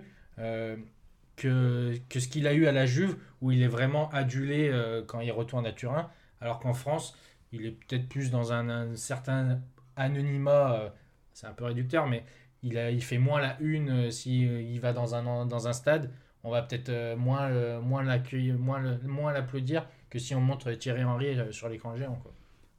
que, 1.36 1.94
que 2.10 2.20
ce 2.20 2.28
qu'il 2.28 2.48
a 2.48 2.54
eu 2.54 2.66
à 2.68 2.72
la 2.72 2.86
Juve, 2.86 3.18
où 3.42 3.52
il 3.52 3.62
est 3.62 3.68
vraiment 3.68 4.10
adulé 4.10 4.72
quand 5.08 5.20
il 5.20 5.32
retourne 5.32 5.66
à 5.66 5.72
Turin, 5.72 6.10
alors 6.40 6.60
qu'en 6.60 6.74
France, 6.74 7.16
il 7.52 7.66
est 7.66 7.72
peut-être 7.72 8.08
plus 8.08 8.32
dans 8.32 8.54
un, 8.54 8.96
certain 8.96 9.60
anonymat, 9.96 10.94
c'est 11.34 11.48
un 11.48 11.54
peu 11.54 11.66
réducteur, 11.66 12.08
mais 12.08 12.24
il, 12.64 12.78
a, 12.78 12.92
il 12.92 13.04
fait 13.04 13.18
moins 13.18 13.42
la 13.42 13.60
une 13.60 14.10
s'il 14.12 14.62
il 14.62 14.80
va 14.80 14.94
dans 14.94 15.14
un, 15.16 15.46
dans 15.46 15.68
un 15.68 15.74
stade. 15.74 16.12
On 16.44 16.52
va 16.52 16.62
peut-être 16.64 16.90
euh, 16.90 17.16
moins, 17.16 17.50
le- 17.50 17.80
moins 17.82 18.04
l'accueillir, 18.04 18.58
moins 18.58 19.32
l'applaudir 19.34 19.88
que 20.10 20.20
si 20.20 20.36
on 20.36 20.42
montre 20.42 20.72
Thierry 20.74 21.04
Henry 21.04 21.40
euh, 21.40 21.52
sur 21.52 21.70
l'écran 21.70 21.96
géant. 21.96 22.22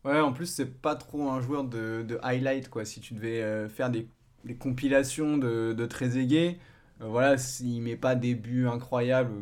Ouais, 0.05 0.19
en 0.21 0.33
plus, 0.33 0.47
c'est 0.47 0.81
pas 0.81 0.97
trop 0.97 1.29
un 1.31 1.41
joueur 1.41 1.63
de, 1.65 2.03
de 2.07 2.19
highlight, 2.23 2.69
quoi. 2.69 2.85
Si 2.85 3.01
tu 3.01 3.15
devais 3.15 3.41
euh, 3.41 3.69
faire 3.69 3.89
des, 3.91 4.09
des 4.45 4.57
compilations 4.57 5.37
de, 5.39 5.73
de 5.77 5.87
Trezeguet, 5.87 6.59
euh, 7.01 7.07
voilà, 7.07 7.39
s'il 7.39 7.81
met 7.83 7.97
pas 7.97 8.17
des 8.17 8.35
buts 8.35 8.67
incroyables, 8.67 9.33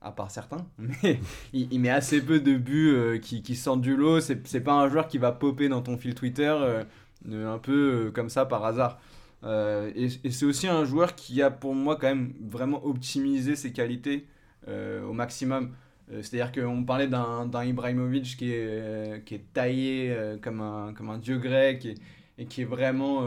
à 0.00 0.10
part 0.12 0.30
certains, 0.30 0.66
mais 0.78 1.20
il, 1.52 1.72
il 1.72 1.80
met 1.80 1.90
assez 1.90 2.20
peu 2.22 2.40
de 2.40 2.56
buts 2.56 2.90
euh, 2.94 3.18
qui, 3.18 3.42
qui 3.42 3.54
sortent 3.56 3.80
du 3.82 3.96
lot. 3.96 4.20
C'est 4.20 4.60
pas 4.60 4.72
un 4.74 4.88
joueur 4.88 5.06
qui 5.08 5.18
va 5.18 5.32
popper 5.32 5.68
dans 5.68 5.82
ton 5.82 5.96
fil 5.96 6.14
Twitter 6.14 6.48
euh, 6.48 6.82
euh, 7.30 7.54
un 7.54 7.58
peu 7.58 8.06
euh, 8.08 8.10
comme 8.10 8.28
ça 8.28 8.44
par 8.46 8.64
hasard. 8.64 8.98
Euh, 9.44 9.90
et 9.94 10.08
c'est 10.08 10.44
aussi 10.44 10.68
un 10.68 10.84
joueur 10.84 11.14
qui 11.14 11.42
a 11.42 11.50
pour 11.50 11.74
moi 11.74 11.96
quand 11.96 12.08
même 12.08 12.34
vraiment 12.40 12.84
optimisé 12.84 13.56
ses 13.56 13.72
qualités 13.72 14.26
euh, 14.68 15.04
au 15.04 15.12
maximum. 15.12 15.74
Euh, 16.10 16.22
C'est-à-dire 16.22 16.52
qu'on 16.52 16.84
parlait 16.84 17.08
d'un 17.08 17.64
Ibrahimovic 17.64 18.36
qui 18.36 18.52
est, 18.52 19.24
qui 19.24 19.34
est 19.34 19.52
taillé 19.52 20.16
comme, 20.42 20.60
un, 20.60 20.92
comme 20.94 21.10
un 21.10 21.18
dieu 21.18 21.38
grec 21.38 21.86
et, 22.38 22.46
qui 22.46 22.62
est 22.62 22.66
vraiment 22.66 23.26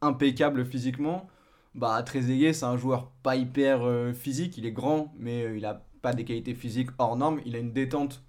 impeccable 0.00 0.64
physiquement. 0.64 1.28
Bah, 1.74 2.02
Trezeguet, 2.02 2.54
c'est 2.54 2.64
un 2.64 2.76
joueur 2.76 3.10
pas 3.22 3.36
hyper 3.36 4.14
physique, 4.14 4.56
il 4.56 4.66
est 4.66 4.72
grand, 4.72 5.12
mais 5.18 5.56
il 5.56 5.64
a 5.66 5.82
pas 6.02 6.12
des 6.12 6.24
qualités 6.24 6.54
physiques 6.54 6.90
hors 6.98 7.16
normes. 7.16 7.40
Il 7.44 7.54
a 7.56 7.58
une 7.58 7.72
détente 7.72 8.22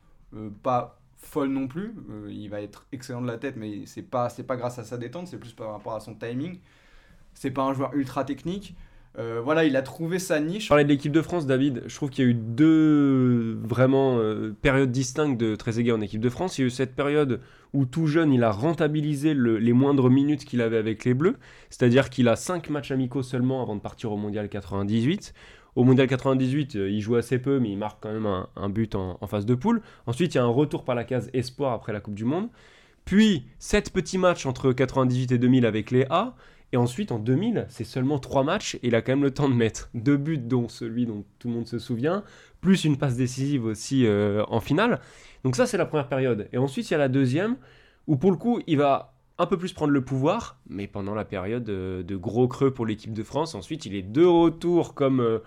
pas 0.64 1.00
folle 1.18 1.50
non 1.50 1.68
plus. 1.68 1.94
Il 2.30 2.50
va 2.50 2.62
être 2.62 2.86
excellent 2.92 3.22
de 3.22 3.28
la 3.28 3.38
tête, 3.38 3.56
mais 3.58 3.86
c'est 3.86 4.04
pas, 4.04 4.30
pas 4.30 4.56
grâce 4.56 4.80
à 4.80 4.84
sa 4.84 4.98
détente, 4.98 5.28
c'est 5.28 5.40
plus 5.40 5.54
par 5.54 5.72
rapport 5.72 5.96
à 5.96 6.00
son 6.00 6.16
timing. 6.16 6.60
C'est 7.40 7.52
pas 7.52 7.64
un 7.64 7.74
joueur 7.74 7.94
ultra 7.94 8.24
technique. 8.24 8.76
Euh, 9.20 9.42
voilà, 9.44 9.66
il 9.66 9.76
a 9.76 9.82
trouvé 9.82 10.20
sa 10.20 10.40
niche. 10.40 10.70
Je 10.70 10.74
de 10.74 10.80
l'équipe 10.88 11.12
de 11.12 11.22
France, 11.22 11.48
David. 11.48 11.84
Je 11.88 11.96
trouve 11.96 12.10
qu'il 12.10 12.26
y 12.26 12.28
a 12.28 12.32
eu 12.32 12.36
deux 12.36 13.60
vraiment 13.64 14.18
euh, 14.20 14.56
périodes 14.62 14.92
distinctes 14.92 15.40
de 15.40 15.56
Trezeguet 15.56 15.92
en 15.92 16.02
équipe 16.02 16.22
de 16.22 16.30
France. 16.30 16.58
Il 16.58 16.62
y 16.62 16.64
a 16.66 16.68
eu 16.68 16.72
cette 16.72 16.96
période 16.96 17.40
où 17.74 17.86
tout 17.86 18.08
jeune, 18.08 18.32
il 18.34 18.44
a 18.44 18.52
rentabilisé 18.52 19.34
le- 19.34 19.58
les 19.58 19.74
moindres 19.74 20.10
minutes 20.10 20.46
qu'il 20.46 20.62
avait 20.62 20.78
avec 20.78 21.04
les 21.06 21.14
Bleus. 21.14 21.38
C'est-à-dire 21.70 22.10
qu'il 22.10 22.28
a 22.28 22.36
5 22.36 22.70
matchs 22.70 22.92
amicaux 22.92 23.24
seulement 23.24 23.62
avant 23.62 23.76
de 23.76 23.82
partir 23.82 24.12
au 24.12 24.18
Mondial 24.18 24.50
98. 24.50 25.34
Au 25.76 25.84
Mondial 25.84 26.08
98, 26.08 26.76
euh, 26.76 26.90
il 26.90 27.02
joue 27.02 27.16
assez 27.16 27.40
peu, 27.40 27.60
mais 27.60 27.70
il 27.72 27.78
marque 27.78 28.02
quand 28.02 28.12
même 28.12 28.28
un, 28.56 28.70
but 28.70 28.94
en, 28.96 29.18
en 29.22 29.28
phase 29.28 29.46
de 29.46 29.54
poule. 29.56 29.82
Ensuite, 30.08 30.34
il 30.34 30.38
y 30.38 30.42
a 30.42 30.44
un 30.44 30.48
retour 30.48 30.84
par 30.84 30.96
la 30.96 31.04
case 31.04 31.30
espoir 31.34 31.74
après 31.74 31.94
la 31.94 32.00
Coupe 32.00 32.16
du 32.16 32.26
Monde. 32.26 32.50
Puis, 33.06 33.46
7 33.60 33.92
petits 33.94 34.18
matchs 34.18 34.46
entre 34.46 34.74
98 34.74 35.32
et 35.32 35.38
2000 35.38 35.66
avec 35.66 35.92
les 35.92 36.06
A. 36.10 36.36
Et 36.74 36.78
ensuite, 36.78 37.12
en 37.12 37.20
2000, 37.20 37.66
c'est 37.70 37.84
seulement 37.84 38.20
3 38.20 38.44
matchs 38.44 38.76
et 38.76 38.88
il 38.88 38.96
a 38.96 39.02
quand 39.02 39.14
même 39.14 39.24
le 39.24 39.32
temps 39.32 39.50
de 39.50 39.54
mettre 39.54 39.90
deux 39.94 40.18
buts, 40.18 40.38
dont 40.38 40.68
celui 40.68 41.06
dont 41.06 41.24
tout 41.40 41.48
le 41.48 41.54
monde 41.54 41.68
se 41.68 41.80
souvient, 41.80 42.24
plus 42.60 42.84
une 42.84 42.98
passe 42.98 43.16
décisive 43.16 43.66
aussi 43.66 44.06
euh, 44.06 44.44
en 44.50 44.60
finale. 44.60 45.00
Donc 45.44 45.56
ça, 45.56 45.66
c'est 45.66 45.78
la 45.78 45.86
première 45.86 46.10
période. 46.10 46.50
Et 46.52 46.58
ensuite, 46.58 46.90
il 46.90 46.94
y 46.94 46.96
a 46.96 47.00
la 47.00 47.08
deuxième, 47.08 47.56
où 48.08 48.18
pour 48.18 48.32
le 48.32 48.38
coup, 48.38 48.60
il 48.68 48.78
va 48.78 49.14
un 49.38 49.46
peu 49.46 49.58
plus 49.58 49.72
prendre 49.72 49.94
le 49.94 50.04
pouvoir, 50.04 50.60
mais 50.68 50.88
pendant 50.88 51.14
la 51.14 51.24
période 51.24 51.70
euh, 51.70 52.04
de 52.04 52.16
gros 52.16 52.48
creux 52.48 52.72
pour 52.72 52.86
l'équipe 52.86 53.14
de 53.14 53.24
France. 53.24 53.56
Ensuite, 53.56 53.86
il 53.86 53.96
est 53.96 54.02
de 54.02 54.26
retour 54.26 54.94
comme 54.94 55.22
euh, 55.22 55.40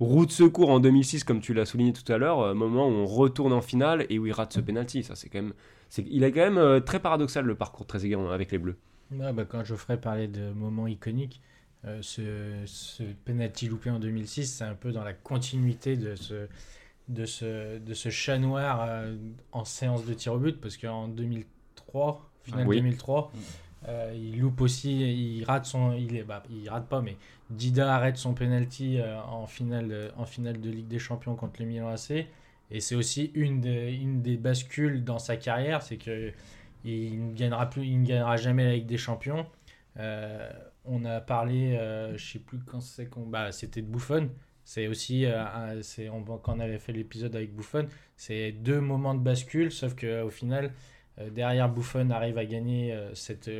roue 0.00 0.24
de 0.24 0.32
secours 0.32 0.70
en 0.70 0.80
2006, 0.80 1.24
comme 1.24 1.40
tu 1.40 1.54
l'as 1.54 1.66
souligné 1.66 1.92
tout 1.92 2.10
à 2.10 2.18
l'heure, 2.18 2.40
euh, 2.40 2.54
moment 2.54 2.88
où 2.88 2.92
on 2.92 3.06
retourne 3.06 3.52
en 3.52 3.60
finale 3.60 4.06
et 4.08 4.18
où 4.18 4.26
il 4.26 4.32
rate 4.32 4.52
ce 4.52 4.60
penalty. 4.60 5.02
Ça, 5.02 5.14
c'est 5.14 5.28
quand 5.28 5.42
même, 5.42 5.52
il 5.98 6.24
est 6.24 6.32
quand 6.32 6.40
même 6.40 6.58
euh, 6.58 6.80
très 6.80 6.98
paradoxal 6.98 7.44
le 7.44 7.54
parcours 7.54 7.86
très 7.86 8.04
aiguë 8.04 8.16
avec 8.32 8.50
les 8.50 8.58
Bleus. 8.58 8.76
Ouais, 9.12 9.32
bah, 9.32 9.44
quand 9.44 9.64
Geoffrey 9.64 9.96
parlait 10.00 10.28
de 10.28 10.52
moments 10.52 10.86
iconiques, 10.86 11.40
euh, 11.84 11.98
ce, 12.02 12.62
ce 12.66 13.02
penalty 13.24 13.68
loupé 13.68 13.90
en 13.90 13.98
2006, 13.98 14.46
c'est 14.46 14.64
un 14.64 14.74
peu 14.74 14.92
dans 14.92 15.02
la 15.02 15.14
continuité 15.14 15.96
de 15.96 16.14
ce, 16.14 16.46
de 17.08 17.24
ce, 17.24 17.78
de 17.78 17.94
ce 17.94 18.08
chat 18.10 18.38
noir 18.38 18.86
euh, 18.88 19.16
en 19.52 19.64
séance 19.64 20.04
de 20.04 20.14
tir 20.14 20.34
au 20.34 20.38
but, 20.38 20.60
parce 20.60 20.76
qu'en 20.76 21.08
2003, 21.08 22.30
finale 22.44 22.64
Ah 22.66 22.68
oui. 22.68 22.76
2003, 22.76 23.32
euh, 23.88 24.12
il 24.14 24.38
loupe 24.40 24.60
aussi, 24.60 25.38
il 25.38 25.44
rate 25.44 25.64
son, 25.66 25.92
il 25.94 26.16
est, 26.16 26.22
bah, 26.24 26.42
il 26.50 26.68
rate 26.68 26.86
pas, 26.88 27.00
mais 27.00 27.16
Dida 27.48 27.94
arrête 27.94 28.16
son 28.16 28.34
penalty 28.34 28.98
en 29.26 29.46
finale, 29.46 29.88
de- 29.88 30.10
en 30.16 30.26
finale 30.26 30.60
de 30.60 30.70
Ligue 30.70 30.86
des 30.88 30.98
Champions 31.00 31.34
contre 31.34 31.60
le 31.62 31.66
Milan 31.66 31.88
AC, 31.88 32.26
et 32.70 32.80
c'est 32.80 32.94
aussi 32.94 33.32
une 33.34 33.60
des, 33.60 33.92
une 33.92 34.22
des 34.22 34.36
bascules 34.36 35.02
dans 35.02 35.18
sa 35.18 35.36
carrière, 35.36 35.82
c'est 35.82 35.96
que 35.96 36.32
il 36.84 37.28
ne 37.28 37.34
gagnera 37.34 37.68
plus, 37.68 37.84
il 37.84 38.02
ne 38.02 38.06
gagnera 38.06 38.36
jamais 38.36 38.64
la 38.64 38.74
Ligue 38.74 38.86
des 38.86 38.98
Champions. 38.98 39.46
Euh, 39.98 40.50
on 40.84 41.04
a 41.04 41.20
parlé, 41.20 41.76
euh, 41.76 42.16
je 42.16 42.32
sais 42.32 42.38
plus 42.38 42.58
quand 42.58 42.80
c'est 42.80 43.06
qu'on, 43.06 43.26
bah, 43.26 43.52
c'était 43.52 43.82
de 43.82 43.86
Buffon. 43.86 44.30
C'est 44.64 44.86
aussi, 44.86 45.26
euh, 45.26 45.82
c'est 45.82 46.06
quand 46.06 46.54
on 46.54 46.60
avait 46.60 46.78
fait 46.78 46.92
l'épisode 46.92 47.34
avec 47.34 47.54
Buffon, 47.54 47.88
c'est 48.16 48.52
deux 48.52 48.80
moments 48.80 49.14
de 49.14 49.20
bascule, 49.20 49.72
sauf 49.72 49.94
que 49.94 50.22
au 50.22 50.30
final, 50.30 50.72
euh, 51.18 51.30
derrière 51.30 51.68
Buffon 51.68 52.10
arrive 52.10 52.38
à 52.38 52.44
gagner 52.44 52.96
cette 53.14 53.50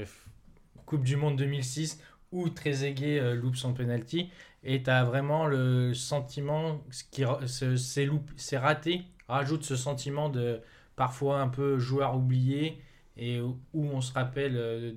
Coupe 0.86 1.04
du 1.04 1.16
Monde 1.16 1.36
2006 1.36 2.00
où 2.32 2.48
Trezeguet 2.48 3.34
loupe 3.34 3.56
son 3.56 3.74
penalty 3.74 4.30
et 4.62 4.82
tu 4.82 4.90
as 4.90 5.04
vraiment 5.04 5.46
le 5.46 5.94
sentiment 5.94 6.80
ce 6.90 7.02
qui 7.10 7.24
c'est 7.46 8.06
c'est 8.36 8.58
raté 8.58 9.02
rajoute 9.26 9.64
ce 9.64 9.74
sentiment 9.74 10.28
de 10.28 10.60
parfois 10.94 11.40
un 11.40 11.48
peu 11.48 11.78
joueur 11.78 12.16
oublié 12.16 12.80
et 13.20 13.40
où 13.40 13.58
on 13.74 14.00
se 14.00 14.12
rappelle 14.12 14.56
euh, 14.56 14.92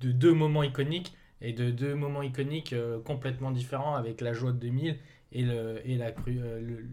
de 0.00 0.12
deux 0.12 0.34
moments 0.34 0.62
iconiques 0.62 1.16
et 1.40 1.52
de 1.52 1.70
deux 1.70 1.94
moments 1.94 2.22
iconiques 2.22 2.74
euh, 2.74 3.00
complètement 3.00 3.50
différents 3.50 3.96
avec 3.96 4.20
la 4.20 4.32
joie 4.32 4.52
de 4.52 4.58
2000 4.58 4.96
et, 5.32 5.44
euh, 5.48 5.80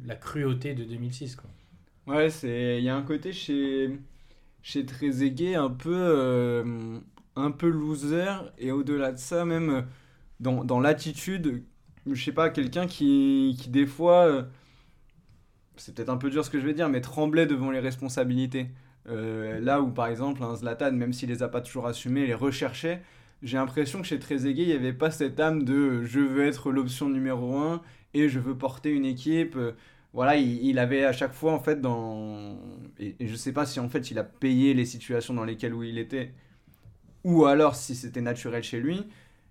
la 0.05 0.15
cruauté 0.15 0.73
de 0.73 0.85
2006. 0.85 1.35
Quoi. 1.35 1.49
Ouais, 2.07 2.29
il 2.43 2.83
y 2.83 2.89
a 2.89 2.95
un 2.95 3.03
côté 3.03 3.33
chez 3.33 3.99
chez 4.63 4.85
Trezeguet 4.85 5.55
un 5.55 5.69
peu 5.69 6.63
un 7.35 7.51
peu 7.51 7.69
loser 7.69 8.31
et 8.57 8.71
au-delà 8.71 9.11
de 9.11 9.17
ça 9.17 9.43
même 9.43 9.87
dans, 10.39 10.79
l'attitude, 10.79 11.63
je 12.07 12.23
sais 12.23 12.31
pas, 12.31 12.49
quelqu'un 12.49 12.87
qui 12.87 13.55
des 13.69 13.85
fois 13.85 14.47
c'est 15.77 15.95
peut-être 15.95 16.09
un 16.09 16.17
peu 16.17 16.29
dur 16.29 16.45
ce 16.45 16.49
que 16.49 16.59
je 16.59 16.65
vais 16.65 16.73
dire 16.73 16.89
mais 16.89 17.01
tremblait 17.01 17.45
devant 17.45 17.71
les 17.71 17.79
responsabilités. 17.79 18.69
Euh, 19.09 19.59
là 19.59 19.81
où 19.81 19.89
par 19.91 20.07
exemple 20.07 20.43
un 20.43 20.55
Zlatan 20.55 20.91
même 20.91 21.11
s'il 21.13 21.29
les 21.29 21.43
a 21.43 21.47
pas 21.49 21.61
toujours 21.61 21.87
assumés, 21.87 22.25
les 22.27 22.33
recherchait, 22.35 23.01
j'ai 23.43 23.57
l'impression 23.57 24.01
que 24.01 24.07
chez 24.07 24.19
Trezeguet, 24.19 24.63
il 24.63 24.67
n'y 24.69 24.73
avait 24.73 24.93
pas 24.93 25.09
cette 25.11 25.39
âme 25.39 25.63
de 25.63 26.03
je 26.03 26.19
veux 26.19 26.45
être 26.45 26.71
l'option 26.71 27.09
numéro 27.09 27.57
un 27.57 27.81
et 28.13 28.29
je 28.29 28.39
veux 28.39 28.55
porter 28.57 28.91
une 28.91 29.05
équipe. 29.05 29.55
euh, 29.55 29.73
voilà, 30.13 30.35
il, 30.37 30.77
avait 30.79 31.05
à 31.05 31.13
chaque 31.13 31.33
fois 31.33 31.53
en 31.53 31.59
fait 31.59 31.79
dans 31.81 32.57
et, 32.99 33.15
et 33.19 33.27
je 33.27 33.35
sais 33.35 33.53
pas 33.53 33.65
si 33.65 33.79
en 33.79 33.87
fait 33.89 34.11
il 34.11 34.19
a 34.19 34.23
payé 34.25 34.73
les 34.73 34.85
situations 34.85 35.33
dans 35.33 35.45
lesquelles 35.45 35.73
où 35.73 35.83
il 35.83 35.97
était 35.97 36.33
ou 37.23 37.45
alors 37.45 37.75
si 37.75 37.95
c'était 37.95 38.21
naturel 38.21 38.63
chez 38.63 38.79
lui, 38.79 39.05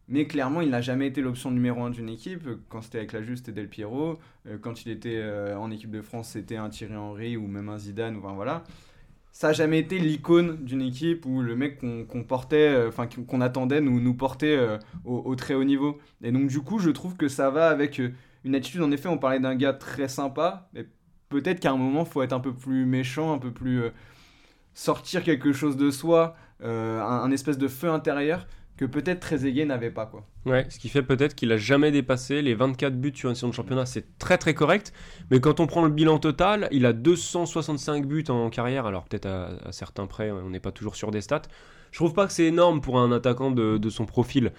mais 0.08 0.26
clairement 0.26 0.60
il 0.60 0.70
n'a 0.70 0.80
jamais 0.80 1.06
été 1.06 1.20
l'option 1.20 1.50
numéro 1.50 1.82
un 1.82 1.90
d'une 1.90 2.08
équipe. 2.08 2.48
Quand 2.68 2.82
c'était 2.82 2.98
avec 2.98 3.12
la 3.12 3.22
Juve, 3.22 3.36
c'était 3.36 3.52
Del 3.52 3.68
Piero. 3.68 4.18
Euh, 4.46 4.58
Quand 4.60 4.84
il 4.84 4.90
était 4.92 5.16
euh, 5.16 5.56
en 5.56 5.70
équipe 5.70 5.90
de 5.90 6.02
France, 6.02 6.30
c'était 6.30 6.56
un 6.56 6.68
Thierry 6.70 6.96
Henry 6.96 7.36
ou 7.36 7.46
même 7.46 7.68
un 7.68 7.78
Zidane. 7.78 8.16
Enfin 8.16 8.32
voilà, 8.34 8.64
ça 9.32 9.48
a 9.48 9.52
jamais 9.52 9.78
été 9.78 9.98
l'icône 9.98 10.64
d'une 10.64 10.82
équipe 10.82 11.24
où 11.26 11.40
le 11.40 11.56
mec 11.56 11.78
qu'on 11.78 12.24
portait, 12.24 12.68
euh, 12.68 12.88
enfin 12.88 13.06
qu'on 13.06 13.40
attendait 13.40 13.80
nous 13.80 14.00
nous 14.00 14.14
portait 14.14 14.56
euh, 14.56 14.78
au, 15.04 15.34
très 15.36 15.54
haut 15.54 15.64
niveau. 15.64 15.98
Et 16.22 16.32
donc 16.32 16.48
du 16.48 16.60
coup, 16.60 16.78
je 16.78 16.90
trouve 16.90 17.16
que 17.16 17.28
ça 17.28 17.50
va 17.50 17.68
avec 17.68 18.00
euh, 18.00 18.12
une 18.44 18.54
attitude, 18.54 18.82
en 18.82 18.90
effet, 18.90 19.08
on 19.08 19.18
parlait 19.18 19.40
d'un 19.40 19.54
gars 19.54 19.72
très 19.72 20.08
sympa, 20.08 20.68
mais 20.74 20.86
peut-être 21.28 21.60
qu'à 21.60 21.70
un 21.70 21.76
moment, 21.76 22.04
faut 22.04 22.22
être 22.22 22.32
un 22.32 22.40
peu 22.40 22.52
plus 22.54 22.86
méchant, 22.86 23.32
un 23.32 23.38
peu 23.38 23.52
plus. 23.52 23.82
sortir 24.74 25.22
quelque 25.22 25.52
chose 25.52 25.76
de 25.76 25.90
soi, 25.90 26.36
un 26.62 27.30
espèce 27.30 27.58
de 27.58 27.68
feu 27.68 27.90
intérieur 27.90 28.46
que 28.80 28.86
peut-être 28.86 29.20
Trezeguet 29.20 29.66
n'avait 29.66 29.90
pas, 29.90 30.06
quoi. 30.06 30.26
Ouais, 30.46 30.64
ce 30.70 30.78
qui 30.78 30.88
fait 30.88 31.02
peut-être 31.02 31.34
qu'il 31.34 31.52
a 31.52 31.58
jamais 31.58 31.90
dépassé 31.90 32.40
les 32.40 32.54
24 32.54 32.98
buts 32.98 33.12
sur 33.14 33.28
une 33.28 33.34
saison 33.34 33.48
de 33.48 33.54
championnat, 33.54 33.84
c'est 33.84 34.18
très 34.18 34.38
très 34.38 34.54
correct. 34.54 34.94
Mais 35.30 35.38
quand 35.38 35.60
on 35.60 35.66
prend 35.66 35.84
le 35.84 35.90
bilan 35.90 36.18
total, 36.18 36.66
il 36.72 36.86
a 36.86 36.94
265 36.94 38.06
buts 38.06 38.24
en 38.30 38.48
carrière, 38.48 38.86
alors 38.86 39.04
peut-être 39.04 39.26
à, 39.26 39.50
à 39.66 39.72
certains 39.72 40.06
près, 40.06 40.30
on 40.30 40.48
n'est 40.48 40.60
pas 40.60 40.72
toujours 40.72 40.96
sur 40.96 41.10
des 41.10 41.20
stats. 41.20 41.42
Je 41.92 41.98
trouve 41.98 42.14
pas 42.14 42.26
que 42.26 42.32
c'est 42.32 42.46
énorme 42.46 42.80
pour 42.80 42.98
un 42.98 43.12
attaquant 43.12 43.50
de, 43.50 43.90
son 43.90 44.06
profil. 44.06 44.52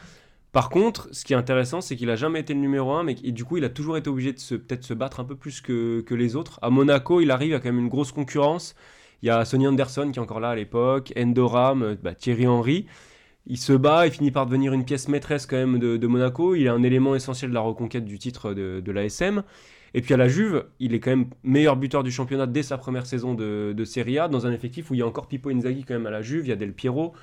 Par 0.51 0.69
contre, 0.69 1.09
ce 1.13 1.25
qui 1.25 1.33
est 1.33 1.35
intéressant, 1.37 1.81
c'est 1.81 1.95
qu'il 1.95 2.11
a 2.11 2.15
jamais 2.15 2.41
été 2.41 2.53
le 2.53 2.59
numéro 2.59 2.91
1, 2.91 3.03
mais 3.03 3.15
et 3.23 3.31
du 3.31 3.43
coup, 3.43 3.57
il 3.57 3.63
a 3.63 3.69
toujours 3.69 3.97
été 3.97 4.07
obligé 4.07 4.33
de 4.33 4.39
se 4.39 4.53
peut-être 4.53 4.83
se 4.83 4.93
battre 4.93 5.19
un 5.19 5.23
peu 5.23 5.35
plus 5.35 5.61
que, 5.61 6.01
que 6.01 6.13
les 6.13 6.35
autres. 6.35 6.59
À 6.61 6.69
Monaco, 6.69 7.21
il 7.21 7.31
arrive, 7.31 7.55
a 7.55 7.59
quand 7.59 7.69
même 7.69 7.79
une 7.79 7.89
grosse 7.89 8.11
concurrence. 8.11 8.75
Il 9.23 9.27
y 9.27 9.29
a 9.31 9.45
Sonny 9.45 9.67
Anderson 9.67 10.11
qui 10.11 10.19
est 10.19 10.21
encore 10.21 10.41
là 10.41 10.49
à 10.49 10.55
l'époque, 10.55 11.11
Endoram, 11.17 11.81
euh, 11.81 11.95
bah, 12.03 12.13
Thierry 12.13 12.45
Henry. 12.45 12.85
Il 13.47 13.57
se 13.57 13.73
bat, 13.73 14.05
il 14.07 14.11
finit 14.11 14.31
par 14.31 14.45
devenir 14.45 14.73
une 14.73 14.85
pièce 14.85 15.07
maîtresse 15.07 15.45
quand 15.45 15.57
même 15.57 15.79
de, 15.79 15.97
de 15.97 16.07
Monaco. 16.07 16.55
Il 16.55 16.65
est 16.65 16.69
un 16.69 16.83
élément 16.83 17.15
essentiel 17.15 17.49
de 17.49 17.55
la 17.55 17.61
reconquête 17.61 18.05
du 18.05 18.19
titre 18.19 18.53
de, 18.53 18.81
de 18.83 18.91
l'ASM. 18.91 19.43
Et 19.93 20.01
puis 20.01 20.13
à 20.13 20.17
la 20.17 20.27
Juve, 20.27 20.65
il 20.79 20.93
est 20.93 20.99
quand 20.99 21.09
même 21.11 21.25
meilleur 21.43 21.75
buteur 21.75 22.03
du 22.03 22.11
championnat 22.11 22.47
dès 22.47 22.63
sa 22.63 22.77
première 22.77 23.05
saison 23.05 23.33
de, 23.33 23.73
de 23.75 23.85
Serie 23.85 24.19
A, 24.19 24.27
dans 24.29 24.45
un 24.45 24.51
effectif 24.53 24.89
où 24.89 24.93
il 24.93 24.99
y 24.99 25.01
a 25.01 25.07
encore 25.07 25.27
Pippo 25.27 25.49
Inzaghi 25.49 25.83
quand 25.83 25.93
même 25.95 26.05
à 26.07 26.11
la 26.11 26.21
Juve, 26.21 26.45
il 26.45 26.49
y 26.49 26.51
a 26.53 26.55
Del 26.55 26.73
Piero. 26.73 27.13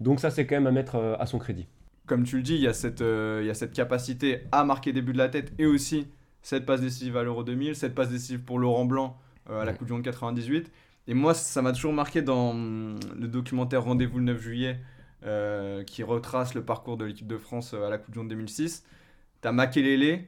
Donc 0.00 0.20
ça, 0.20 0.30
c'est 0.30 0.46
quand 0.46 0.56
même 0.56 0.66
à 0.66 0.72
mettre 0.72 0.96
euh, 0.96 1.16
à 1.18 1.26
son 1.26 1.38
crédit. 1.38 1.66
Comme 2.06 2.24
tu 2.24 2.36
le 2.36 2.42
dis, 2.42 2.54
il 2.54 2.60
y, 2.60 2.66
a 2.66 2.72
cette, 2.74 3.00
euh, 3.00 3.40
il 3.42 3.46
y 3.46 3.50
a 3.50 3.54
cette 3.54 3.72
capacité 3.72 4.40
à 4.50 4.64
marquer 4.64 4.92
des 4.92 5.00
buts 5.02 5.12
de 5.12 5.18
la 5.18 5.28
tête 5.28 5.52
et 5.58 5.66
aussi 5.66 6.08
cette 6.42 6.66
passe 6.66 6.80
décisive 6.80 7.16
à 7.16 7.22
l'Euro 7.22 7.44
2000, 7.44 7.76
cette 7.76 7.94
passe 7.94 8.10
décisive 8.10 8.40
pour 8.40 8.58
Laurent 8.58 8.84
Blanc 8.84 9.16
euh, 9.48 9.60
à 9.60 9.64
la 9.64 9.72
Ouais. 9.72 9.78
Coupe 9.78 9.86
du 9.86 9.92
Monde 9.92 10.02
98. 10.02 10.70
Et 11.08 11.14
moi, 11.14 11.34
ça 11.34 11.62
m'a 11.62 11.72
toujours 11.72 11.92
marqué 11.92 12.20
dans 12.22 12.50
hum, 12.50 12.98
le 13.18 13.28
documentaire 13.28 13.84
Rendez-vous 13.84 14.18
le 14.18 14.24
9 14.24 14.40
juillet, 14.40 14.80
euh, 15.24 15.84
qui 15.84 16.02
retrace 16.02 16.54
le 16.54 16.64
parcours 16.64 16.96
de 16.96 17.04
l'équipe 17.04 17.26
de 17.26 17.38
France 17.38 17.74
euh, 17.74 17.86
à 17.86 17.90
la 17.90 17.98
Coupe 17.98 18.12
du 18.12 18.18
Monde 18.18 18.28
2006. 18.28 18.84
T'as 19.40 19.52
Makelele 19.52 20.24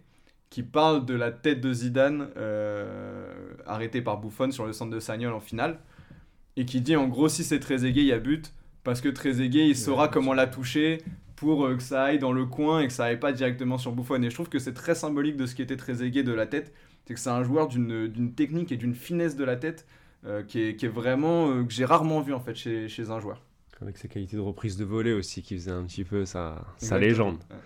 qui 0.55 0.63
parle 0.63 1.05
de 1.05 1.15
la 1.15 1.33
tête 1.33 1.61
de 1.61 1.73
Zidane 1.73 2.29
euh, 2.37 3.55
arrêtée 3.67 4.01
par 4.03 4.21
Buffon 4.21 4.53
sur 4.53 4.67
le 4.67 4.73
centre 4.73 4.93
de 4.93 5.01
Sagnol 5.01 5.33
en 5.33 5.41
finale 5.41 5.81
et 6.57 6.65
qui 6.65 6.81
dit 6.81 6.95
en 6.95 7.09
gros 7.09 7.29
si 7.29 7.43
c'est 7.43 7.59
Trezeguet 7.59 8.03
il 8.03 8.07
y 8.07 8.13
a 8.13 8.21
but 8.21 8.53
parce 8.85 9.01
que 9.01 9.09
Trezeguet 9.09 9.67
il 9.67 9.77
saura 9.77 10.07
comment 10.07 10.33
la 10.33 10.47
toucher 10.47 11.03
pour 11.35 11.67
euh, 11.67 11.75
que 11.75 11.83
ça 11.83 12.05
aille 12.05 12.21
dans 12.21 12.31
le 12.31 12.47
coin 12.47 12.83
et 12.83 12.87
que 12.87 12.93
ça 12.93 13.07
aille 13.07 13.19
pas 13.19 13.33
directement 13.33 13.79
sur 13.79 13.91
Buffon. 13.91 14.23
Et 14.23 14.31
je 14.31 14.35
trouve 14.35 14.49
que 14.49 14.61
c'est 14.61 14.75
très 14.75 14.95
symbolique 14.95 15.37
de 15.37 15.47
ce 15.47 15.57
qui 15.57 15.63
était 15.63 15.77
Trezeguet 15.77 16.23
de 16.23 16.33
la 16.33 16.47
tête. 16.47 16.73
C'est 17.05 17.15
que 17.15 17.21
c'est 17.21 17.31
un 17.31 17.43
joueur 17.43 17.67
d'une 17.67 18.33
technique 18.37 18.71
et 18.71 18.77
d'une 18.77 18.95
finesse 18.95 19.35
de 19.35 19.43
la 19.43 19.57
tête 19.57 19.89
euh, 20.25 20.45
qui, 20.45 20.61
est, 20.61 20.77
qui 20.77 20.87
est 20.87 20.89
vraiment 20.89 21.65
que 21.65 21.73
j'ai 21.73 21.85
rarement 21.85 22.21
vu 22.21 22.33
en 22.33 22.39
fait 22.39 22.55
chez, 22.55 22.87
chez 22.89 23.11
un 23.11 23.19
joueur 23.19 23.43
Avec 23.81 23.99
ses 23.99 24.09
qualités 24.09 24.37
de 24.37 24.43
reprise 24.43 24.77
de 24.77 24.85
volée 24.85 25.13
aussi, 25.13 25.43
qui 25.43 25.55
faisait 25.57 25.71
un 25.71 25.85
petit 25.85 26.05
peu 26.05 26.25
sa, 26.25 26.65
légende. 26.99 27.39
Ouais. 27.51 27.57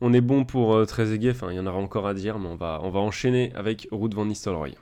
On 0.00 0.12
est 0.12 0.20
bon 0.20 0.44
pour 0.44 0.74
euh, 0.74 0.84
Trezeguet, 0.84 1.30
enfin 1.30 1.52
il 1.52 1.56
y 1.56 1.60
en 1.60 1.66
aura 1.66 1.78
encore 1.78 2.06
à 2.06 2.14
dire, 2.14 2.38
mais 2.38 2.48
on 2.48 2.56
va, 2.56 2.80
on 2.82 2.90
va 2.90 3.00
enchaîner 3.00 3.52
avec 3.54 3.86
Ruud 3.92 4.14
van 4.14 4.26
Nistelrooy. 4.26 4.74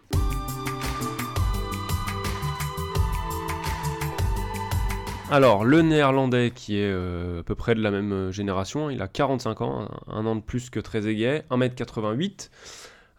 Alors, 5.30 5.64
le 5.64 5.82
néerlandais 5.82 6.50
qui 6.52 6.78
est 6.78 6.90
euh, 6.90 7.40
à 7.40 7.42
peu 7.44 7.54
près 7.54 7.76
de 7.76 7.80
la 7.80 7.92
même 7.92 8.12
euh, 8.12 8.32
génération, 8.32 8.90
il 8.90 9.00
a 9.00 9.06
45 9.06 9.60
ans, 9.60 9.88
un, 10.08 10.12
un 10.12 10.26
an 10.26 10.34
de 10.34 10.40
plus 10.40 10.70
que 10.70 10.80
Trezeguet, 10.80 11.44
1m88. 11.50 12.50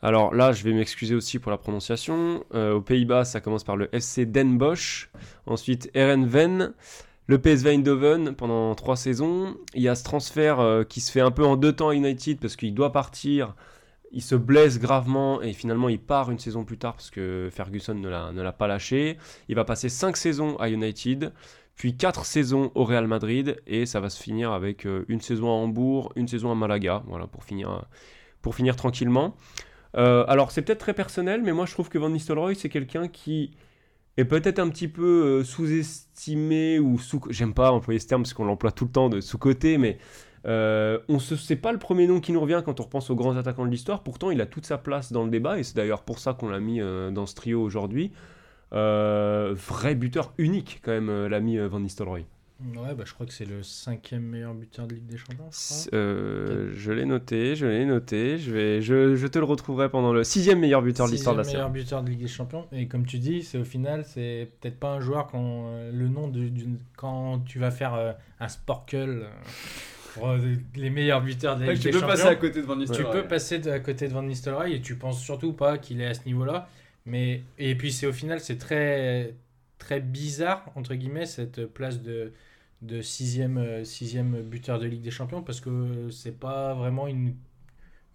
Alors 0.01 0.33
là, 0.33 0.51
je 0.51 0.63
vais 0.63 0.73
m'excuser 0.73 1.15
aussi 1.15 1.39
pour 1.39 1.51
la 1.51 1.57
prononciation. 1.57 2.43
Euh, 2.53 2.73
aux 2.73 2.81
Pays-Bas, 2.81 3.23
ça 3.23 3.39
commence 3.39 3.63
par 3.63 3.77
le 3.77 3.87
FC 3.95 4.25
Den 4.25 4.57
Bosch, 4.57 5.09
ensuite 5.45 5.89
Erenven, 5.93 6.73
le 7.31 7.37
PSV 7.37 7.75
Eindhoven 7.75 8.35
pendant 8.35 8.75
trois 8.75 8.97
saisons. 8.97 9.55
Il 9.73 9.81
y 9.81 9.87
a 9.87 9.95
ce 9.95 10.03
transfert 10.03 10.59
euh, 10.59 10.83
qui 10.83 10.99
se 10.99 11.09
fait 11.09 11.21
un 11.21 11.31
peu 11.31 11.45
en 11.45 11.55
deux 11.55 11.71
temps 11.71 11.87
à 11.87 11.95
United 11.95 12.41
parce 12.41 12.57
qu'il 12.57 12.73
doit 12.73 12.91
partir. 12.91 13.55
Il 14.11 14.21
se 14.21 14.35
blesse 14.35 14.79
gravement 14.79 15.41
et 15.41 15.53
finalement 15.53 15.87
il 15.87 15.97
part 15.97 16.29
une 16.29 16.39
saison 16.39 16.65
plus 16.65 16.77
tard 16.77 16.93
parce 16.93 17.09
que 17.09 17.47
Ferguson 17.49 17.93
ne 17.93 18.09
l'a, 18.09 18.51
pas 18.51 18.67
lâché. 18.67 19.17
Il 19.47 19.55
va 19.55 19.63
passer 19.63 19.87
cinq 19.87 20.17
saisons 20.17 20.57
à 20.57 20.69
United, 20.69 21.31
puis 21.77 21.95
quatre 21.95 22.25
saisons 22.25 22.69
au 22.75 22.83
Real 22.83 23.07
Madrid 23.07 23.61
et 23.65 23.85
ça 23.85 24.01
va 24.01 24.09
se 24.09 24.21
finir 24.21 24.51
avec 24.51 24.85
euh, 24.85 25.05
une 25.07 25.21
saison 25.21 25.47
à 25.47 25.53
Hambourg, 25.53 26.11
une 26.17 26.27
saison 26.27 26.51
à 26.51 26.55
Malaga, 26.55 27.01
voilà 27.07 27.27
pour 27.27 27.45
finir, 27.45 27.85
pour 28.41 28.55
finir 28.55 28.75
tranquillement. 28.75 29.37
Euh, 29.95 30.25
alors 30.27 30.51
c'est 30.51 30.63
peut-être 30.63 30.79
très 30.79 30.93
personnel, 30.93 31.41
mais 31.43 31.53
moi 31.53 31.65
je 31.65 31.71
trouve 31.71 31.87
que 31.87 31.97
Van 31.97 32.09
Nistelrooy 32.09 32.57
c'est 32.57 32.67
quelqu'un 32.67 33.07
qui 33.07 33.51
est 34.17 34.25
peut-être 34.25 34.59
un 34.59 34.69
petit 34.69 34.87
peu 34.87 35.39
euh, 35.39 35.43
sous-estimé 35.43 36.79
ou 36.79 36.97
sous. 36.99 37.21
J'aime 37.29 37.53
pas 37.53 37.71
employer 37.71 37.99
ce 37.99 38.07
terme 38.07 38.23
parce 38.23 38.33
qu'on 38.33 38.45
l'emploie 38.45 38.71
tout 38.71 38.85
le 38.85 38.91
temps 38.91 39.09
de 39.09 39.21
sous-côté, 39.21 39.77
mais 39.77 39.97
euh, 40.45 40.99
on 41.07 41.19
se 41.19 41.35
c'est 41.35 41.55
pas 41.55 41.71
le 41.71 41.79
premier 41.79 42.07
nom 42.07 42.19
qui 42.19 42.31
nous 42.31 42.39
revient 42.39 42.61
quand 42.65 42.79
on 42.79 42.83
repense 42.83 43.09
aux 43.09 43.15
grands 43.15 43.37
attaquants 43.37 43.65
de 43.65 43.71
l'histoire. 43.71 44.03
Pourtant, 44.03 44.31
il 44.31 44.41
a 44.41 44.45
toute 44.45 44.65
sa 44.65 44.77
place 44.77 45.11
dans 45.11 45.23
le 45.23 45.29
débat 45.29 45.59
et 45.59 45.63
c'est 45.63 45.75
d'ailleurs 45.75 46.03
pour 46.03 46.19
ça 46.19 46.33
qu'on 46.33 46.49
l'a 46.49 46.59
mis 46.59 46.81
euh, 46.81 47.11
dans 47.11 47.25
ce 47.25 47.35
trio 47.35 47.61
aujourd'hui. 47.61 48.11
Vrai 48.71 49.95
buteur 49.95 50.33
unique 50.37 50.81
quand 50.83 50.91
même 50.91 51.27
l'ami 51.27 51.57
Van 51.57 51.79
Nistelrooy. 51.81 52.25
Ouais, 52.75 52.93
bah, 52.95 53.03
je 53.05 53.13
crois 53.13 53.25
que 53.25 53.33
c'est 53.33 53.45
le 53.45 53.63
cinquième 53.63 54.23
meilleur 54.23 54.53
buteur 54.53 54.85
de 54.87 54.93
Ligue 54.95 55.07
des 55.07 55.17
Champions. 55.17 55.49
je 55.51 55.95
euh, 55.95 56.71
je 56.75 56.91
l'ai 56.91 57.05
noté, 57.05 57.55
je 57.55 57.65
l'ai 57.65 57.85
noté. 57.85 58.37
Je 58.37 58.51
vais, 58.51 58.81
je, 58.81 59.15
je 59.15 59.27
te 59.27 59.39
le 59.39 59.45
retrouverai 59.45 59.89
pendant 59.89 60.13
le 60.13 60.23
sixième 60.23 60.59
meilleur 60.59 60.81
buteur 60.81 61.07
de 61.07 61.11
l'histoire 61.11 61.33
de 61.35 61.39
la 61.39 61.43
Sixième 61.43 61.61
série. 61.61 61.71
meilleur 61.71 61.83
buteur 61.85 62.03
de 62.03 62.09
Ligue 62.09 62.19
des 62.21 62.27
Champions. 62.27 62.67
Et 62.71 62.87
comme 62.87 63.05
tu 63.05 63.17
dis, 63.19 63.43
c'est 63.43 63.57
au 63.57 63.63
final, 63.63 64.03
c'est 64.05 64.49
peut-être 64.59 64.79
pas 64.79 64.89
un 64.93 64.99
joueur 65.01 65.27
quand 65.27 65.65
euh, 65.69 65.91
le 65.91 66.07
nom 66.07 66.27
de, 66.27 66.49
d'une- 66.49 66.79
quand 66.97 67.39
tu 67.45 67.57
vas 67.59 67.71
faire 67.71 67.93
euh, 67.95 68.11
un 68.39 68.47
sporcle 68.47 68.95
euh, 69.23 69.27
pour 70.13 70.29
euh, 70.29 70.37
les 70.75 70.89
meilleurs 70.89 71.21
buteurs 71.21 71.55
de 71.55 71.61
la 71.61 71.67
Ouais, 71.67 71.73
Ligue 71.73 71.81
tu 71.81 71.87
des 71.87 71.93
peux 71.93 71.99
Champions. 71.99 72.15
passer 72.15 72.27
à 72.27 72.35
côté 72.35 72.61
de 72.61 72.65
Van 72.65 72.73
Tu 72.75 72.79
Nistelrooy 72.81 73.11
peux 73.13 73.27
passer 73.27 73.59
de- 73.59 73.71
à 73.71 73.79
côté 73.79 74.07
de 74.07 74.13
Van 74.13 74.23
Nistelrooy 74.23 74.73
et 74.75 74.81
tu 74.81 74.95
penses 74.97 75.21
surtout 75.21 75.53
pas 75.53 75.77
qu'il 75.77 75.99
est 76.01 76.05
à 76.07 76.13
ce 76.13 76.25
niveau-là. 76.25 76.67
Mais 77.05 77.41
et 77.57 77.73
puis 77.75 77.91
c'est 77.91 78.05
au 78.05 78.13
final 78.13 78.39
c'est 78.39 78.57
très 78.59 79.33
très 79.79 79.99
bizarre 79.99 80.65
entre 80.75 80.93
guillemets 80.93 81.25
cette 81.25 81.65
place 81.65 82.03
de 82.03 82.31
de 82.81 83.01
sixième 83.01 83.57
euh, 83.57 83.83
sixième 83.83 84.41
buteur 84.41 84.79
de 84.79 84.85
Ligue 84.87 85.01
des 85.01 85.11
Champions 85.11 85.43
parce 85.43 85.61
que 85.61 86.09
c'est 86.09 86.39
pas 86.39 86.73
vraiment 86.73 87.07
une 87.07 87.35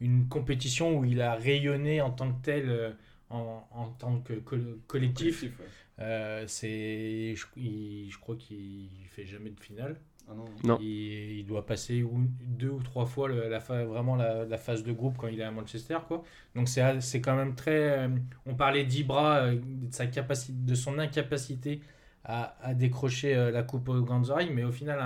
une 0.01 0.29
compétition 0.29 0.99
où 0.99 1.05
il 1.05 1.21
a 1.23 1.35
rayonné 1.35 2.01
en 2.01 2.11
tant 2.11 2.33
que 2.33 2.43
tel 2.43 2.69
euh, 2.69 2.93
en, 3.31 3.67
en 3.73 3.89
tant 3.91 4.21
que 4.21 4.35
co- 4.35 4.57
collectif. 4.87 5.41
Collectif, 5.41 5.61
ouais. 5.61 5.67
Euh, 6.01 6.45
c'est 6.47 7.35
je, 7.35 8.19
crois 8.19 8.37
qu'il 8.37 8.91
fait 9.09 9.25
jamais 9.25 9.51
de 9.51 9.61
finale. 9.61 9.99
Ah 10.29 10.35
non. 10.35 10.45
Non. 10.65 10.79
Il, 10.81 11.39
il 11.39 11.47
doit 11.47 11.65
passer 11.65 12.03
ou- 12.03 12.27
deux 12.43 12.69
ou 12.69 12.83
trois 12.83 13.07
fois 13.07 13.29
le- 13.29 13.49
la, 13.49 13.59
vraiment 13.59 14.17
la, 14.17 14.45
la 14.45 14.59
phase 14.59 14.83
de 14.83 14.93
groupe 14.93 15.17
quand 15.17 15.29
il 15.29 15.41
est 15.41 15.45
à 15.45 15.51
Manchester. 15.51 15.99
Quoi. 16.07 16.25
Donc 16.55 16.69
c'est 16.69 17.01
c'est 17.01 17.21
quand 17.21 17.37
même 17.37 17.55
très... 17.55 18.07
euh, 18.07 18.09
on 18.45 18.55
parlait 18.55 18.85
d'Ibra, 18.85 19.39
euh, 19.45 19.55
de, 19.55 19.93
sa 19.95 20.07
capacité, 20.07 20.53
de 20.53 20.75
son 20.75 20.99
incapacité 20.99 21.81
à, 22.27 22.75
décrocher 22.75 23.35
euh, 23.37 23.51
la 23.51 23.63
coupe 23.63 23.89
aux 23.89 24.03
grandes 24.03 24.31
oreilles, 24.31 24.51
mais 24.53 24.65
au 24.65 24.73
final, 24.73 24.99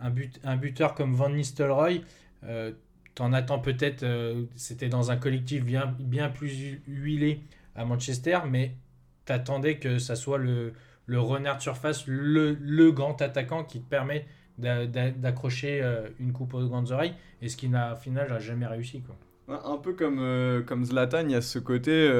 un, 0.00 0.10
but, 0.10 0.40
un 0.44 0.56
buteur 0.56 0.94
comme 0.94 1.14
Van 1.14 1.30
Nistelrooy, 1.30 2.02
euh, 2.44 2.72
t'en 3.14 3.32
attends 3.32 3.60
peut-être... 3.60 4.02
euh, 4.02 4.44
C'était 4.56 4.88
dans 4.88 5.10
un 5.10 5.16
collectif 5.16 5.64
bien, 5.64 5.94
bien 6.00 6.28
plus 6.28 6.52
hu- 6.60 6.82
huilé 6.86 7.40
à 7.76 7.84
Manchester, 7.84 8.40
mais 8.48 8.74
t'attendais 9.24 9.78
que 9.78 9.98
ça 9.98 10.16
soit 10.16 10.38
le, 10.38 10.72
le 11.06 11.20
renard 11.20 11.58
de 11.58 11.62
surface, 11.62 12.06
le, 12.06 12.56
le 12.60 12.90
grand 12.92 13.22
attaquant 13.22 13.64
qui 13.64 13.80
te 13.80 13.88
permet 13.88 14.26
d'a- 14.58 14.86
d'a- 14.86 15.12
d'accrocher 15.12 15.80
une 16.18 16.32
coupe 16.32 16.54
aux 16.54 16.66
grandes 16.66 16.90
oreilles, 16.90 17.14
et 17.40 17.48
ce 17.48 17.56
qui 17.56 17.68
au 17.68 17.96
final 17.96 18.28
n'a 18.28 18.38
jamais 18.40 18.66
réussi. 18.66 19.02
Quoi. 19.02 19.16
Un 19.64 19.76
peu 19.78 19.92
comme, 19.92 20.64
comme 20.66 20.84
Zlatan, 20.84 21.20
il 21.20 21.30
y 21.30 21.34
a 21.34 21.40
ce 21.40 21.58
côté 21.58 22.10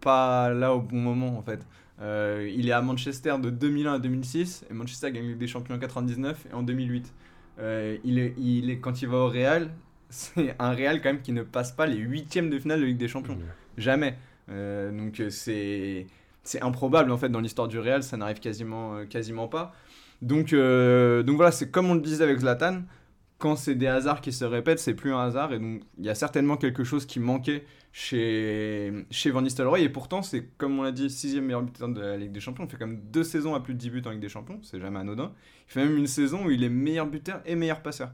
pas 0.00 0.50
là 0.52 0.74
au 0.74 0.80
bon 0.80 0.96
moment 0.96 1.38
en 1.38 1.42
fait. 1.42 1.66
Euh, 2.02 2.50
il 2.52 2.68
est 2.68 2.72
à 2.72 2.82
Manchester 2.82 3.36
de 3.40 3.50
2001 3.50 3.94
à 3.94 3.98
2006 3.98 4.64
et 4.68 4.74
Manchester 4.74 5.12
gagne 5.12 5.22
la 5.22 5.28
Ligue 5.30 5.38
des 5.38 5.46
Champions 5.46 5.76
en 5.76 5.78
99 5.78 6.46
et 6.50 6.54
en 6.54 6.62
2008. 6.62 7.12
Euh, 7.60 7.96
il 8.04 8.18
est, 8.18 8.34
il 8.38 8.70
est, 8.70 8.78
quand 8.78 9.02
il 9.02 9.08
va 9.08 9.18
au 9.18 9.28
Real, 9.28 9.70
c'est 10.10 10.54
un 10.58 10.72
Real 10.72 11.00
quand 11.00 11.10
même 11.10 11.22
qui 11.22 11.32
ne 11.32 11.42
passe 11.42 11.72
pas 11.72 11.86
les 11.86 11.96
huitièmes 11.96 12.50
de 12.50 12.58
finale 12.58 12.80
de 12.80 12.86
Ligue 12.86 12.98
des 12.98 13.08
Champions. 13.08 13.38
Jamais. 13.78 14.16
Euh, 14.50 14.90
donc 14.90 15.22
c'est 15.30 16.06
c'est 16.42 16.60
improbable 16.60 17.12
en 17.12 17.16
fait 17.16 17.28
dans 17.28 17.38
l'histoire 17.38 17.68
du 17.68 17.78
Real, 17.78 18.02
ça 18.02 18.16
n'arrive 18.16 18.40
quasiment 18.40 19.06
quasiment 19.06 19.46
pas. 19.46 19.72
Donc 20.20 20.52
donc 20.52 21.36
voilà, 21.36 21.52
c'est 21.52 21.70
comme 21.70 21.88
on 21.88 21.94
le 21.94 22.00
disait 22.00 22.24
avec 22.24 22.40
Zlatan, 22.40 22.82
quand 23.38 23.54
c'est 23.54 23.76
des 23.76 23.86
hasards 23.86 24.20
qui 24.20 24.32
se 24.32 24.44
répètent, 24.44 24.80
c'est 24.80 24.94
plus 24.94 25.12
un 25.12 25.20
hasard 25.20 25.52
et 25.52 25.60
donc 25.60 25.82
il 25.98 26.04
y 26.04 26.08
a 26.08 26.16
certainement 26.16 26.56
quelque 26.56 26.82
chose 26.82 27.06
qui 27.06 27.20
manquait 27.20 27.64
chez 27.92 28.92
chez 29.10 29.30
Van 29.30 29.42
Nistelrooy 29.42 29.82
et 29.82 29.88
pourtant 29.88 30.22
c'est 30.22 30.46
comme 30.56 30.78
on 30.78 30.82
l'a 30.82 30.92
dit 30.92 31.10
sixième 31.10 31.44
meilleur 31.44 31.62
buteur 31.62 31.88
de 31.88 32.00
la 32.00 32.16
Ligue 32.16 32.32
des 32.32 32.40
Champions, 32.40 32.64
il 32.64 32.70
fait 32.70 32.78
quand 32.78 32.86
même 32.86 33.02
deux 33.10 33.24
saisons 33.24 33.54
à 33.54 33.60
plus 33.60 33.74
de 33.74 33.78
10 33.78 33.90
buts 33.90 34.02
en 34.06 34.10
Ligue 34.10 34.20
des 34.20 34.28
Champions, 34.30 34.58
c'est 34.62 34.80
jamais 34.80 34.98
anodin. 34.98 35.32
Il 35.68 35.72
fait 35.72 35.84
même 35.84 35.96
une 35.96 36.06
saison 36.06 36.46
où 36.46 36.50
il 36.50 36.64
est 36.64 36.68
meilleur 36.70 37.06
buteur 37.06 37.42
et 37.44 37.54
meilleur 37.54 37.82
passeur 37.82 38.10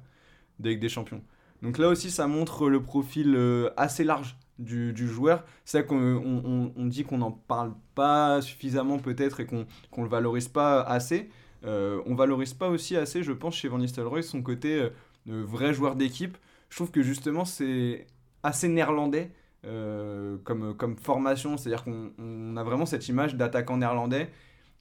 de 0.58 0.70
Ligue 0.70 0.80
des 0.80 0.88
Champions. 0.88 1.22
Donc 1.62 1.78
là 1.78 1.88
aussi, 1.88 2.10
ça 2.10 2.26
montre 2.28 2.68
le 2.68 2.82
profil 2.82 3.34
euh, 3.36 3.70
assez 3.76 4.04
large 4.04 4.36
du, 4.58 4.92
du 4.92 5.08
joueur. 5.08 5.44
C'est 5.64 5.78
vrai 5.80 5.86
qu'on 5.88 5.96
on, 6.16 6.72
on- 6.76 6.86
dit 6.86 7.04
qu'on 7.04 7.18
n'en 7.18 7.32
parle 7.32 7.72
pas 7.96 8.40
suffisamment 8.42 8.98
peut-être 8.98 9.40
et 9.40 9.46
qu'on 9.46 9.66
qu'on 9.90 10.02
le 10.04 10.08
valorise 10.08 10.48
pas 10.48 10.82
assez. 10.82 11.30
Euh, 11.64 12.00
on 12.06 12.14
valorise 12.14 12.54
pas 12.54 12.68
aussi 12.68 12.96
assez, 12.96 13.22
je 13.24 13.32
pense, 13.32 13.56
chez 13.56 13.68
Van 13.68 13.78
Nistelrooy, 13.78 14.22
son 14.22 14.42
côté 14.42 14.80
euh, 14.82 14.90
de 15.26 15.34
vrai 15.36 15.74
joueur 15.74 15.96
d'équipe. 15.96 16.36
Je 16.70 16.76
trouve 16.76 16.90
que 16.92 17.02
justement, 17.02 17.44
c'est 17.44 18.06
assez 18.44 18.68
néerlandais 18.68 19.32
euh, 19.64 20.36
comme, 20.44 20.96
formation. 20.96 21.56
C'est-à-dire 21.56 21.84
qu'on 21.84 22.12
on 22.18 22.56
a 22.56 22.62
vraiment 22.62 22.86
cette 22.86 23.08
image 23.08 23.34
d'attaquant 23.34 23.76
néerlandais 23.76 24.30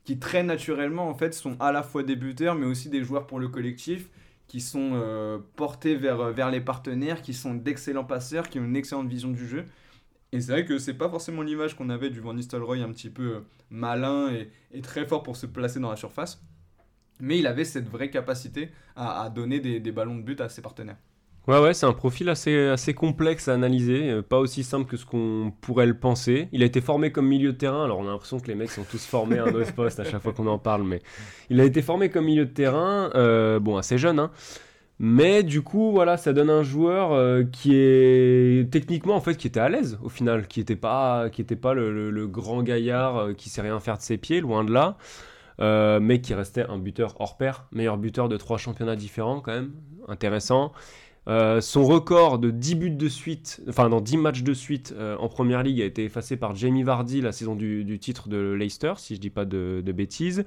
qui 0.03 0.19
très 0.19 0.43
naturellement 0.43 1.09
en 1.09 1.15
fait 1.15 1.33
sont 1.33 1.57
à 1.59 1.71
la 1.71 1.83
fois 1.83 2.03
des 2.03 2.15
buteurs 2.15 2.55
mais 2.55 2.65
aussi 2.65 2.89
des 2.89 3.03
joueurs 3.03 3.27
pour 3.27 3.39
le 3.39 3.49
collectif 3.49 4.09
qui 4.47 4.61
sont 4.61 4.91
euh, 4.93 5.39
portés 5.57 5.95
vers, 5.95 6.31
vers 6.31 6.49
les 6.51 6.61
partenaires, 6.61 7.21
qui 7.21 7.33
sont 7.33 7.53
d'excellents 7.53 8.05
passeurs, 8.05 8.49
qui 8.49 8.59
ont 8.59 8.63
une 8.63 8.77
excellente 8.77 9.09
vision 9.09 9.31
du 9.31 9.45
jeu. 9.45 9.65
Et 10.31 10.39
c'est 10.39 10.51
vrai 10.51 10.65
que 10.65 10.77
c'est 10.77 10.93
pas 10.93 11.09
forcément 11.09 11.41
l'image 11.41 11.75
qu'on 11.75 11.89
avait 11.89 12.09
du 12.09 12.21
Van 12.21 12.33
Nistelrooy 12.33 12.81
un 12.81 12.91
petit 12.91 13.09
peu 13.09 13.35
euh, 13.35 13.39
malin 13.69 14.31
et, 14.71 14.81
très 14.81 15.05
fort 15.05 15.23
pour 15.23 15.35
se 15.35 15.45
placer 15.47 15.79
dans 15.79 15.89
la 15.89 15.97
surface. 15.97 16.41
mais 17.19 17.39
il 17.39 17.47
avait 17.47 17.65
cette 17.65 17.89
vraie 17.89 18.09
capacité 18.09 18.71
à, 18.95 19.29
donner 19.29 19.59
des 19.59 19.91
ballons 19.91 20.15
de 20.15 20.21
but 20.21 20.39
à 20.39 20.49
ses 20.49 20.61
partenaires. 20.61 20.97
Ouais, 21.47 21.59
ouais, 21.59 21.73
c'est 21.73 21.85
un 21.85 21.93
profil 21.93 22.27
assez, 22.27 22.67
assez 22.67 22.93
complexe 22.93 23.47
à 23.47 23.53
analyser, 23.53 24.09
euh, 24.09 24.21
pas 24.21 24.37
aussi 24.37 24.65
simple 24.65 24.85
que 24.85 24.97
ce 24.97 25.05
qu'on 25.05 25.53
pourrait 25.61 25.85
le 25.85 25.97
penser. 25.97 26.49
Il 26.51 26.61
a 26.61 26.65
été 26.65 26.81
formé 26.81 27.13
comme 27.13 27.25
milieu 27.25 27.53
de 27.53 27.57
terrain, 27.57 27.85
alors 27.85 27.99
on 27.99 28.07
a 28.07 28.11
l'impression 28.11 28.41
que 28.41 28.47
les 28.47 28.55
mecs 28.55 28.69
sont 28.69 28.83
tous 28.83 29.05
formés 29.05 29.37
à 29.37 29.45
un 29.45 29.53
autre 29.53 29.73
poste 29.73 30.01
à 30.01 30.03
chaque 30.03 30.21
fois 30.21 30.33
qu'on 30.33 30.47
en 30.47 30.59
parle, 30.59 30.83
mais 30.83 31.01
il 31.49 31.61
a 31.61 31.63
été 31.63 31.81
formé 31.81 32.09
comme 32.09 32.25
milieu 32.25 32.45
de 32.45 32.51
terrain, 32.51 33.11
euh, 33.15 33.59
bon, 33.59 33.77
assez 33.77 33.97
jeune, 33.97 34.19
hein. 34.19 34.31
Mais 34.99 35.43
du 35.43 35.61
coup, 35.61 35.91
voilà, 35.91 36.17
ça 36.17 36.33
donne 36.33 36.49
un 36.49 36.63
joueur 36.63 37.13
euh, 37.13 37.43
qui 37.43 37.75
est 37.75 38.69
techniquement, 38.69 39.15
en 39.15 39.21
fait, 39.21 39.35
qui 39.35 39.47
était 39.47 39.59
à 39.59 39.69
l'aise 39.69 39.99
au 40.01 40.09
final, 40.09 40.47
qui 40.47 40.59
n'était 40.59 40.75
pas, 40.75 41.29
qui 41.29 41.39
était 41.39 41.55
pas 41.55 41.73
le, 41.75 42.27
grand 42.27 42.61
gaillard 42.63 43.35
qui 43.37 43.49
sait 43.49 43.61
rien 43.61 43.79
faire 43.79 43.97
de 43.97 44.01
ses 44.01 44.17
pieds, 44.17 44.41
loin 44.41 44.65
de 44.65 44.73
là. 44.73 44.97
Mais 45.59 46.19
qui 46.19 46.33
restait 46.33 46.65
un 46.67 46.79
buteur 46.79 47.15
hors 47.21 47.37
pair, 47.37 47.67
meilleur 47.71 47.97
buteur 47.97 48.27
de 48.27 48.37
trois 48.37 48.57
championnats 48.57 48.95
différents 48.95 49.39
quand 49.39 49.53
même, 49.53 49.71
intéressant. 50.07 50.73
Euh, 51.27 51.59
son 51.59 51.83
record 51.83 52.39
de 52.39 52.51
10 52.51 52.75
buts 52.75 52.89
de 52.91 53.09
suite, 53.09 53.61
enfin 53.67 53.89
dans 53.89 53.99
10 53.99 54.15
matchs 54.17 54.43
de 54.43 54.53
suite 54.53 54.93
euh, 54.97 55.17
en 55.19 55.27
première 55.27 55.61
ligue 55.61 55.81
a 55.81 55.85
été 55.85 56.05
effacé 56.05 56.37
par 56.37 56.55
Jamie 56.55 56.83
Vardy 56.83 57.19
la 57.19 57.33
saison 57.33 57.53
du, 57.55 57.83
du 57.83 57.99
titre 57.99 58.29
de 58.29 58.53
Leicester, 58.53 58.93
si 58.95 59.15
je 59.15 59.19
dis 59.19 59.29
pas 59.29 59.43
de, 59.43 59.81
de 59.85 59.91
bêtises. 59.91 60.45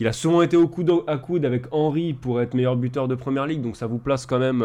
Il 0.00 0.06
a 0.06 0.12
souvent 0.14 0.40
été 0.40 0.56
au 0.56 0.66
coude 0.66 0.90
à 1.06 1.18
coude 1.18 1.44
avec 1.44 1.66
Henry 1.72 2.14
pour 2.14 2.40
être 2.40 2.54
meilleur 2.54 2.74
buteur 2.76 3.06
de 3.06 3.14
première 3.14 3.46
ligue, 3.46 3.60
donc 3.60 3.76
ça 3.76 3.86
vous 3.86 3.98
place 3.98 4.24
quand 4.24 4.38
même 4.38 4.62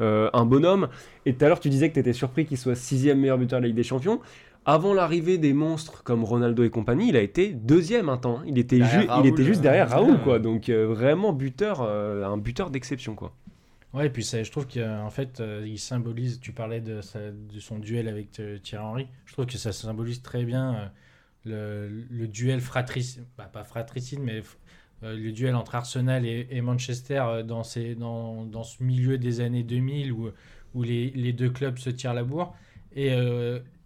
euh, 0.00 0.28
un 0.32 0.44
bonhomme. 0.44 0.88
Et 1.24 1.34
tout 1.34 1.44
à 1.44 1.48
l'heure, 1.48 1.60
tu 1.60 1.68
disais 1.68 1.88
que 1.88 1.94
tu 1.94 2.00
étais 2.00 2.12
surpris 2.12 2.44
qu'il 2.44 2.58
soit 2.58 2.74
sixième 2.74 3.20
meilleur 3.20 3.38
buteur 3.38 3.60
de 3.60 3.62
la 3.62 3.68
Ligue 3.68 3.76
des 3.76 3.82
Champions. 3.84 4.20
Avant 4.66 4.92
l'arrivée 4.92 5.38
des 5.38 5.54
monstres 5.54 6.02
comme 6.02 6.22
Ronaldo 6.24 6.62
et 6.64 6.68
compagnie, 6.70 7.08
il 7.08 7.16
a 7.16 7.22
été 7.22 7.48
deuxième 7.52 8.08
un 8.10 8.18
temps. 8.18 8.40
Il 8.46 8.58
était, 8.58 8.78
Derrière 8.78 9.00
ju- 9.02 9.08
Raoul, 9.08 9.24
il 9.24 9.28
était 9.30 9.44
juste 9.44 9.60
euh, 9.60 9.62
derrière. 9.62 9.88
Raoul, 9.88 10.18
quoi. 10.22 10.38
Donc 10.38 10.68
vraiment 10.68 11.32
buteur, 11.32 11.80
un 11.80 12.36
buteur 12.36 12.68
d'exception, 12.70 13.14
quoi. 13.14 13.32
Ouais, 13.92 14.06
et 14.06 14.10
puis 14.10 14.22
je 14.22 14.50
trouve 14.50 14.68
qu'en 14.68 15.10
fait, 15.10 15.40
euh, 15.40 15.64
il 15.66 15.78
symbolise, 15.78 16.38
tu 16.38 16.52
parlais 16.52 16.80
de, 16.80 17.00
son 17.58 17.78
duel 17.80 18.06
avec 18.06 18.38
euh, 18.38 18.58
Thierry 18.58 18.84
Henry, 18.84 19.08
je 19.26 19.32
trouve 19.32 19.46
que 19.46 19.58
ça 19.58 19.72
symbolise 19.72 20.22
très 20.22 20.44
bien 20.44 20.92
euh, 21.48 22.04
le, 22.08 22.28
duel 22.28 22.60
fratricide, 22.60 23.24
bah, 23.36 23.50
pas 23.52 23.64
fratricide, 23.64 24.20
mais 24.20 24.42
le 25.02 25.32
duel 25.32 25.56
entre 25.56 25.74
Arsenal 25.74 26.24
et, 26.24 26.60
Manchester 26.60 27.42
dans, 27.44 27.64
ce 27.64 28.82
milieu 28.82 29.18
des 29.18 29.40
années 29.40 29.64
2000 29.64 30.12
où, 30.12 30.82
les, 30.82 31.32
deux 31.32 31.50
clubs 31.50 31.78
se 31.78 31.90
tirent 31.90 32.14
la 32.14 32.22
bourre. 32.22 32.54
Et 32.94 33.10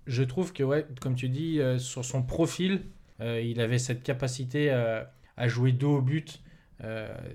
je 0.06 0.22
trouve 0.24 0.52
que, 0.52 0.64
ouais, 0.64 0.84
comme 1.00 1.14
tu 1.14 1.28
dis, 1.28 1.60
sur 1.78 2.04
son 2.04 2.24
profil, 2.24 2.82
il 3.20 3.60
avait 3.60 3.78
cette 3.78 4.02
capacité 4.02 4.70
à 4.70 5.48
jouer 5.48 5.70
dos 5.70 5.98
au 5.98 6.02
but 6.02 6.42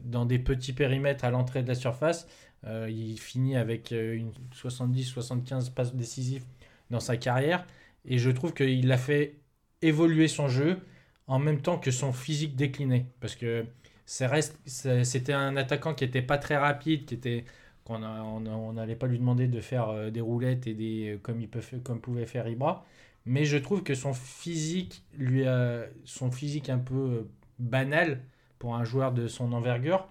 dans 0.04 0.26
des 0.26 0.40
petits 0.40 0.74
périmètres 0.74 1.24
à 1.24 1.32
l'entrée 1.32 1.64
de 1.64 1.70
la 1.70 1.76
surface. 1.76 2.28
Euh, 2.66 2.90
il 2.90 3.20
finit 3.20 3.56
avec 3.56 3.92
euh, 3.92 4.16
une 4.16 4.32
70-75 4.54 5.72
passes 5.74 5.96
décisives 5.96 6.44
dans 6.90 7.00
sa 7.00 7.18
carrière. 7.18 7.66
Et 8.06 8.18
je 8.18 8.30
trouve 8.30 8.54
qu'il 8.54 8.92
a 8.92 8.98
fait 8.98 9.38
évoluer 9.82 10.28
son 10.28 10.48
jeu 10.48 10.80
en 11.28 11.40
même 11.40 11.62
temps 11.62 11.78
que 11.78 11.92
son 11.92 12.12
physique 12.12 12.56
décliné. 12.56 13.06
Parce 13.20 13.36
que 13.36 13.66
c'était 14.06 15.34
un 15.34 15.56
attaquant 15.56 15.94
qui 15.94 16.04
n'était 16.04 16.22
pas 16.22 16.38
très 16.38 16.58
rapide, 16.58 17.06
qui 17.06 17.14
était 17.16 17.46
qu'on 17.86 18.74
n'allait 18.74 18.96
pas 18.96 19.08
lui 19.08 19.18
demander 19.20 19.48
de 19.48 19.62
faire 19.62 19.90
euh, 19.90 20.10
des 20.12 20.22
roulettes 20.22 20.68
et 20.68 20.74
des 20.74 21.20
comme 21.24 21.42
il 21.42 21.50
peut 21.50 21.62
comme 21.84 22.02
pouvait 22.02 22.26
faire 22.26 22.48
Ibra. 22.48 22.86
Mais 23.26 23.46
je 23.46 23.58
trouve 23.58 23.84
que 23.84 23.96
son 23.96 24.14
physique 24.14 25.04
lui 25.14 25.46
a, 25.48 25.86
son 26.06 26.32
physique 26.32 26.70
un 26.70 26.80
peu 26.80 27.28
banal 27.60 28.22
pour 28.60 28.76
un 28.76 28.84
joueur 28.84 29.12
de 29.12 29.28
son 29.28 29.54
envergure 29.54 30.08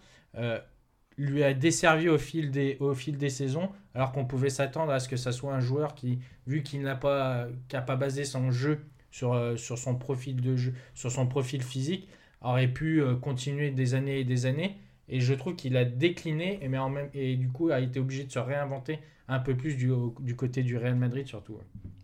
lui 1.18 1.42
a 1.42 1.52
desservi 1.52 2.08
au 2.08 2.16
fil 2.16 2.50
des, 2.50 2.76
au 2.80 2.94
fil 2.94 3.18
des 3.18 3.28
saisons, 3.28 3.68
alors 3.94 4.12
qu'on 4.12 4.24
pouvait 4.24 4.50
s'attendre 4.50 4.92
à 4.92 5.00
ce 5.00 5.08
que 5.08 5.16
ça 5.16 5.32
soit 5.32 5.52
un 5.52 5.60
joueur 5.60 5.94
qui, 5.94 6.20
vu 6.46 6.62
qu'il 6.62 6.80
n'a 6.82 6.94
pas, 6.94 7.48
pas 7.68 7.96
basé 7.96 8.24
son 8.24 8.50
jeu 8.50 8.80
sur, 9.10 9.34
euh, 9.34 9.56
sur 9.56 9.76
son 9.76 9.96
profil 9.96 10.40
de 10.40 10.56
jeu, 10.56 10.74
sur 10.94 11.10
son 11.10 11.26
profil 11.26 11.62
physique, 11.62 12.08
aurait 12.40 12.68
pu 12.68 13.02
euh, 13.02 13.16
continuer 13.16 13.70
des 13.70 13.94
années 13.94 14.20
et 14.20 14.24
des 14.24 14.46
années. 14.46 14.76
Et 15.08 15.20
je 15.20 15.34
trouve 15.34 15.56
qu'il 15.56 15.76
a 15.76 15.84
décliné, 15.84 16.58
et, 16.62 16.68
mais 16.68 16.78
en 16.78 16.90
même, 16.90 17.08
et 17.14 17.36
du 17.36 17.48
coup 17.48 17.70
a 17.70 17.80
été 17.80 17.98
obligé 17.98 18.24
de 18.24 18.30
se 18.30 18.38
réinventer 18.38 19.00
un 19.26 19.40
peu 19.40 19.56
plus 19.56 19.76
du, 19.76 19.90
du 20.20 20.36
côté 20.36 20.62
du 20.62 20.76
Real 20.76 20.94
Madrid 20.94 21.26
surtout. 21.26 21.58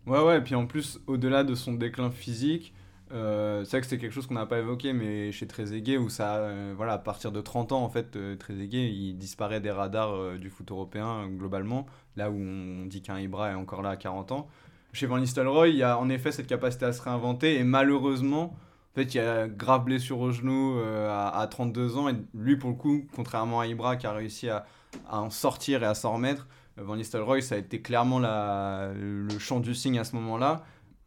Ouais, 0.05 0.21
ouais, 0.21 0.37
et 0.37 0.41
puis 0.41 0.53
en 0.55 0.67
plus, 0.67 0.99
au-delà 1.07 1.43
de 1.43 1.55
son 1.55 1.73
déclin 1.73 2.11
physique, 2.11 2.73
euh, 3.11 3.63
c'est 3.63 3.71
vrai 3.71 3.81
que 3.81 3.87
c'est 3.87 3.97
quelque 3.97 4.11
chose 4.11 4.25
qu'on 4.25 4.33
n'a 4.33 4.45
pas 4.45 4.59
évoqué, 4.59 4.93
mais 4.93 5.31
chez 5.31 5.47
Trezeguet, 5.47 5.97
où 5.97 6.09
ça, 6.09 6.37
euh, 6.37 6.73
voilà, 6.75 6.93
à 6.93 6.97
partir 6.97 7.31
de 7.31 7.39
30 7.39 7.71
ans, 7.71 7.83
en 7.83 7.89
fait, 7.89 8.15
euh, 8.15 8.35
Trezeguet, 8.35 8.91
il 8.91 9.15
disparaît 9.15 9.61
des 9.61 9.71
radars 9.71 10.37
du 10.37 10.49
foot 10.49 10.71
européen, 10.71 11.27
globalement, 11.29 11.85
là 12.15 12.31
où 12.31 12.35
on 12.35 12.85
dit 12.85 13.01
qu'un 13.01 13.19
Ibra 13.19 13.51
est 13.51 13.55
encore 13.55 13.81
là 13.81 13.91
à 13.91 13.97
40 13.97 14.31
ans. 14.31 14.47
Chez 14.93 15.05
Van 15.05 15.19
Nistelrooy, 15.19 15.71
il 15.71 15.77
y 15.77 15.83
a 15.83 15.99
en 15.99 16.09
effet 16.09 16.31
cette 16.31 16.47
capacité 16.47 16.85
à 16.85 16.93
se 16.93 17.01
réinventer, 17.01 17.59
et 17.59 17.63
malheureusement, 17.63 18.55
en 18.93 18.95
fait, 18.95 19.13
il 19.13 19.17
y 19.17 19.19
a 19.19 19.47
grave 19.47 19.83
blessure 19.83 20.19
au 20.19 20.31
genou 20.31 20.79
à, 20.79 21.37
à 21.37 21.47
32 21.47 21.97
ans, 21.97 22.09
et 22.09 22.15
lui, 22.33 22.55
pour 22.55 22.71
le 22.71 22.75
coup, 22.75 23.05
contrairement 23.15 23.59
à 23.59 23.67
Ibra, 23.67 23.97
qui 23.97 24.07
a 24.07 24.13
réussi 24.13 24.49
à, 24.49 24.65
en 25.11 25.29
sortir 25.29 25.83
et 25.83 25.85
à 25.85 25.93
s'en 25.93 26.13
remettre, 26.13 26.47
Van 26.77 26.95
Nistelrooy, 26.95 27.41
ça 27.41 27.55
a 27.55 27.57
été 27.57 27.81
clairement 27.81 28.19
la, 28.19 28.91
le 28.95 29.39
champ 29.39 29.59
du 29.59 29.75
signe 29.75 29.99
à 29.99 30.03
ce 30.03 30.15
moment-là. 30.15 30.63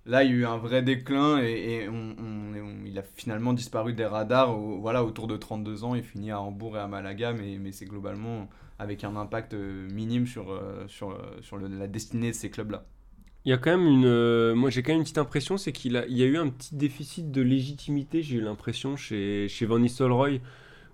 Là, 0.08 0.24
il 0.24 0.30
y 0.30 0.32
a 0.32 0.36
eu 0.36 0.46
un 0.46 0.56
vrai 0.56 0.82
déclin 0.82 1.38
et, 1.42 1.86
il 2.86 2.98
a 2.98 3.02
finalement 3.02 3.52
disparu 3.52 3.92
des 3.92 4.06
radars. 4.06 4.56
voilà, 4.56 5.04
autour 5.04 5.26
de 5.26 5.36
32 5.36 5.84
ans, 5.84 5.94
il 5.94 6.02
finit 6.02 6.30
à 6.30 6.40
Hambourg 6.40 6.78
et 6.78 6.80
à 6.80 6.88
Malaga, 6.88 7.34
mais, 7.34 7.72
c'est 7.72 7.84
globalement 7.84 8.48
avec 8.78 9.04
un 9.04 9.16
impact 9.16 9.52
euh, 9.52 9.86
minime 9.90 10.26
sur, 10.26 10.50
euh, 10.50 10.86
euh, 11.02 11.68
la 11.78 11.86
destinée 11.88 12.28
de 12.28 12.34
ces 12.34 12.48
clubs-là. 12.48 12.86
Il 13.44 13.50
y 13.50 13.52
a 13.52 13.58
quand 13.58 13.76
même 13.76 13.86
une. 13.86 14.54
moi, 14.54 14.70
j'ai 14.70 14.82
quand 14.82 14.92
même 14.92 15.00
une 15.00 15.04
petite 15.04 15.18
impression, 15.18 15.58
c'est 15.58 15.72
qu'il 15.72 15.92
y 15.92 16.22
a 16.22 16.26
eu 16.26 16.38
un 16.38 16.48
petit 16.48 16.74
déficit 16.74 17.30
de 17.30 17.42
légitimité, 17.42 18.22
j'ai 18.22 18.36
eu 18.36 18.40
l'impression, 18.40 18.96
chez, 18.96 19.46
chez 19.48 19.66
Van. 19.66 19.84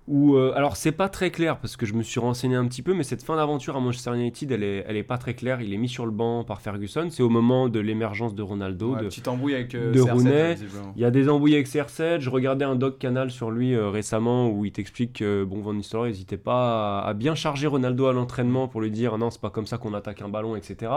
Où, 0.07 0.37
euh, 0.37 0.53
alors, 0.55 0.77
c'est 0.77 0.93
pas 0.93 1.09
très 1.09 1.31
clair, 1.31 1.59
parce 1.59 1.79
que 1.79 1.87
je 1.87 1.95
me 1.95 2.03
suis 2.03 2.21
renseigné 2.21 2.57
un 2.57 2.67
petit 2.67 2.83
peu, 2.83 2.93
mais 2.93 3.05
cette 3.05 3.23
fin 3.23 3.37
d'aventure 3.37 3.75
à 3.75 3.81
Manchester 3.81 4.15
United, 4.15 4.53
elle 4.53 4.63
est, 4.63 4.85
elle 4.87 4.97
est 4.97 5.03
pas 5.03 5.17
très 5.17 5.33
claire. 5.33 5.63
Il 5.63 5.73
est 5.73 5.79
mis 5.79 5.89
sur 5.89 6.05
le 6.05 6.13
banc 6.13 6.45
par 6.45 6.61
Ferguson. 6.61 7.09
C'est 7.11 7.23
au 7.23 7.31
moment 7.31 7.71
de 7.71 7.81
l'émergence 7.81 8.35
de 8.35 8.43
Ronaldo. 8.43 8.95
Ouais, 8.95 9.03
de, 9.03 9.07
petite 9.07 9.29
embrouille 9.29 9.55
avec 9.55 9.75
euh, 9.75 9.93
de 9.93 10.01
CR7, 10.01 10.13
Rooney. 10.13 10.57
Il 10.97 11.01
y 11.01 11.07
a 11.07 11.11
des 11.11 11.31
embrouilles 11.31 11.55
avec 11.55 11.69
CR7. 11.69 12.21
Je 12.21 12.29
regardais 12.29 12.67
un 12.67 12.75
doc 12.75 12.99
canal 12.99 13.31
sur 13.31 13.51
lui 13.51 13.75
euh, 13.75 13.89
récemment 13.89 14.51
où 14.51 14.67
il 14.67 14.73
t'explique 14.73 15.15
que 15.21 15.43
bon, 15.43 15.61
Van 15.61 15.73
Nistelrooy 15.73 16.09
n'hésitait 16.09 16.37
pas 16.37 17.01
à, 17.01 17.09
à 17.09 17.15
bien 17.15 17.35
charger 17.35 17.67
Ronaldo 17.67 18.07
à 18.07 18.13
l'entraînement 18.13 18.69
pour 18.69 18.83
lui 18.83 18.91
dire 18.91 19.17
non, 19.17 19.31
c'est 19.31 19.41
pas 19.41 19.51
comme 19.51 19.67
ça 19.67 19.79
qu'on 19.79 19.95
attaque 19.95 20.21
un 20.21 20.29
ballon, 20.29 20.55
etc. 20.55 20.93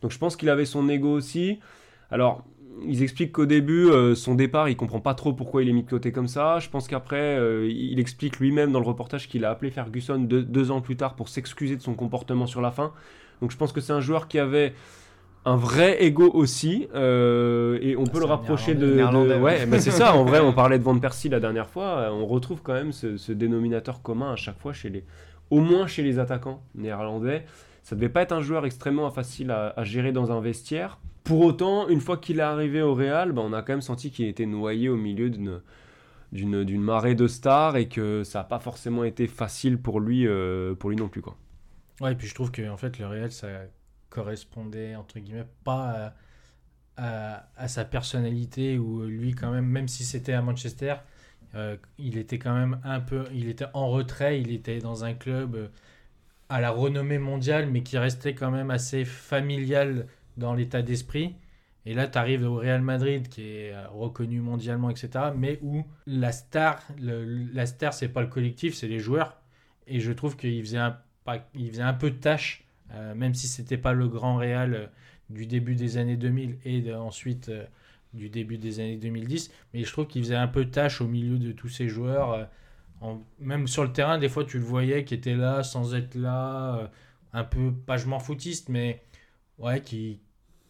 Donc 0.00 0.12
je 0.12 0.18
pense 0.18 0.36
qu'il 0.36 0.48
avait 0.48 0.64
son 0.64 0.88
ego 0.88 1.12
aussi. 1.12 1.58
Alors, 2.10 2.44
ils 2.82 3.02
expliquent 3.02 3.32
qu'au 3.32 3.46
début, 3.46 3.88
euh, 3.88 4.14
son 4.14 4.34
départ, 4.34 4.68
il 4.68 4.76
comprend 4.76 5.00
pas 5.00 5.14
trop 5.14 5.32
pourquoi 5.32 5.62
il 5.62 5.68
est 5.68 5.72
mis 5.72 5.82
de 5.84 5.90
côté 5.90 6.12
comme 6.12 6.28
ça. 6.28 6.58
Je 6.58 6.68
pense 6.68 6.88
qu'après, 6.88 7.38
euh, 7.38 7.68
il 7.70 8.00
explique 8.00 8.40
lui-même 8.40 8.72
dans 8.72 8.80
le 8.80 8.86
reportage 8.86 9.28
qu'il 9.28 9.44
a 9.44 9.50
appelé 9.50 9.70
Ferguson 9.70 10.18
deux, 10.18 10.42
deux 10.42 10.70
ans 10.70 10.80
plus 10.80 10.96
tard 10.96 11.14
pour 11.14 11.28
s'excuser 11.28 11.76
de 11.76 11.82
son 11.82 11.94
comportement 11.94 12.46
sur 12.46 12.60
la 12.60 12.70
fin. 12.70 12.92
Donc 13.40 13.50
je 13.50 13.56
pense 13.56 13.72
que 13.72 13.80
c'est 13.80 13.92
un 13.92 14.00
joueur 14.00 14.28
qui 14.28 14.38
avait 14.38 14.74
un 15.44 15.56
vrai 15.56 16.02
ego 16.02 16.30
aussi, 16.32 16.88
euh, 16.94 17.78
et 17.82 17.96
on 17.96 18.04
peut 18.04 18.12
c'est 18.14 18.20
le 18.20 18.24
rapprocher 18.24 18.74
de, 18.74 19.02
ouais, 19.40 19.66
bah 19.66 19.78
c'est 19.78 19.90
ça. 19.90 20.16
En 20.16 20.24
vrai, 20.24 20.40
on 20.40 20.54
parlait 20.54 20.78
de 20.78 20.84
Van 20.84 20.98
Persie 20.98 21.28
la 21.28 21.38
dernière 21.38 21.68
fois. 21.68 22.10
On 22.12 22.24
retrouve 22.24 22.62
quand 22.62 22.72
même 22.72 22.92
ce, 22.92 23.18
ce 23.18 23.30
dénominateur 23.30 24.00
commun 24.00 24.32
à 24.32 24.36
chaque 24.36 24.58
fois 24.58 24.72
chez 24.72 24.88
les, 24.88 25.04
au 25.50 25.60
moins 25.60 25.86
chez 25.86 26.02
les 26.02 26.18
attaquants 26.18 26.62
néerlandais. 26.74 27.44
Ça 27.82 27.94
devait 27.94 28.08
pas 28.08 28.22
être 28.22 28.32
un 28.32 28.40
joueur 28.40 28.64
extrêmement 28.64 29.10
facile 29.10 29.50
à, 29.50 29.74
à 29.76 29.84
gérer 29.84 30.12
dans 30.12 30.32
un 30.32 30.40
vestiaire. 30.40 30.98
Pour 31.24 31.40
autant, 31.40 31.88
une 31.88 32.00
fois 32.00 32.18
qu'il 32.18 32.38
est 32.38 32.42
arrivé 32.42 32.82
au 32.82 32.94
Real, 32.94 33.32
bah, 33.32 33.42
on 33.44 33.52
a 33.52 33.62
quand 33.62 33.72
même 33.72 33.80
senti 33.82 34.10
qu'il 34.10 34.26
était 34.26 34.46
noyé 34.46 34.88
au 34.88 34.96
milieu 34.96 35.30
d'une 35.30 35.60
d'une 36.32 36.82
marée 36.82 37.14
de 37.14 37.28
stars 37.28 37.76
et 37.76 37.88
que 37.88 38.24
ça 38.24 38.40
n'a 38.40 38.44
pas 38.44 38.58
forcément 38.60 39.04
été 39.04 39.26
facile 39.28 39.78
pour 39.78 40.00
lui 40.00 40.26
euh, 40.26 40.74
pour 40.74 40.90
lui 40.90 40.96
non 40.96 41.08
plus 41.08 41.22
quoi. 41.22 41.36
Ouais, 42.00 42.12
et 42.12 42.14
puis 42.16 42.26
je 42.26 42.34
trouve 42.34 42.50
que 42.50 42.68
en 42.68 42.76
fait 42.76 42.98
le 42.98 43.06
Real 43.06 43.30
ça 43.32 43.48
correspondait 44.10 44.96
entre 44.96 45.18
guillemets 45.20 45.46
pas 45.64 46.14
à, 46.96 47.48
à- 47.56 47.68
sa 47.68 47.84
personnalité 47.84 48.78
où 48.78 49.02
lui 49.04 49.32
quand 49.34 49.52
même 49.52 49.66
même 49.66 49.88
si 49.88 50.04
c'était 50.04 50.32
à 50.34 50.42
Manchester 50.42 50.96
euh, 51.54 51.76
il 51.98 52.18
était 52.18 52.38
quand 52.38 52.54
même 52.54 52.80
un 52.84 53.00
peu 53.00 53.26
il 53.34 53.48
était 53.48 53.66
en 53.74 53.88
retrait 53.90 54.40
il 54.40 54.52
était 54.52 54.80
dans 54.80 55.04
un 55.04 55.14
club 55.14 55.54
euh, 55.56 55.68
à 56.48 56.60
la 56.60 56.70
renommée 56.70 57.18
mondiale 57.18 57.68
mais 57.70 57.82
qui 57.82 57.98
restait 57.98 58.34
quand 58.34 58.50
même 58.52 58.70
assez 58.70 59.04
familial 59.04 60.08
dans 60.36 60.54
l'état 60.54 60.82
d'esprit 60.82 61.36
et 61.86 61.94
là 61.94 62.08
tu 62.08 62.18
arrives 62.18 62.42
au 62.44 62.56
Real 62.56 62.82
Madrid 62.82 63.28
qui 63.28 63.42
est 63.42 63.72
euh, 63.72 63.88
reconnu 63.88 64.40
mondialement 64.40 64.90
etc 64.90 65.26
mais 65.36 65.58
où 65.62 65.84
la 66.06 66.32
star 66.32 66.82
le- 67.00 67.24
la 67.52 67.66
star 67.66 67.92
c'est 67.94 68.08
pas 68.08 68.22
le 68.22 68.28
collectif 68.28 68.74
c'est 68.74 68.88
les 68.88 68.98
joueurs 69.00 69.40
et 69.86 70.00
je 70.00 70.12
trouve 70.12 70.36
qu'il 70.36 70.60
faisait 70.62 70.78
un 70.78 70.98
pas- 71.24 71.48
il 71.54 71.70
faisait 71.70 71.82
un 71.82 71.94
peu 71.94 72.10
de 72.10 72.16
tâche, 72.16 72.64
euh, 72.92 73.14
même 73.14 73.32
si 73.34 73.48
c'était 73.48 73.78
pas 73.78 73.94
le 73.94 74.08
grand 74.08 74.36
Real 74.36 74.74
euh, 74.74 74.86
du 75.30 75.46
début 75.46 75.74
des 75.74 75.96
années 75.96 76.16
2000 76.18 76.58
et 76.66 76.92
ensuite 76.94 77.50
du 78.12 78.28
début 78.28 78.58
des 78.58 78.80
années 78.80 78.96
2010. 78.98 79.50
Mais 79.72 79.84
je 79.84 79.90
trouve 79.92 80.06
qu'il 80.06 80.22
faisait 80.22 80.34
un 80.36 80.48
peu 80.48 80.64
de 80.66 80.70
tâche 80.70 81.00
au 81.00 81.06
milieu 81.08 81.38
de 81.38 81.52
tous 81.52 81.68
ces 81.70 81.88
joueurs. 81.88 82.48
même 83.38 83.66
sur 83.66 83.84
le 83.84 83.92
terrain, 83.92 84.18
des 84.18 84.28
fois, 84.28 84.44
tu 84.44 84.58
le 84.58 84.64
voyais 84.64 85.04
qui 85.04 85.14
était 85.14 85.34
là 85.34 85.62
sans 85.62 85.94
être 85.94 86.14
là, 86.14 86.90
un 87.32 87.44
peu, 87.44 87.72
pas 87.72 87.96
je 87.96 88.06
m'en 88.06 88.18
foutiste, 88.18 88.68
mais 88.68 89.02
ouais, 89.58 89.82
qui, 89.82 90.20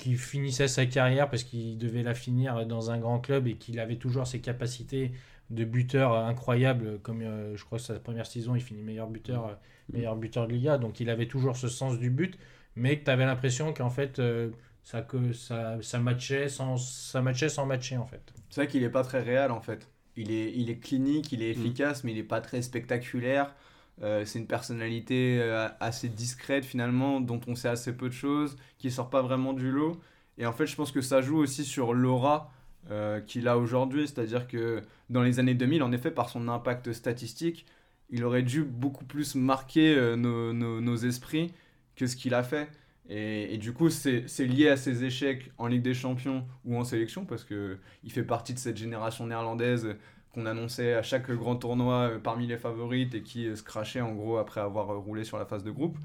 qui 0.04 0.16
finissait 0.16 0.68
sa 0.68 0.86
carrière 0.86 1.30
parce 1.30 1.44
qu'il 1.44 1.78
devait 1.78 2.02
la 2.02 2.14
finir 2.14 2.66
dans 2.66 2.90
un 2.90 2.98
grand 2.98 3.20
club 3.20 3.46
et 3.46 3.56
qu'il 3.56 3.78
avait 3.80 3.96
toujours 3.96 4.26
ses 4.26 4.40
capacités 4.40 5.12
de 5.50 5.64
buteur 5.64 6.14
incroyables, 6.14 6.98
comme 7.00 7.22
euh, 7.22 7.56
je 7.56 7.64
crois 7.64 7.78
que 7.78 7.84
sa 7.84 7.98
première 7.98 8.26
saison, 8.26 8.54
il 8.54 8.62
finit 8.62 8.82
meilleur 8.82 9.08
buteur, 9.08 9.46
euh, 9.48 9.54
meilleur 9.92 10.16
buteur 10.16 10.46
de 10.46 10.52
Liga, 10.52 10.78
donc 10.78 11.00
il 11.00 11.10
avait 11.10 11.26
toujours 11.28 11.56
ce 11.56 11.68
sens 11.68 11.98
du 11.98 12.10
but, 12.10 12.38
mais 12.76 12.98
que 12.98 13.04
tu 13.04 13.10
avais 13.10 13.26
l'impression 13.26 13.72
qu'en 13.74 13.90
fait, 13.90 14.18
euh, 14.18 14.50
ça, 14.82 15.02
que 15.02 15.32
ça, 15.32 15.78
ça, 15.82 15.98
matchait 16.00 16.48
sans, 16.48 16.76
ça 16.76 17.22
matchait 17.22 17.48
sans 17.48 17.66
matcher, 17.66 17.96
en 17.96 18.06
fait. 18.06 18.34
C'est 18.50 18.62
vrai 18.62 18.68
qu'il 18.68 18.82
est 18.82 18.90
pas 18.90 19.02
très 19.04 19.22
réel 19.22 19.50
en 19.50 19.60
fait. 19.60 19.90
Il 20.16 20.30
est, 20.30 20.52
il 20.54 20.70
est 20.70 20.78
clinique, 20.78 21.32
il 21.32 21.42
est 21.42 21.50
Mm. 21.56 21.60
efficace, 21.60 22.04
mais 22.04 22.12
il 22.12 22.18
est 22.18 22.22
pas 22.24 22.40
très 22.40 22.62
spectaculaire. 22.62 23.54
Euh, 24.02 24.24
c'est 24.24 24.38
une 24.40 24.46
personnalité 24.46 25.38
euh, 25.40 25.68
assez 25.80 26.08
discrète 26.08 26.64
finalement, 26.64 27.20
dont 27.20 27.40
on 27.46 27.54
sait 27.54 27.68
assez 27.68 27.96
peu 27.96 28.08
de 28.08 28.14
choses, 28.14 28.56
qui 28.78 28.90
sort 28.90 29.10
pas 29.10 29.22
vraiment 29.22 29.52
du 29.52 29.70
lot. 29.70 30.00
Et 30.38 30.46
en 30.46 30.52
fait, 30.52 30.66
je 30.66 30.74
pense 30.76 30.90
que 30.92 31.00
ça 31.00 31.20
joue 31.20 31.36
aussi 31.38 31.64
sur 31.64 31.94
l'aura 31.94 32.50
euh, 32.90 33.20
qu'il 33.20 33.46
a 33.48 33.56
aujourd'hui. 33.58 34.08
C'est-à-dire 34.08 34.48
que 34.48 34.82
dans 35.10 35.22
les 35.22 35.38
années 35.38 35.54
2000, 35.54 35.82
en 35.82 35.92
effet, 35.92 36.10
par 36.10 36.28
son 36.28 36.48
impact 36.48 36.92
statistique, 36.92 37.66
il 38.10 38.24
aurait 38.24 38.42
dû 38.42 38.62
beaucoup 38.64 39.04
plus 39.04 39.34
marquer 39.34 40.14
nos, 40.16 40.52
nos- 40.52 40.96
esprits 40.96 41.52
que 41.96 42.06
ce 42.06 42.16
qu'il 42.16 42.34
a 42.34 42.42
fait. 42.42 42.68
Et, 43.08 43.54
et 43.54 43.58
du 43.58 43.72
coup, 43.72 43.90
c'est 43.90 44.24
lié 44.46 44.68
à 44.68 44.76
ses 44.76 45.04
échecs 45.04 45.50
en 45.58 45.66
Ligue 45.66 45.82
des 45.82 45.94
Champions 45.94 46.46
ou 46.64 46.76
en 46.76 46.84
sélection, 46.84 47.24
parce 47.24 47.44
que 47.44 47.78
il 48.02 48.12
fait 48.12 48.22
partie 48.24 48.54
de 48.54 48.58
cette 48.58 48.76
génération 48.76 49.26
néerlandaise 49.26 49.96
qu'on 50.34 50.46
annonçait 50.46 50.94
à 50.94 51.02
chaque 51.02 51.30
grand 51.30 51.56
tournoi 51.56 52.10
euh, 52.10 52.18
parmi 52.18 52.46
les 52.46 52.56
favorites 52.56 53.14
et 53.14 53.22
qui 53.22 53.46
euh, 53.46 53.56
se 53.56 53.62
crachait 53.62 54.00
en 54.00 54.12
gros 54.12 54.38
après 54.38 54.60
avoir 54.60 54.90
euh, 54.90 54.98
roulé 54.98 55.24
sur 55.24 55.38
la 55.38 55.46
phase 55.46 55.64
de 55.64 55.70
groupe. 55.70 55.96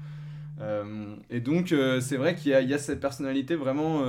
Et 1.30 1.40
donc, 1.40 1.74
c'est 2.02 2.18
vrai 2.18 2.34
qu'il 2.34 2.50
y, 2.50 2.74
a- 2.74 2.78
cette 2.78 3.00
personnalité 3.00 3.54
vraiment, 3.54 4.02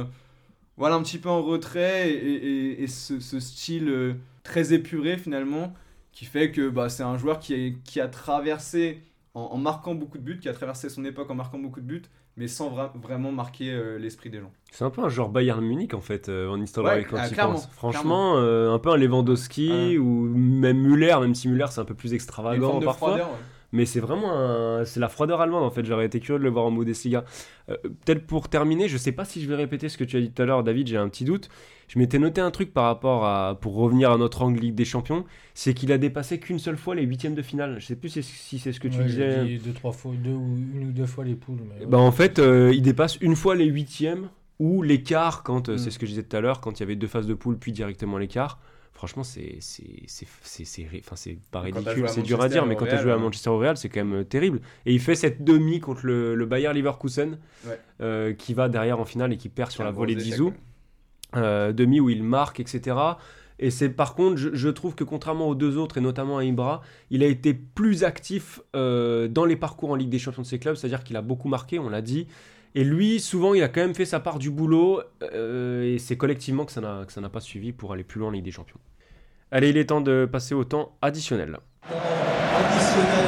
voilà, 0.75 0.95
un 0.95 1.01
petit 1.01 1.17
peu 1.17 1.29
en 1.29 1.41
retrait 1.41 2.11
et, 2.11 2.87
ce, 2.87 3.39
style 3.39 4.17
très 4.43 4.73
épuré 4.73 5.17
finalement 5.17 5.73
qui 6.11 6.25
fait 6.25 6.51
que 6.51 6.67
bah, 6.67 6.89
c'est 6.89 7.03
un 7.03 7.17
joueur 7.17 7.39
qui, 7.39 7.77
qui 7.85 8.01
a 8.01 8.09
traversé 8.09 9.01
en 9.33 9.57
marquant 9.57 9.95
beaucoup 9.95 10.17
de 10.17 10.23
buts, 10.23 10.39
qui 10.39 10.49
a 10.49 10.53
traversé 10.53 10.89
son 10.89 11.05
époque 11.05 11.31
en 11.31 11.35
marquant 11.35 11.57
beaucoup 11.57 11.79
de 11.79 11.85
buts, 11.85 12.01
mais 12.37 12.47
sans 12.47 12.69
vra- 12.69 12.91
vraiment 13.01 13.31
marquer 13.31 13.71
euh, 13.71 13.97
l'esprit 13.97 14.29
des 14.29 14.39
gens. 14.39 14.51
C'est 14.71 14.85
un 14.85 14.89
peu 14.89 15.03
un 15.03 15.09
genre 15.09 15.29
Bayern 15.29 15.63
Munich 15.63 15.93
en 15.93 16.01
fait, 16.01 16.29
euh, 16.29 16.47
en 16.49 16.57
Nistelrooy 16.57 16.89
Ouais, 16.99 17.03
quand 17.03 17.17
ah, 17.19 17.47
pense. 17.47 17.67
Franchement, 17.67 18.37
euh, 18.37 18.71
un 18.73 18.79
peu 18.79 18.89
un 18.89 18.97
Lewandowski 18.97 19.97
ou 19.97 20.05
même 20.33 20.77
Müller, 20.77 21.17
même 21.19 21.35
si 21.35 21.47
Müller 21.49 21.67
c'est 21.69 21.81
un 21.81 21.85
peu 21.85 21.95
plus 21.95 22.13
extravagant 22.13 22.79
parfois. 22.79 23.09
froideur, 23.09 23.29
ouais. 23.29 23.37
Mais 23.73 23.85
c'est 23.85 24.01
vraiment 24.01 24.33
un- 24.33 24.83
c'est 24.83 24.99
la 24.99 25.07
froideur 25.07 25.39
allemande 25.39 25.63
en 25.63 25.69
fait. 25.71 25.85
J'aurais 25.85 26.05
été 26.05 26.19
curieux 26.19 26.39
de 26.39 26.43
le 26.43 26.49
voir 26.49 26.65
en 26.65 26.71
Bundesliga. 26.71 27.23
Euh, 27.69 27.77
Peut-être 28.05 28.25
pour 28.27 28.49
terminer, 28.49 28.87
je 28.89 28.97
sais 28.97 29.13
pas 29.13 29.23
si 29.23 29.41
je 29.41 29.47
vais 29.47 29.55
répéter 29.55 29.87
ce 29.87 29.97
que 29.97 30.03
tu 30.03 30.17
as 30.17 30.21
dit 30.21 30.31
tout 30.31 30.41
à 30.41 30.45
l'heure, 30.45 30.63
David. 30.63 30.87
J'ai 30.87 30.97
un 30.97 31.07
petit 31.07 31.23
doute. 31.23 31.47
Je 31.87 31.97
m'étais 31.99 32.19
noté 32.19 32.41
un 32.41 32.51
truc 32.51 32.73
par 32.73 32.85
rapport 32.85 33.25
à 33.25 33.57
pour 33.61 33.75
revenir 33.75 34.11
à 34.11 34.17
notre 34.17 34.41
angle 34.41 34.59
Ligue 34.59 34.75
des 34.75 34.85
Champions, 34.85 35.25
c'est 35.53 35.73
qu'il 35.73 35.91
a 35.91 35.97
dépassé 35.97 36.39
qu'une 36.39 36.59
seule 36.59 36.77
fois 36.77 36.95
les 36.95 37.03
huitièmes 37.03 37.35
de 37.35 37.41
finale. 37.41 37.77
Je 37.79 37.85
sais 37.85 37.95
plus 37.95 38.09
si 38.21 38.59
c'est 38.59 38.71
ce 38.73 38.79
que 38.79 38.87
tu 38.89 38.97
Ouais, 38.97 39.05
disais. 39.05 39.45
dit 39.45 39.57
deux, 39.57 39.73
trois 39.73 39.91
fois, 39.91 40.11
deux 40.21 40.31
ou 40.31 40.57
une 40.75 40.89
ou 40.89 40.91
deux 40.91 41.05
fois 41.05 41.23
les 41.25 41.35
poules. 41.35 41.59
mais 41.79 41.85
Bah 41.85 41.97
en 41.97 42.11
fait, 42.11 42.39
euh, 42.39 42.71
il 42.73 42.81
dépasse 42.81 43.17
une 43.21 43.35
fois 43.35 43.55
les 43.55 43.65
huitièmes 43.65 44.29
ou 44.59 44.81
l'écart 44.83 45.43
quand 45.43 45.69
euh, 45.69 45.75
Mm. 45.75 45.77
c'est 45.79 45.91
ce 45.91 45.99
que 45.99 46.05
je 46.05 46.11
disais 46.11 46.23
tout 46.23 46.35
à 46.35 46.41
l'heure 46.41 46.59
quand 46.61 46.79
il 46.79 46.81
y 46.81 46.83
avait 46.83 46.95
deux 46.95 47.07
phases 47.07 47.27
de 47.27 47.33
poule 47.33 47.57
puis 47.57 47.71
directement 47.71 48.17
l'écart. 48.17 48.59
Franchement, 48.93 49.23
c'est 49.23 49.59
pas 51.51 51.61
ridicule, 51.61 52.07
c'est 52.09 52.21
dur 52.21 52.41
à 52.41 52.49
dire, 52.49 52.65
mais 52.65 52.75
quand 52.75 52.85
tu 52.85 52.91
as 52.91 53.01
joué 53.01 53.11
à 53.11 53.15
ouais. 53.15 53.21
Manchester 53.21 53.49
au 53.49 53.57
Real, 53.57 53.77
c'est 53.77 53.89
quand 53.89 54.03
même 54.03 54.19
euh, 54.21 54.23
terrible. 54.23 54.61
Et 54.85 54.93
il 54.93 54.99
fait 54.99 55.15
cette 55.15 55.43
demi 55.43 55.79
contre 55.79 56.05
le, 56.05 56.35
le 56.35 56.45
Bayer 56.45 56.71
Leverkusen, 56.73 57.37
Ouais. 57.67 57.79
euh, 58.01 58.33
qui 58.33 58.53
va 58.53 58.69
derrière 58.69 58.99
en 58.99 59.05
finale 59.05 59.33
et 59.33 59.37
qui 59.37 59.49
perd 59.49 59.71
sur 59.71 59.83
la 59.83 59.91
volée 59.91 60.15
de 60.15 60.19
Zizou. 60.19 60.53
Euh, 61.35 61.71
demi 61.71 61.99
où 62.01 62.09
il 62.09 62.23
marque, 62.23 62.59
etc. 62.59 62.97
Et 63.57 63.71
c'est 63.71 63.89
par 63.89 64.15
contre, 64.15 64.35
je, 64.37 64.49
je 64.53 64.67
trouve 64.69 64.95
que 64.95 65.03
contrairement 65.05 65.47
aux 65.47 65.55
deux 65.55 65.77
autres, 65.77 65.97
et 65.97 66.01
notamment 66.01 66.39
à 66.39 66.43
Ibra, 66.43 66.81
il 67.09 67.23
a 67.23 67.27
été 67.27 67.53
plus 67.53 68.03
actif 68.03 68.59
euh, 68.75 69.27
dans 69.29 69.45
les 69.45 69.55
parcours 69.55 69.91
en 69.91 69.95
Ligue 69.95 70.09
des 70.09 70.19
Champions 70.19 70.41
de 70.41 70.47
ses 70.47 70.59
clubs, 70.59 70.75
c'est-à-dire 70.75 71.03
qu'il 71.03 71.15
a 71.15 71.21
beaucoup 71.21 71.47
marqué, 71.47 71.79
on 71.79 71.87
l'a 71.89 72.01
dit. 72.01 72.27
Et 72.73 72.83
lui, 72.83 73.19
souvent, 73.19 73.53
il 73.53 73.61
a 73.63 73.67
quand 73.67 73.81
même 73.81 73.95
fait 73.95 74.05
sa 74.05 74.19
part 74.19 74.39
du 74.39 74.49
boulot, 74.49 75.01
euh, 75.33 75.83
et 75.93 75.99
c'est 75.99 76.15
collectivement 76.17 76.65
que 76.65 76.71
ça 76.71 76.81
n'a 76.81 77.29
pas 77.29 77.39
suivi 77.41 77.73
pour 77.73 77.91
aller 77.91 78.03
plus 78.03 78.19
loin 78.19 78.29
en 78.29 78.31
Ligue 78.31 78.45
des 78.45 78.51
Champions. 78.51 78.79
Allez, 79.51 79.69
il 79.69 79.77
est 79.77 79.85
temps 79.87 79.99
de 79.99 80.25
passer 80.31 80.55
au 80.55 80.63
temps 80.63 80.95
additionnel. 81.01 81.57
Additionnel, 81.83 83.25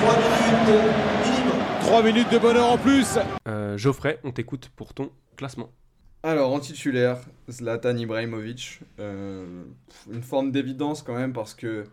3 0.00 0.16
minutes 0.16 0.84
minimum. 1.24 1.58
3 1.80 2.02
minutes 2.04 2.32
de 2.32 2.38
bonheur 2.38 2.66
en 2.66 2.78
plus 2.78 3.18
Euh, 3.48 3.76
Geoffrey, 3.76 4.20
on 4.22 4.30
t'écoute 4.30 4.70
pour 4.76 4.94
ton 4.94 5.10
classement. 5.36 5.70
Alors, 6.22 6.52
en 6.52 6.60
titulaire, 6.60 7.18
Zlatan 7.50 7.96
Ibrahimovic. 7.96 8.80
euh, 9.00 9.64
une 10.12 10.22
forme 10.22 10.52
d'évidence 10.52 11.02
quand 11.02 11.14
même 11.14 11.32
parce 11.32 11.54
que 11.54 11.84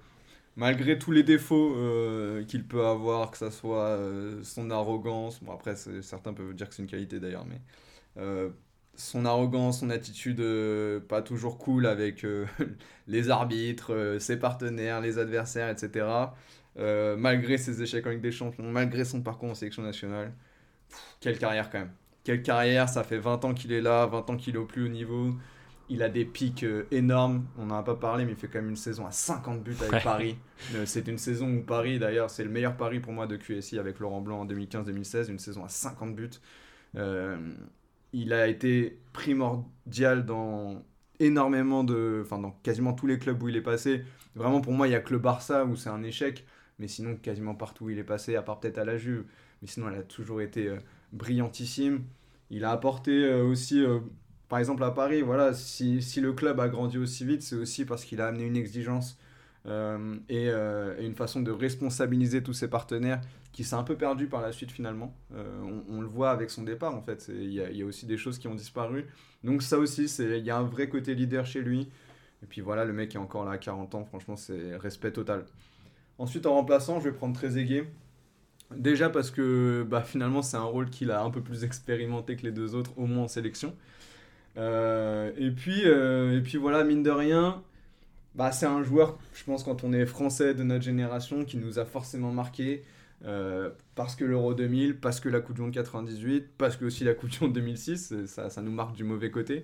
malgré 0.55 0.99
tous 0.99 1.11
les 1.11 1.23
défauts 1.23 1.75
euh, 1.75 2.43
qu'il 2.45 2.65
peut 2.65 2.85
avoir, 2.85 3.31
que 3.31 3.37
ça 3.37 3.51
soit 3.51 3.87
euh, 3.87 4.43
son 4.43 4.71
arrogance, 4.71 5.43
bon 5.43 5.53
après 5.53 5.75
certains 5.75 6.33
peuvent 6.33 6.53
dire 6.53 6.69
que 6.69 6.75
c'est 6.75 6.83
une 6.83 6.89
qualité 6.89 7.19
d'ailleurs, 7.19 7.45
mais 7.45 7.61
euh, 8.17 8.49
son 8.95 9.25
arrogance, 9.25 9.79
son 9.79 9.89
attitude 9.89 10.41
pas 11.07 11.21
toujours 11.21 11.57
cool 11.57 11.87
avec 11.87 12.25
les 13.07 13.29
arbitres, 13.29 14.17
ses 14.19 14.37
partenaires, 14.37 15.01
les 15.01 15.17
adversaires, 15.17 15.69
etc. 15.69 16.05
malgré 17.17 17.57
ses 17.57 17.81
échecs 17.81 18.05
en 18.05 18.11
Ligue 18.11 18.21
des 18.21 18.31
Champions, 18.31 18.63
malgré 18.63 19.03
son 19.03 19.21
parcours 19.21 19.49
en 19.49 19.55
sélection 19.55 19.81
nationale, 19.81 20.31
quelle 21.19 21.39
carrière 21.39 21.71
quand 21.71 21.79
même. 21.79 21.91
Quelle 22.23 22.43
carrière, 22.43 22.87
ça 22.87 23.03
fait 23.03 23.17
20 23.17 23.45
ans 23.45 23.53
qu'il 23.53 23.73
est 23.73 23.81
là, 23.81 24.05
20 24.05 24.29
ans 24.29 24.37
qu'il 24.37 24.55
est 24.55 24.59
au 24.59 24.65
plus 24.65 24.85
haut 24.85 24.89
niveau. 24.89 25.33
Il 25.93 26.01
a 26.01 26.09
des 26.09 26.25
pics 26.25 26.63
euh, 26.63 26.87
énormes, 26.91 27.45
on 27.57 27.67
n'en 27.67 27.77
a 27.77 27.83
pas 27.83 27.95
parlé, 27.95 28.25
mais 28.25 28.31
il 28.31 28.37
fait 28.37 28.47
quand 28.47 28.59
même 28.59 28.69
une 28.71 28.75
saison 28.75 29.05
à 29.05 29.11
50 29.11 29.63
buts 29.63 29.75
avec 29.81 29.91
Ouais. 29.91 30.01
Paris. 30.01 30.37
Euh, 30.73 30.85
c'est 30.85 31.07
une 31.07 31.17
saison 31.19 31.53
où 31.53 31.61
Paris, 31.61 31.99
d'ailleurs, 31.99 32.29
c'est 32.29 32.43
le 32.43 32.49
meilleur 32.49 32.75
pari 32.77 32.99
pour 32.99 33.13
moi 33.13 33.27
de 33.27 33.35
QSI 33.37 33.77
avec 33.79 33.99
Laurent 33.99 34.21
Blanc 34.21 34.41
en 34.41 34.45
2015-2016, 34.45 35.29
une 35.29 35.39
saison 35.39 35.63
à 35.63 35.69
50 35.69 36.15
buts. 36.15 36.29
Euh, 36.95 37.37
il 38.13 38.33
a 38.33 38.47
été 38.47 38.99
primordial 39.13 40.25
dans 40.25 40.83
énormément 41.19 41.83
de. 41.83 42.21
Enfin, 42.25 42.39
dans 42.39 42.51
quasiment 42.63 42.93
tous 42.93 43.07
les 43.07 43.19
clubs 43.19 43.41
où 43.41 43.49
il 43.49 43.55
est 43.55 43.61
passé. 43.61 44.03
Vraiment, 44.35 44.61
pour 44.61 44.73
moi, 44.73 44.87
il 44.87 44.91
n'y 44.91 44.95
a 44.95 44.99
que 45.01 45.13
le 45.13 45.19
Barça 45.19 45.65
où 45.65 45.75
c'est 45.75 45.89
un 45.89 46.03
échec, 46.03 46.45
mais 46.79 46.87
sinon, 46.87 47.15
quasiment 47.17 47.55
partout 47.55 47.85
où 47.85 47.89
il 47.91 47.99
est 47.99 48.03
passé, 48.03 48.35
à 48.35 48.41
part 48.41 48.59
peut-être 48.59 48.77
à 48.79 48.85
la 48.85 48.97
Juve. 48.97 49.25
Mais 49.61 49.67
sinon, 49.67 49.89
elle 49.89 49.99
a 49.99 50.03
toujours 50.03 50.41
été 50.41 50.67
euh, 50.67 50.77
brillantissime. 51.11 52.03
Il 52.49 52.65
a 52.65 52.71
apporté 52.71 53.11
euh, 53.25 53.43
aussi, 53.43 53.83
par 54.53 54.59
exemple 54.59 54.83
à 54.83 54.91
Paris, 54.91 55.23
voilà, 55.23 55.51
si, 55.51 56.03
si 56.03 56.21
le 56.21 56.31
club 56.31 56.59
a 56.59 56.69
grandi 56.69 56.99
aussi 56.99 57.25
vite, 57.25 57.41
c'est 57.41 57.55
aussi 57.55 57.85
parce 57.85 58.05
qu'il 58.05 58.21
a 58.21 58.27
amené 58.27 58.43
une 58.43 58.55
exigence 58.55 59.17
euh, 59.65 60.15
et, 60.29 60.47
euh, 60.47 60.95
et 60.99 61.07
une 61.07 61.15
façon 61.15 61.41
de 61.41 61.49
responsabiliser 61.49 62.43
tous 62.43 62.53
ses 62.53 62.67
partenaires 62.67 63.19
qui 63.51 63.63
s'est 63.63 63.73
un 63.73 63.81
peu 63.81 63.95
perdu 63.97 64.27
par 64.27 64.43
la 64.43 64.51
suite 64.51 64.69
finalement. 64.69 65.17
Euh, 65.33 65.81
on, 65.89 66.01
le 66.01 66.07
voit 66.07 66.29
avec 66.29 66.51
son 66.51 66.61
départ 66.61 66.93
en 66.93 67.01
fait, 67.01 67.31
il 67.33 67.51
y, 67.51 67.81
a- 67.81 67.85
aussi 67.87 68.05
des 68.05 68.15
choses 68.15 68.37
qui 68.37 68.47
ont 68.47 68.53
disparu. 68.53 69.07
Donc 69.43 69.63
ça 69.63 69.79
aussi, 69.79 70.05
il 70.19 70.45
y 70.45 70.51
a 70.51 70.57
un 70.57 70.65
vrai 70.65 70.87
côté 70.87 71.15
leader 71.15 71.47
chez 71.47 71.63
lui. 71.63 71.89
Et 72.43 72.45
puis 72.45 72.61
voilà, 72.61 72.85
le 72.85 72.93
mec 72.93 73.15
est 73.15 73.17
encore 73.17 73.45
là 73.45 73.53
à 73.53 73.57
40 73.57 73.95
ans, 73.95 74.05
franchement 74.05 74.35
c'est 74.35 74.75
respect 74.75 75.13
total. 75.13 75.45
Ensuite 76.19 76.45
en 76.45 76.53
remplaçant, 76.53 76.99
je 76.99 77.05
vais 77.05 77.15
prendre 77.15 77.33
Trezeguet. 77.33 77.87
Déjà 78.75 79.09
parce 79.09 79.31
que 79.31 79.83
bah, 79.89 80.03
finalement 80.03 80.43
c'est 80.43 80.57
un 80.57 80.63
rôle 80.63 80.91
qu'il 80.91 81.09
a 81.09 81.23
un 81.23 81.31
peu 81.31 81.41
plus 81.41 81.63
expérimenté 81.63 82.35
que 82.35 82.43
les 82.43 82.51
deux 82.51 82.75
autres, 82.75 82.91
au 82.97 83.07
moins 83.07 83.23
en 83.23 83.27
sélection. 83.27 83.75
Euh, 84.57 85.31
et, 85.37 85.51
puis, 85.51 85.81
euh, 85.85 86.37
et 86.37 86.41
puis 86.41 86.57
voilà, 86.57 86.83
mine 86.83 87.03
de 87.03 87.09
rien, 87.11 87.63
bah, 88.35 88.51
c'est 88.51 88.65
un 88.67 88.83
joueur, 88.83 89.19
je 89.33 89.43
pense, 89.45 89.63
quand 89.63 89.83
on 89.83 89.93
est 89.93 90.05
français 90.05 90.53
de 90.55 90.63
notre 90.63 90.83
génération, 90.83 91.45
qui 91.45 91.57
nous 91.57 91.79
a 91.79 91.85
forcément 91.85 92.31
marqué. 92.31 92.83
euh, 93.25 93.71
parce 93.95 94.15
que 94.15 94.25
l'Euro 94.25 94.53
2000, 94.53 94.99
parce 94.99 95.19
que 95.21 95.29
la 95.29 95.41
Coupe 95.41 95.55
du 95.55 95.61
Monde 95.61 95.71
98, 95.73 96.47
parce 96.57 96.77
que 96.77 96.85
aussi 96.85 97.03
la 97.05 97.13
Coupe 97.15 97.29
du 97.31 97.39
Monde 97.43 97.53
2006, 97.53 98.13
euh, 98.13 98.27
ça, 98.27 98.49
ça 98.49 98.61
nous 98.61 98.71
marque 98.71 98.95
du 98.95 99.03
mauvais 99.05 99.31
côté. 99.31 99.63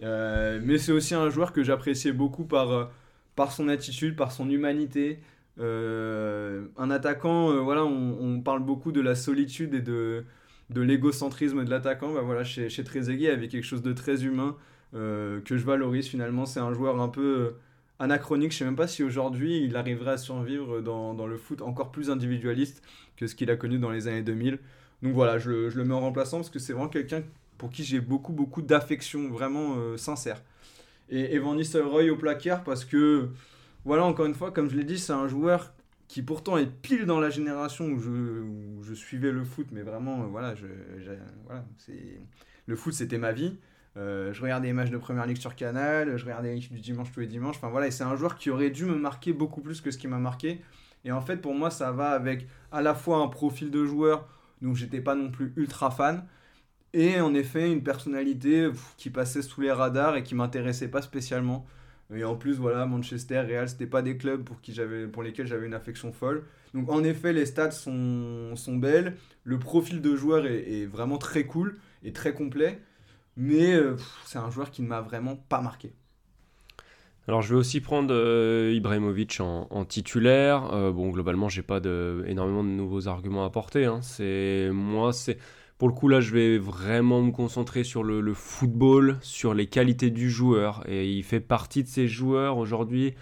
Mais 0.00 0.78
c'est 0.78 0.92
aussi 0.92 1.14
un 1.14 1.30
joueur 1.30 1.52
que 1.52 1.62
j'appréciais 1.64 2.12
beaucoup 2.12 2.44
par, 2.44 2.90
par 3.36 3.52
son 3.52 3.68
attitude, 3.68 4.16
par 4.16 4.32
son 4.32 4.50
humanité. 4.50 5.20
Un 5.58 6.90
attaquant, 6.90 7.62
voilà, 7.62 7.84
on 7.84 8.40
parle 8.40 8.60
beaucoup 8.64 8.92
de 8.92 9.00
la 9.00 9.14
solitude 9.14 9.74
et 9.74 9.80
de, 9.80 10.24
de 10.70 10.80
l'égocentrisme 10.80 11.64
de 11.64 11.70
l'attaquant. 11.70 12.12
Bah 12.12 12.22
voilà, 12.22 12.44
chez, 12.44 12.68
chez 12.68 12.84
Trezeguet, 12.84 13.24
il 13.24 13.28
y 13.28 13.28
avait 13.28 13.48
quelque 13.48 13.64
chose 13.64 13.82
de 13.82 13.92
très 13.92 14.24
humain 14.24 14.56
euh, 14.94 15.40
que 15.40 15.56
je 15.56 15.64
valorise 15.64 16.06
finalement. 16.06 16.46
C'est 16.46 16.60
un 16.60 16.72
joueur 16.72 17.00
un 17.00 17.08
peu 17.08 17.38
euh, 17.38 17.50
anachronique. 17.98 18.52
Je 18.52 18.58
sais 18.58 18.64
même 18.64 18.76
pas 18.76 18.88
si 18.88 19.02
aujourd'hui 19.02 19.64
il 19.64 19.76
arriverait 19.76 20.12
à 20.12 20.18
survivre 20.18 20.80
dans, 20.80 21.14
dans 21.14 21.26
le 21.26 21.36
foot 21.36 21.62
encore 21.62 21.90
plus 21.90 22.10
individualiste 22.10 22.82
que 23.16 23.26
ce 23.26 23.34
qu'il 23.34 23.50
a 23.50 23.56
connu 23.56 23.78
dans 23.78 23.90
les 23.90 24.08
années 24.08 24.22
2000. 24.22 24.58
Donc 25.02 25.12
voilà, 25.14 25.38
je, 25.38 25.68
je 25.68 25.76
le 25.76 25.84
mets 25.84 25.94
en 25.94 26.00
remplaçant 26.00 26.38
parce 26.38 26.50
que 26.50 26.58
c'est 26.58 26.72
vraiment 26.72 26.88
quelqu'un 26.88 27.22
pour 27.58 27.70
qui 27.70 27.84
j'ai 27.84 28.00
beaucoup, 28.00 28.32
beaucoup 28.32 28.62
d'affection 28.62 29.28
vraiment 29.30 29.76
euh, 29.76 29.96
sincère. 29.96 30.42
Et 31.10 31.34
Evan 31.34 31.56
Nistelrooy 31.56 32.10
au 32.10 32.16
placard 32.16 32.64
parce 32.64 32.84
que 32.84 33.28
voilà, 33.84 34.04
encore 34.04 34.26
une 34.26 34.34
fois, 34.34 34.50
comme 34.50 34.70
je 34.70 34.76
l'ai 34.76 34.84
dit, 34.84 34.98
c'est 34.98 35.12
un 35.12 35.28
joueur 35.28 35.74
qui 36.14 36.22
pourtant 36.22 36.56
est 36.56 36.70
pile 36.70 37.06
dans 37.06 37.18
la 37.18 37.28
génération 37.28 37.86
où 37.86 37.98
je, 37.98 38.94
suivais 38.94 39.32
le 39.32 39.42
foot, 39.42 39.66
mais 39.72 39.82
vraiment, 39.82 40.22
euh, 40.22 40.26
voilà, 40.26 40.54
voilà 41.44 41.64
le 42.66 42.76
foot 42.76 42.94
c'était 42.94 43.18
ma 43.18 43.32
vie. 43.32 43.58
Euh, 43.96 44.32
je 44.32 44.40
regardais 44.40 44.68
les 44.68 44.72
matchs 44.72 44.90
de 44.90 44.96
première 44.96 45.26
ligue 45.26 45.38
sur 45.38 45.56
Canal, 45.56 46.16
je 46.16 46.24
regardais 46.24 46.54
l'équipe 46.54 46.72
du 46.72 46.80
dimanche 46.80 47.10
tous 47.10 47.18
les 47.18 47.26
dimanches. 47.26 47.56
Enfin 47.56 47.68
voilà, 47.68 47.88
et 47.88 47.90
c'est 47.90 48.04
un 48.04 48.14
joueur 48.14 48.36
qui 48.36 48.50
aurait 48.50 48.70
dû 48.70 48.84
me 48.84 48.94
marquer 48.94 49.32
beaucoup 49.32 49.60
plus 49.60 49.80
que 49.80 49.90
ce 49.90 49.98
qui 49.98 50.06
m'a 50.06 50.18
marqué. 50.18 50.60
Et 51.04 51.10
en 51.10 51.20
fait, 51.20 51.38
pour 51.38 51.52
moi, 51.52 51.72
ça 51.72 51.90
va 51.90 52.10
avec 52.10 52.46
à 52.70 52.80
la 52.80 52.94
fois 52.94 53.18
un 53.18 53.26
profil 53.26 53.72
de 53.72 53.84
joueur 53.84 54.28
dont 54.62 54.72
j'étais 54.72 55.00
pas 55.00 55.16
non 55.16 55.32
plus 55.32 55.52
ultra 55.56 55.90
fan, 55.90 56.24
et 56.92 57.20
en 57.20 57.34
effet 57.34 57.72
une 57.72 57.82
personnalité 57.82 58.70
qui 58.98 59.10
passait 59.10 59.42
sous 59.42 59.62
les 59.62 59.72
radars 59.72 60.14
et 60.14 60.22
qui 60.22 60.36
m'intéressait 60.36 60.86
pas 60.86 61.02
spécialement. 61.02 61.66
Et 62.14 62.24
en 62.24 62.36
plus, 62.36 62.54
voilà, 62.54 62.86
Manchester, 62.86 63.40
Real, 63.40 63.68
c'était 63.68 63.86
pas 63.86 64.02
des 64.02 64.16
clubs 64.16 64.42
pour, 64.44 64.60
qui 64.60 64.78
pour 65.12 65.22
lesquels 65.22 65.46
j'avais 65.46 65.66
une 65.66 65.74
affection 65.74 66.12
folle. 66.12 66.44
Donc 66.74 66.90
en 66.90 67.02
effet, 67.04 67.32
les 67.32 67.46
stats 67.46 67.70
sont, 67.70 68.56
sont 68.56 68.76
belles, 68.76 69.16
le 69.44 69.58
profil 69.58 70.00
de 70.00 70.16
joueur 70.16 70.46
est, 70.46 70.86
vraiment 70.86 71.18
très 71.18 71.44
cool 71.44 71.78
et 72.02 72.12
très 72.12 72.34
complet, 72.34 72.80
mais 73.36 73.74
euh, 73.74 73.96
c'est 74.26 74.38
un 74.38 74.50
joueur 74.50 74.70
qui 74.70 74.82
ne 74.82 74.88
m'a 74.88 75.00
vraiment 75.00 75.36
pas 75.36 75.60
marqué. 75.60 75.92
Alors 77.26 77.40
je 77.40 77.54
vais 77.54 77.58
aussi 77.58 77.80
prendre 77.80 78.12
euh, 78.12 78.72
Ibrahimovic 78.74 79.40
en, 79.40 79.66
en 79.70 79.84
titulaire. 79.86 80.74
Euh, 80.74 80.92
bon, 80.92 81.08
globalement, 81.08 81.48
j'ai 81.48 81.62
pas 81.62 81.80
de, 81.80 82.22
énormément 82.26 82.62
de 82.62 82.68
nouveaux 82.68 83.08
arguments 83.08 83.44
à 83.44 83.46
apporter. 83.46 83.86
hein. 83.86 84.00
C'est 84.02 84.68
moi, 84.72 85.12
c'est 85.12 85.38
pour 85.84 85.90
le 85.90 85.94
coup 85.94 86.08
là, 86.08 86.22
je 86.22 86.32
vais 86.32 86.56
vraiment 86.56 87.20
me 87.20 87.30
concentrer 87.30 87.84
sur 87.84 88.02
le, 88.04 88.32
football, 88.32 89.18
sur 89.20 89.52
les 89.52 89.66
qualités 89.66 90.08
du 90.08 90.30
joueur. 90.30 90.82
Et 90.88 91.12
il 91.12 91.22
fait 91.22 91.40
partie 91.40 91.82
de 91.82 91.88
ces 91.88 92.08
joueurs 92.08 92.56
aujourd'hui. 92.56 93.12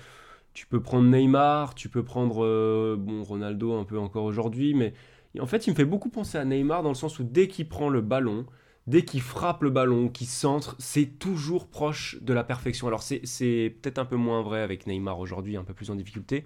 Tu 0.55 0.69
peux 0.69 0.81
prendre 0.81 1.11
Neymar, 1.11 1.75
tu 1.75 1.89
peux 1.89 2.05
prendre 2.05 2.45
euh, 2.45 2.95
bon 2.97 3.25
Ronaldo 3.25 3.75
un 3.75 3.83
peu 3.83 3.99
encore 3.99 4.23
aujourd'hui, 4.23 4.75
mais 4.75 4.93
en 5.41 5.47
fait, 5.47 5.67
il 5.67 5.71
me 5.71 5.75
fait 5.75 5.85
beaucoup 5.85 6.09
penser 6.09 6.39
à 6.39 6.45
Neymar 6.45 6.85
dans 6.85 6.91
le 6.91 6.95
sens 6.95 7.19
où 7.19 7.25
dès 7.25 7.49
qu'il 7.49 7.69
prend 7.69 7.89
le 7.89 8.01
ballon, 8.01 8.47
dès 8.87 9.05
qu'il 9.05 9.23
frappe 9.23 9.65
le 9.65 9.71
ballon, 9.71 10.09
qu'il 10.09 10.29
centre, 10.29 10.77
c'est 10.79 11.19
toujours 11.19 11.67
proche 11.67 12.19
de 12.23 12.33
la 12.33 12.45
perfection. 12.45 12.87
Alors 12.87 13.03
c'est 13.03 13.23
c'est 13.25 13.75
peut-être 13.83 13.99
un 13.99 14.05
peu 14.05 14.15
moins 14.15 14.41
vrai 14.41 14.61
avec 14.61 14.87
Neymar 14.87 15.19
aujourd'hui, 15.19 15.57
un 15.57 15.65
peu 15.65 15.75
plus 15.75 15.91
en 15.91 15.97
difficulté, 15.97 16.45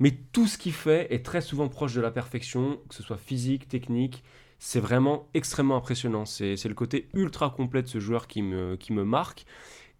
mais 0.00 0.10
tout 0.32 0.48
ce 0.48 0.58
qu'il 0.58 0.74
fait 0.74 1.10
est 1.14 1.24
très 1.24 1.40
souvent 1.40 1.70
proche 1.70 1.94
de 1.94 2.02
la 2.02 2.10
perfection, 2.10 2.78
que 2.90 2.94
ce 2.94 3.02
soit 3.02 3.16
physique, 3.16 3.68
technique. 3.68 4.22
C'est 4.58 4.80
vraiment 4.80 5.28
extrêmement 5.34 5.76
impressionnant. 5.76 6.24
C'est 6.24 6.64
le 6.64 6.74
côté 6.74 7.08
ultra 7.14 7.50
complet 7.50 7.82
de 7.82 7.88
ce 7.88 8.00
joueur 8.00 8.26
qui 8.26 8.42
me, 8.42 8.76
qui 8.76 8.92
me 8.92 9.04
marque. 9.04 9.44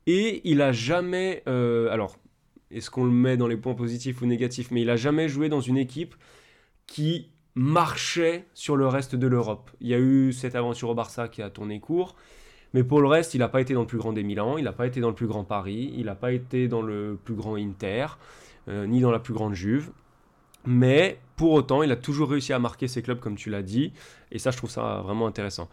Et 0.06 0.40
il 0.48 0.62
a 0.62 0.72
jamais... 0.72 1.42
euh, 1.46 1.90
alors, 1.90 2.16
est-ce 2.70 2.90
qu'on 2.90 3.04
le 3.04 3.10
met 3.10 3.36
dans 3.36 3.48
les 3.48 3.56
points 3.56 3.74
positifs 3.74 4.22
ou 4.22 4.26
négatifs 4.26 4.70
Mais 4.70 4.82
il 4.82 4.90
a 4.90 4.96
jamais 4.96 5.28
joué 5.28 5.48
dans 5.48 5.60
une 5.60 5.76
équipe 5.76 6.14
qui 6.86 7.30
marchait 7.54 8.44
sur 8.54 8.76
le 8.76 8.86
reste 8.86 9.16
de 9.16 9.26
l'Europe. 9.26 9.70
Il 9.80 9.88
y 9.88 9.94
a 9.94 9.98
eu 9.98 10.32
cette 10.32 10.54
aventure 10.54 10.90
au 10.90 10.94
Barça 10.94 11.28
qui 11.28 11.42
a 11.42 11.50
tourné 11.50 11.80
court, 11.80 12.16
mais 12.74 12.84
pour 12.84 13.00
le 13.00 13.08
reste, 13.08 13.34
il 13.34 13.38
n'a 13.38 13.48
pas 13.48 13.60
été 13.60 13.74
dans 13.74 13.80
le 13.80 13.86
plus 13.86 13.98
grand 13.98 14.12
des 14.12 14.22
Milan, 14.22 14.58
il 14.58 14.64
n'a 14.64 14.72
pas 14.72 14.86
été 14.86 15.00
dans 15.00 15.08
le 15.08 15.14
plus 15.14 15.26
grand 15.26 15.44
Paris, 15.44 15.92
il 15.96 16.06
n'a 16.06 16.14
pas 16.14 16.32
été 16.32 16.68
dans 16.68 16.82
le 16.82 17.18
plus 17.24 17.34
grand 17.34 17.56
Inter, 17.56 18.06
euh, 18.68 18.86
ni 18.86 19.00
dans 19.00 19.10
la 19.10 19.18
plus 19.18 19.32
grande 19.32 19.54
Juve. 19.54 19.90
Mais 20.66 21.18
pour 21.36 21.52
autant, 21.52 21.82
il 21.82 21.90
a 21.92 21.96
toujours 21.96 22.30
réussi 22.30 22.52
à 22.52 22.58
marquer 22.58 22.88
ses 22.88 23.02
clubs, 23.02 23.20
comme 23.20 23.36
tu 23.36 23.50
l'as 23.50 23.62
dit, 23.62 23.92
et 24.32 24.38
ça, 24.38 24.50
je 24.50 24.56
trouve 24.56 24.70
ça 24.70 25.02
vraiment 25.04 25.26
intéressant. 25.26 25.68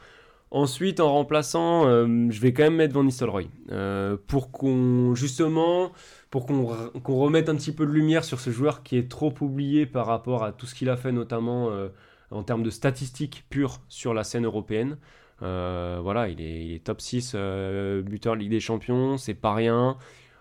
Ensuite, 0.51 0.99
en 0.99 1.11
remplaçant, 1.11 1.87
euh, 1.87 2.27
je 2.29 2.39
vais 2.39 2.53
quand 2.53 2.63
même 2.63 2.75
mettre 2.75 2.93
Van 2.93 3.03
Nistelrooy. 3.03 3.49
Euh, 3.71 4.17
pour 4.27 4.51
qu'on, 4.51 5.15
justement, 5.15 5.91
pour 6.29 6.45
qu'on 6.45 6.63
re- 6.71 7.01
qu'on 7.01 7.15
remette 7.15 7.49
un 7.49 7.55
petit 7.55 7.71
peu 7.73 7.87
de 7.87 7.91
lumière 7.91 8.23
sur 8.23 8.39
ce 8.39 8.51
joueur 8.51 8.83
qui 8.83 8.97
est 8.97 9.09
trop 9.09 9.33
oublié 9.41 9.87
par 9.87 10.05
rapport 10.05 10.43
à 10.43 10.51
tout 10.51 10.67
ce 10.67 10.75
qu'il 10.75 10.89
a 10.89 10.95
fait, 10.97 11.11
notamment 11.11 11.71
euh, 11.71 11.89
en 12.29 12.43
termes 12.43 12.61
de 12.61 12.69
statistiques 12.69 13.45
pures 13.49 13.79
sur 13.89 14.13
la 14.13 14.23
scène 14.23 14.45
européenne. 14.45 14.97
Voilà, 15.41 16.29
il 16.29 16.39
est, 16.39 16.83
top 16.85 17.01
6 17.01 17.33
euh, 17.35 18.01
buteur 18.01 18.35
Ligue 18.35 18.51
des 18.51 18.59
Champions, 18.61 19.17
c'est 19.17 19.33
pas 19.33 19.53
rien. 19.53 19.97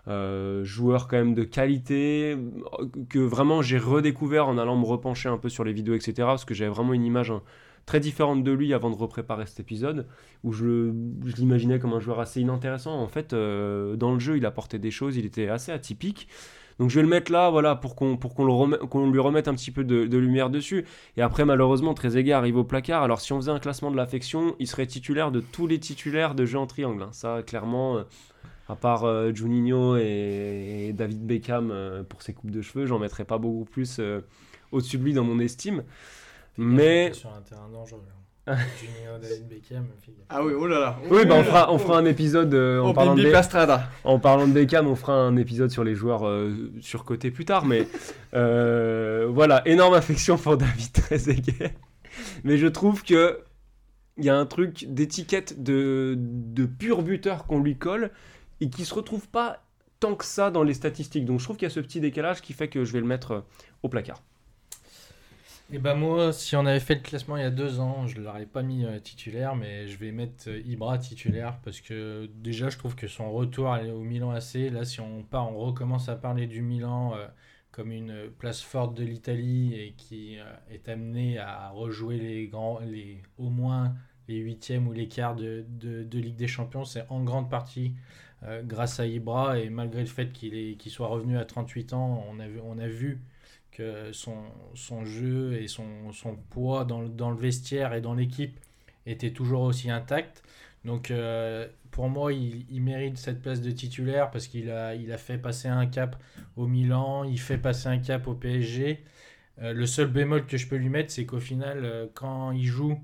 Euh, 0.09 0.65
joueur 0.65 1.07
quand 1.07 1.15
même 1.15 1.33
de 1.33 1.43
qualité, 1.43 2.37
que 3.09 3.19
vraiment 3.19 3.61
j'ai 3.61 3.77
redécouvert 3.77 4.49
en 4.49 4.57
allant 4.57 4.75
me 4.75 4.85
repencher 4.85 5.29
un 5.29 5.37
peu 5.37 5.47
sur 5.47 5.63
les 5.63 5.71
vidéos, 5.71 5.95
etc. 5.95 6.13
Parce 6.17 6.43
que 6.43 6.53
j'avais 6.53 6.71
vraiment 6.71 6.93
une 6.93 7.05
image 7.05 7.31
hein, 7.31 7.41
très 7.85 8.01
différente 8.01 8.43
de 8.43 8.51
lui 8.51 8.73
avant 8.73 8.89
de 8.89 8.95
repréparer 8.95 9.45
cet 9.45 9.61
épisode, 9.61 10.05
où 10.43 10.51
je, 10.51 10.91
l'imaginais 11.37 11.79
comme 11.79 11.93
un 11.93 12.01
joueur 12.01 12.19
assez 12.19 12.41
inintéressant. 12.41 12.99
En 12.99 13.07
fait, 13.07 13.31
euh, 13.31 13.95
dans 13.95 14.13
le 14.13 14.19
jeu, 14.19 14.37
il 14.37 14.45
apportait 14.45 14.79
des 14.79 14.91
choses, 14.91 15.15
il 15.15 15.25
était 15.25 15.47
assez 15.47 15.71
atypique. 15.71 16.27
Donc 16.79 16.89
je 16.89 16.95
vais 16.95 17.03
le 17.03 17.07
mettre 17.07 17.31
là, 17.31 17.49
voilà, 17.49 17.75
pour 17.75 17.95
qu'on 17.95 18.17
pour 18.17 18.33
qu'on 18.33 19.11
lui 19.11 19.19
remette 19.19 19.47
un 19.47 19.53
petit 19.53 19.71
peu 19.71 19.83
de, 19.83 20.17
lumière 20.17 20.49
dessus. 20.49 20.85
Et 21.17 21.21
après, 21.21 21.45
malheureusement, 21.45 21.93
Trezeguet 21.93 22.33
arrive 22.33 22.57
au 22.57 22.63
placard. 22.63 23.03
Alors 23.03 23.21
si 23.21 23.31
on 23.31 23.37
faisait 23.37 23.51
un 23.51 23.59
classement 23.59 23.91
de 23.91 23.95
l'affection, 23.95 24.55
il 24.59 24.67
serait 24.67 24.87
titulaire 24.87 25.31
de 25.31 25.39
tous 25.39 25.67
les 25.67 25.79
titulaires 25.79 26.35
de 26.35 26.45
jeux 26.45 26.57
en 26.57 26.67
triangle. 26.67 27.03
hein. 27.03 27.09
Ça, 27.11 27.43
clairement, 27.45 27.97
euh, 27.97 28.03
à 28.69 28.75
part 28.75 29.03
euh, 29.03 29.33
Juninho 29.33 29.97
et, 29.97 30.87
et 30.89 30.93
David 30.93 31.25
Beckham 31.25 31.71
euh, 31.71 32.03
pour 32.03 32.21
ses 32.21 32.33
coupes 32.33 32.51
de 32.51 32.61
cheveux, 32.61 32.85
j'en 32.85 32.99
mettrais 32.99 33.25
pas 33.25 33.37
beaucoup 33.37 33.65
plus 33.65 33.97
euh, 33.99 34.21
au-dessus 34.71 34.97
de 34.97 35.03
lui 35.03 35.13
dans 35.13 35.23
mon 35.23 35.39
estime. 35.39 35.83
Mais 36.57 37.11
Sur 37.13 37.33
un 37.33 37.41
terrain 37.41 37.69
dangereux. 37.71 38.01
là. 38.47 38.55
Junior 38.79 39.19
David 39.19 39.47
Beckham. 39.47 39.85
Ah 40.29 40.43
oui, 40.43 40.53
oh 40.57 40.67
là 40.67 40.79
là. 40.79 40.99
oui, 41.09 41.25
bah 41.25 41.35
on 41.37 41.43
fera, 41.43 41.71
on 41.71 41.77
fera 41.77 41.97
un 41.97 42.05
épisode 42.05 42.53
euh, 42.53 42.81
en, 42.81 42.89
Oh, 42.89 42.93
parlant 42.93 43.13
de 43.15 43.19
Bibi 43.21 43.29
Be- 43.29 43.33
Pastrada. 43.33 43.89
en 44.03 44.19
parlant 44.19 44.47
de 44.47 44.51
Beckham, 44.53 44.85
on 44.87 44.95
fera 44.95 45.13
un 45.13 45.37
épisode 45.37 45.71
sur 45.71 45.83
les 45.85 45.95
joueurs 45.95 46.27
euh, 46.27 46.71
surcotés 46.81 47.31
plus 47.31 47.45
tard. 47.45 47.65
Mais 47.65 47.87
euh, 48.33 49.27
voilà, 49.31 49.61
énorme 49.67 49.93
affection 49.93 50.37
pour 50.37 50.57
David 50.57 50.91
Trezeguet. 50.91 51.73
Mais 52.43 52.57
je 52.57 52.67
trouve 52.67 53.03
que 53.03 53.39
il 54.17 54.25
y 54.25 54.29
a 54.29 54.37
un 54.37 54.45
truc 54.45 54.85
d'étiquette 54.89 55.63
de, 55.63 56.15
de 56.17 56.65
pur 56.65 57.01
buteur 57.01 57.45
qu'on 57.47 57.59
lui 57.59 57.77
colle 57.77 58.11
et 58.63 58.69
qui 58.69 58.85
se 58.85 58.93
retrouve 58.93 59.27
pas 59.27 59.61
tant 59.99 60.15
que 60.15 60.23
ça 60.23 60.49
dans 60.49 60.63
les 60.63 60.73
statistiques. 60.73 61.25
Donc 61.25 61.39
je 61.39 61.43
trouve 61.43 61.57
qu'il 61.57 61.65
y 61.65 61.71
a 61.71 61.73
ce 61.73 61.81
petit 61.81 61.99
décalage 61.99 62.41
qui 62.41 62.53
fait 62.53 62.69
que 62.69 62.85
je 62.85 62.93
vais 62.93 63.01
le 63.01 63.05
mettre 63.05 63.31
euh, 63.31 63.41
au 63.83 63.89
placard. 63.89 64.23
Et 65.71 65.79
bah 65.79 65.95
moi, 65.95 66.31
si 66.31 66.55
on 66.55 66.65
avait 66.65 66.79
fait 66.79 66.95
le 66.95 67.01
classement 67.01 67.35
il 67.35 67.41
y 67.41 67.45
a 67.45 67.51
deux 67.51 67.81
ans, 67.81 68.07
je 68.07 68.19
ne 68.19 68.23
l'aurais 68.23 68.45
pas 68.45 68.63
mis 68.63 68.85
euh, 68.85 68.99
titulaire, 68.99 69.55
mais 69.57 69.89
je 69.89 69.97
vais 69.97 70.13
mettre 70.13 70.47
euh, 70.47 70.61
Ibra 70.65 70.97
titulaire 70.97 71.57
parce 71.63 71.81
que 71.81 72.29
déjà 72.35 72.69
je 72.69 72.77
trouve 72.77 72.95
que 72.95 73.07
son 73.07 73.33
retour 73.33 73.75
au 73.93 73.99
Milan 73.99 74.31
AC, 74.31 74.71
là 74.71 74.85
si 74.85 75.01
on 75.01 75.23
part, 75.23 75.51
on 75.51 75.57
recommence 75.57 76.07
à 76.07 76.15
parler 76.15 76.47
du 76.47 76.61
Milan 76.61 77.15
comme 77.71 77.91
une 77.91 78.29
place 78.39 78.61
forte 78.61 78.95
de 78.95 79.03
l'Italie 79.03 79.73
et 79.73 79.93
qui 79.97 80.37
est 80.69 80.87
amené 80.87 81.37
à 81.37 81.69
rejouer 81.69 82.17
les 82.17 82.47
grands, 82.47 82.79
les 82.79 83.21
au 83.37 83.49
moins 83.49 83.93
les 84.27 84.37
huitièmes 84.37 84.87
ou 84.87 84.93
les 84.93 85.07
quarts 85.07 85.35
de, 85.35 85.65
de 85.79 86.19
Ligue 86.19 86.35
des 86.37 86.47
Champions, 86.47 86.85
c'est 86.85 87.05
en 87.09 87.23
grande 87.23 87.49
partie 87.49 87.93
euh, 88.45 88.61
grâce 88.61 88.99
à 88.99 89.05
Ibra 89.05 89.59
et 89.59 89.69
malgré 89.69 90.01
le 90.01 90.07
fait 90.07 90.31
qu'il 90.33 90.77
soit 90.87 91.07
revenu 91.07 91.37
à 91.37 91.45
38 91.45 91.93
ans, 91.93 92.25
on 92.29 92.39
a 92.39 92.87
vu, 92.87 93.21
que 93.71 94.11
son, 94.11 95.05
jeu 95.05 95.53
et 95.61 95.67
son, 95.67 95.85
poids 96.49 96.85
dans, 96.85 97.01
le- 97.01 97.35
vestiaire 97.35 97.93
et 97.93 98.01
dans 98.01 98.13
l'équipe 98.13 98.59
était 99.05 99.31
toujours 99.31 99.61
aussi 99.61 99.89
intact. 99.89 100.43
Donc 100.85 101.09
euh, 101.09 101.67
pour 101.91 102.09
moi, 102.09 102.33
il, 102.33 102.81
mérite 102.81 103.17
cette 103.17 103.41
place 103.41 103.61
de 103.61 103.71
titulaire 103.71 104.29
parce 104.29 104.47
qu'il 104.47 104.69
a, 104.69 105.17
fait 105.17 105.37
passer 105.37 105.69
un 105.69 105.85
cap 105.85 106.17
au 106.57 106.67
Milan, 106.67 107.23
il 107.23 107.39
fait 107.39 107.57
passer 107.57 107.87
un 107.87 107.99
cap 107.99 108.27
au 108.27 108.33
PSG. 108.33 109.03
Euh, 109.61 109.73
le 109.73 109.85
seul 109.85 110.07
bémol 110.07 110.45
que 110.45 110.57
je 110.57 110.67
peux 110.67 110.75
lui 110.75 110.89
mettre, 110.89 111.11
c'est 111.11 111.25
qu'au 111.25 111.39
final, 111.39 112.09
quand 112.13 112.51
il 112.51 112.65
joue 112.65 112.99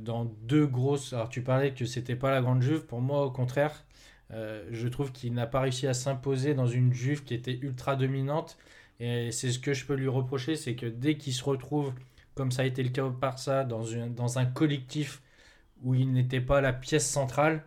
dans 0.00 0.24
deux 0.42 0.66
grosses... 0.66 1.12
Alors 1.12 1.28
tu 1.28 1.42
parlais 1.42 1.72
que 1.72 1.86
c'était 1.86 2.16
pas 2.16 2.30
la 2.30 2.40
grande 2.42 2.62
Juve, 2.62 2.84
pour 2.86 3.00
moi 3.00 3.24
au 3.24 3.30
contraire, 3.30 3.84
euh, 4.32 4.64
je 4.70 4.88
trouve 4.88 5.12
qu'il 5.12 5.32
n'a 5.34 5.46
pas 5.46 5.60
réussi 5.60 5.86
à 5.86 5.94
s'imposer 5.94 6.54
dans 6.54 6.66
une 6.66 6.92
Juve 6.92 7.24
qui 7.24 7.34
était 7.34 7.58
ultra 7.62 7.96
dominante. 7.96 8.58
Et 9.00 9.30
c'est 9.32 9.50
ce 9.50 9.58
que 9.58 9.74
je 9.74 9.86
peux 9.86 9.94
lui 9.94 10.08
reprocher, 10.08 10.56
c'est 10.56 10.74
que 10.74 10.86
dès 10.86 11.16
qu'il 11.16 11.32
se 11.32 11.44
retrouve, 11.44 11.92
comme 12.34 12.50
ça 12.50 12.62
a 12.62 12.64
été 12.64 12.82
le 12.82 12.90
cas 12.90 13.04
au 13.04 13.10
Barça, 13.10 13.64
dans, 13.64 13.84
dans 14.08 14.38
un 14.38 14.46
collectif 14.46 15.22
où 15.82 15.94
il 15.94 16.12
n'était 16.12 16.40
pas 16.40 16.60
la 16.60 16.72
pièce 16.72 17.08
centrale, 17.08 17.62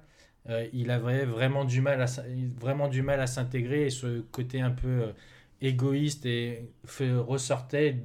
euh, 0.50 0.68
il 0.74 0.92
avait 0.92 1.26
vraiment 1.26 1.66
du 1.66 1.82
mal 1.82 2.02
à, 2.02 3.28
s'intégrer 3.28 3.86
et 3.86 3.90
ce 3.90 4.22
côté 4.32 4.60
un 4.62 4.72
peu 4.72 4.88
euh, 4.88 5.12
égoïste 5.62 6.26
et 6.26 6.70
ressortait 7.00 7.98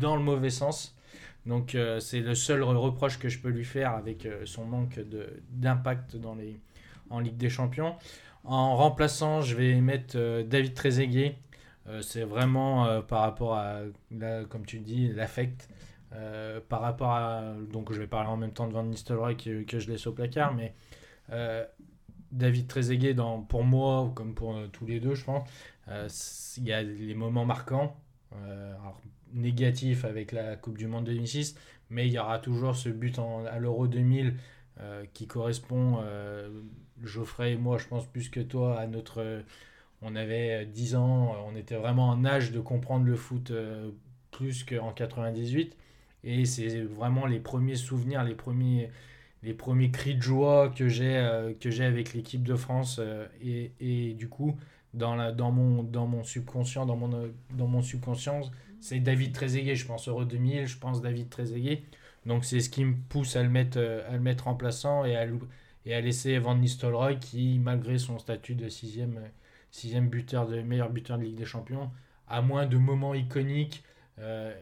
dans 0.00 0.16
le 0.16 0.22
mauvais 0.22 0.50
sens. 0.50 0.96
Donc 1.44 1.76
c'est 1.98 2.20
le 2.20 2.36
seul 2.36 2.62
reproche 2.62 3.18
que 3.18 3.28
je 3.28 3.40
peux 3.40 3.48
lui 3.48 3.64
faire 3.64 3.94
avec 3.94 4.28
son 4.44 4.64
manque 4.64 5.00
d'impact 5.50 6.14
dans 6.14 6.36
les, 6.36 6.60
en 7.10 7.20
Ligue 7.20 7.36
des 7.36 7.50
Champions. 7.50 7.94
En 8.44 8.76
remplaçant, 8.76 9.40
je 9.42 9.54
vais 9.56 9.80
mettre 9.80 10.16
euh, 10.16 10.42
David 10.42 10.74
Trezeguet. 10.74 11.36
Euh, 11.88 12.00
c'est 12.02 12.24
vraiment 12.24 12.86
euh, 12.86 13.00
par 13.00 13.20
rapport 13.20 13.54
à, 13.54 13.80
là, 14.10 14.44
comme 14.44 14.66
tu 14.66 14.78
dis, 14.80 15.08
l'affect. 15.08 15.68
Par 16.68 16.82
rapport 16.82 17.10
à. 17.12 17.54
Donc, 17.72 17.90
je 17.90 17.98
vais 17.98 18.06
parler 18.06 18.28
en 18.28 18.36
même 18.36 18.52
temps 18.52 18.68
de 18.68 18.74
Van 18.74 18.82
Nistelrooy 18.82 19.34
que, 19.34 19.78
je 19.78 19.90
laisse 19.90 20.06
au 20.06 20.12
placard, 20.12 20.52
mais 20.52 20.74
David 22.30 22.66
Trezeguet, 22.66 23.14
dans, 23.14 23.40
pour 23.40 23.64
moi, 23.64 24.12
comme 24.14 24.34
pour 24.34 24.54
tous 24.72 24.84
les 24.84 25.00
deux, 25.00 25.14
je 25.14 25.24
pense, 25.24 25.48
il 26.58 26.64
y 26.64 26.72
a 26.72 26.82
les 26.82 27.14
moments 27.14 27.46
marquants, 27.46 27.96
alors, 28.30 29.00
négatifs 29.32 30.04
avec 30.04 30.32
la 30.32 30.56
Coupe 30.56 30.78
du 30.78 30.86
Monde 30.86 31.04
2006, 31.04 31.56
mais 31.90 32.06
il 32.06 32.12
y 32.12 32.18
aura 32.18 32.38
toujours 32.38 32.74
ce 32.76 32.88
but 32.88 33.18
en- 33.18 33.44
à 33.46 33.58
l'Euro 33.58 33.86
2000 33.86 34.34
euh, 34.80 35.04
qui 35.12 35.26
correspond, 35.26 35.98
euh, 36.02 36.50
Geoffrey 37.06 37.52
et 37.52 37.56
moi, 37.56 37.78
je 37.78 37.86
pense 37.88 38.06
plus 38.06 38.28
que 38.30 38.40
toi, 38.40 38.78
à 38.80 38.86
notre... 38.86 39.20
euh, 39.20 39.42
on 40.02 40.16
avait 40.16 40.62
euh, 40.64 40.66
10 40.66 40.96
ans, 40.96 41.34
euh, 41.34 41.38
on 41.52 41.56
était 41.56 41.76
vraiment 41.76 42.08
en 42.10 42.24
âge 42.24 42.52
de 42.52 42.60
comprendre 42.60 43.06
le 43.06 43.16
foot 43.16 43.50
euh, 43.50 43.90
plus 44.30 44.64
qu'en 44.64 44.92
98. 44.92 45.76
Et 46.24 46.44
c'est 46.46 46.82
vraiment 46.82 47.26
les 47.26 47.40
premiers 47.40 47.76
souvenirs, 47.76 48.24
les 48.24 48.34
premiers, 48.34 48.90
les 49.42 49.54
premiers 49.54 49.90
cris 49.90 50.14
de 50.14 50.22
joie 50.22 50.70
que 50.70 50.88
j'ai 50.88 51.16
euh, 51.16 51.52
que 51.54 51.70
j'ai 51.70 51.84
avec 51.84 52.14
l'équipe 52.14 52.42
de 52.42 52.54
France. 52.56 52.98
euh, 53.00 53.26
et, 53.42 53.72
et 53.80 54.14
du 54.14 54.28
coup, 54.28 54.56
dans, 54.94 55.14
la, 55.16 55.32
dans, 55.32 55.50
mon, 55.52 55.82
dans 55.82 56.06
mon 56.06 56.22
subconscient, 56.24 56.86
dans 56.86 56.96
mon, 56.96 57.12
euh, 57.14 57.28
dans 57.50 57.66
mon 57.66 57.82
subconscient, 57.82 58.42
c'est 58.80 59.00
David 59.00 59.32
Trezeguet. 59.34 59.74
Je 59.76 59.86
pense 59.86 60.08
Euro 60.08 60.24
2000, 60.24 60.66
je 60.66 60.78
pense 60.78 61.00
David 61.02 61.28
Trezeguet. 61.30 61.82
Donc 62.26 62.44
c'est 62.44 62.60
ce 62.60 62.70
qui 62.70 62.84
me 62.84 62.94
pousse 63.08 63.36
à 63.36 63.42
le 63.42 63.48
mettre, 63.48 63.78
euh, 63.78 64.08
à 64.08 64.12
le 64.14 64.20
mettre 64.20 64.44
remplaçant 64.44 65.04
et 65.04 65.16
à, 65.16 65.26
et 65.86 65.94
à 65.94 66.00
laisser 66.00 66.38
Van 66.38 66.54
Nistelrooy 66.54 67.18
qui, 67.18 67.58
malgré 67.58 67.98
son 67.98 68.18
statut 68.18 68.54
de 68.54 68.68
sixième, 68.68 69.20
sixième 69.70 70.08
buteur, 70.08 70.46
de 70.46 70.60
meilleur 70.62 70.90
buteur 70.90 71.18
de 71.18 71.24
Ligue 71.24 71.36
des 71.36 71.44
Champions, 71.44 71.90
à 72.28 72.40
moins 72.40 72.66
de 72.66 72.76
moments 72.76 73.14
iconiques, 73.14 73.82
euh, 74.18 74.54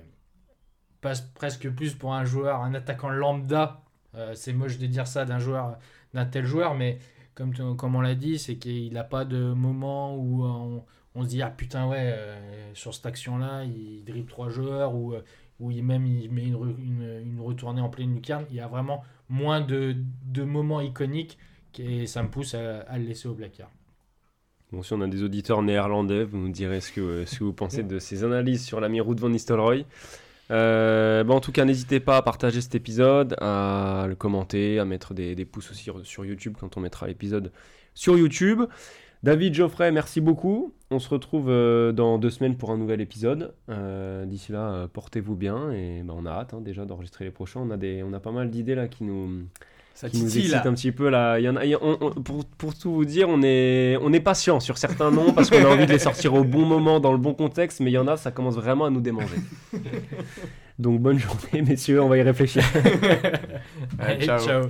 passe 1.00 1.20
presque 1.20 1.68
plus 1.70 1.94
pour 1.94 2.14
un 2.14 2.24
joueur, 2.24 2.62
un 2.62 2.74
attaquant 2.74 3.10
lambda. 3.10 3.82
Euh, 4.14 4.34
c'est 4.34 4.52
moche 4.52 4.78
de 4.78 4.86
dire 4.86 5.06
ça 5.06 5.24
d'un 5.24 5.38
joueur, 5.38 5.78
d'un 6.14 6.26
tel 6.26 6.44
joueur, 6.44 6.74
mais 6.74 6.98
comme, 7.34 7.54
comme 7.76 7.94
on 7.94 8.00
l'a 8.00 8.14
dit, 8.14 8.38
c'est 8.38 8.56
qu'il 8.56 8.92
n'a 8.92 9.04
pas 9.04 9.24
de 9.24 9.52
moment 9.52 10.16
où 10.16 10.44
on, 10.44 11.22
se 11.22 11.28
dit 11.28 11.42
ah 11.42 11.50
putain 11.50 11.86
ouais 11.86 12.14
euh, 12.14 12.74
sur 12.74 12.94
cette 12.94 13.04
action-là 13.04 13.64
il 13.64 14.04
dribble 14.04 14.28
trois 14.28 14.48
joueurs 14.48 14.94
ou 14.94 15.14
même 15.60 16.06
il 16.06 16.30
met 16.30 16.46
une, 16.46 16.74
une, 16.78 17.20
une 17.22 17.40
retournée 17.40 17.80
en 17.80 17.88
pleine 17.88 18.14
lucarne. 18.14 18.46
Il 18.50 18.56
y 18.56 18.60
a 18.60 18.68
vraiment 18.68 19.04
moins 19.30 19.60
de, 19.60 19.94
moments 20.42 20.80
iconiques 20.80 21.38
et 21.78 22.06
ça 22.06 22.22
me 22.22 22.28
pousse 22.28 22.54
à, 22.54 22.98
le 22.98 23.04
laisser 23.04 23.28
au 23.28 23.34
Blackard. 23.34 23.70
Bon, 24.72 24.82
si 24.82 24.92
on 24.92 25.00
a 25.00 25.06
des 25.06 25.22
auditeurs 25.22 25.62
néerlandais, 25.62 26.24
vous 26.24 26.38
nous 26.38 26.50
direz 26.50 26.80
ce 26.80 26.92
que, 26.92 27.24
ce 27.24 27.38
que 27.38 27.44
vous 27.44 27.52
pensez 27.52 27.82
de 27.82 27.98
ces 27.98 28.22
analyses 28.22 28.64
sur 28.64 28.80
l'ami 28.80 29.00
Ruud 29.00 29.18
van 29.18 29.30
Nistelrooy. 29.30 29.86
Euh, 30.50 31.24
bah, 31.24 31.34
en 31.34 31.40
tout 31.40 31.52
cas, 31.52 31.64
n'hésitez 31.64 32.00
pas 32.00 32.16
à 32.16 32.22
partager 32.22 32.60
cet 32.60 32.74
épisode, 32.74 33.36
à 33.40 34.04
le 34.08 34.14
commenter, 34.14 34.78
à 34.78 34.84
mettre 34.84 35.14
des, 35.14 35.44
pouces 35.44 35.70
aussi 35.70 35.90
sur 36.02 36.24
YouTube 36.24 36.56
quand 36.58 36.76
on 36.76 36.80
mettra 36.80 37.06
l'épisode 37.06 37.50
sur 37.94 38.16
YouTube. 38.18 38.62
David, 39.22 39.54
Geoffrey, 39.54 39.92
merci 39.92 40.20
beaucoup. 40.20 40.72
On 40.90 40.98
se 40.98 41.08
retrouve 41.10 41.50
euh, 41.50 41.92
dans 41.92 42.18
deux 42.18 42.30
semaines 42.30 42.56
pour 42.56 42.70
un 42.70 42.78
nouvel 42.78 43.00
épisode. 43.02 43.52
Euh, 43.68 44.24
D'ici 44.24 44.50
là, 44.50 44.70
euh, 44.72 44.86
portez-vous 44.90 45.36
bien 45.36 45.70
et 45.72 46.02
bah, 46.02 46.14
on 46.16 46.24
a 46.26 46.30
hâte 46.30 46.54
hein, 46.54 46.60
déjà 46.62 46.84
d'enregistrer 46.86 47.26
les 47.26 47.30
prochains. 47.30 47.60
On 47.60 47.70
a, 47.70 47.76
des, 47.76 48.02
on 48.02 48.12
a 48.14 48.18
pas 48.20 48.32
mal 48.32 48.50
d'idées 48.50 48.74
là 48.74 48.88
qui 48.88 49.04
nous, 49.04 49.42
Ça 49.94 50.08
qui 50.08 50.18
nous 50.22 50.24
excite 50.38 50.50
là. 50.52 50.62
un 50.66 50.72
petit 50.72 50.90
peu 50.90 51.10
là. 51.10 51.38
Il 51.38 51.44
y 51.44 51.48
en 51.50 51.56
a, 51.56 51.60
on- 51.82 51.98
on- 52.00 52.10
pour, 52.22 52.44
pour 52.46 52.74
tout 52.74 52.92
vous 52.92 53.04
dire, 53.04 53.28
on 53.28 53.42
est, 53.42 53.98
on 54.00 54.10
est 54.14 54.20
patient 54.20 54.58
sur 54.58 54.78
certains 54.78 55.10
noms 55.10 55.32
parce 55.34 55.50
qu'on 55.50 55.64
a 55.64 55.68
envie 55.68 55.86
de 55.86 55.92
les 55.92 55.98
sortir 55.98 56.32
au 56.34 56.42
bon 56.42 56.64
moment, 56.64 56.98
dans 56.98 57.12
le 57.12 57.18
bon 57.18 57.34
contexte, 57.34 57.80
mais 57.80 57.90
il 57.90 57.94
y 57.94 57.98
en 57.98 58.08
a, 58.08 58.16
ça 58.16 58.30
commence 58.30 58.54
vraiment 58.56 58.86
à 58.86 58.90
nous 58.90 59.02
démanger. 59.02 59.36
Donc 60.78 60.98
bonne 60.98 61.18
journée, 61.18 61.60
messieurs, 61.60 62.00
on 62.02 62.08
va 62.08 62.16
y 62.16 62.22
réfléchir. 62.22 62.64
Allez, 63.98 64.14
Allez, 64.14 64.24
ciao. 64.26 64.38
ciao. 64.40 64.62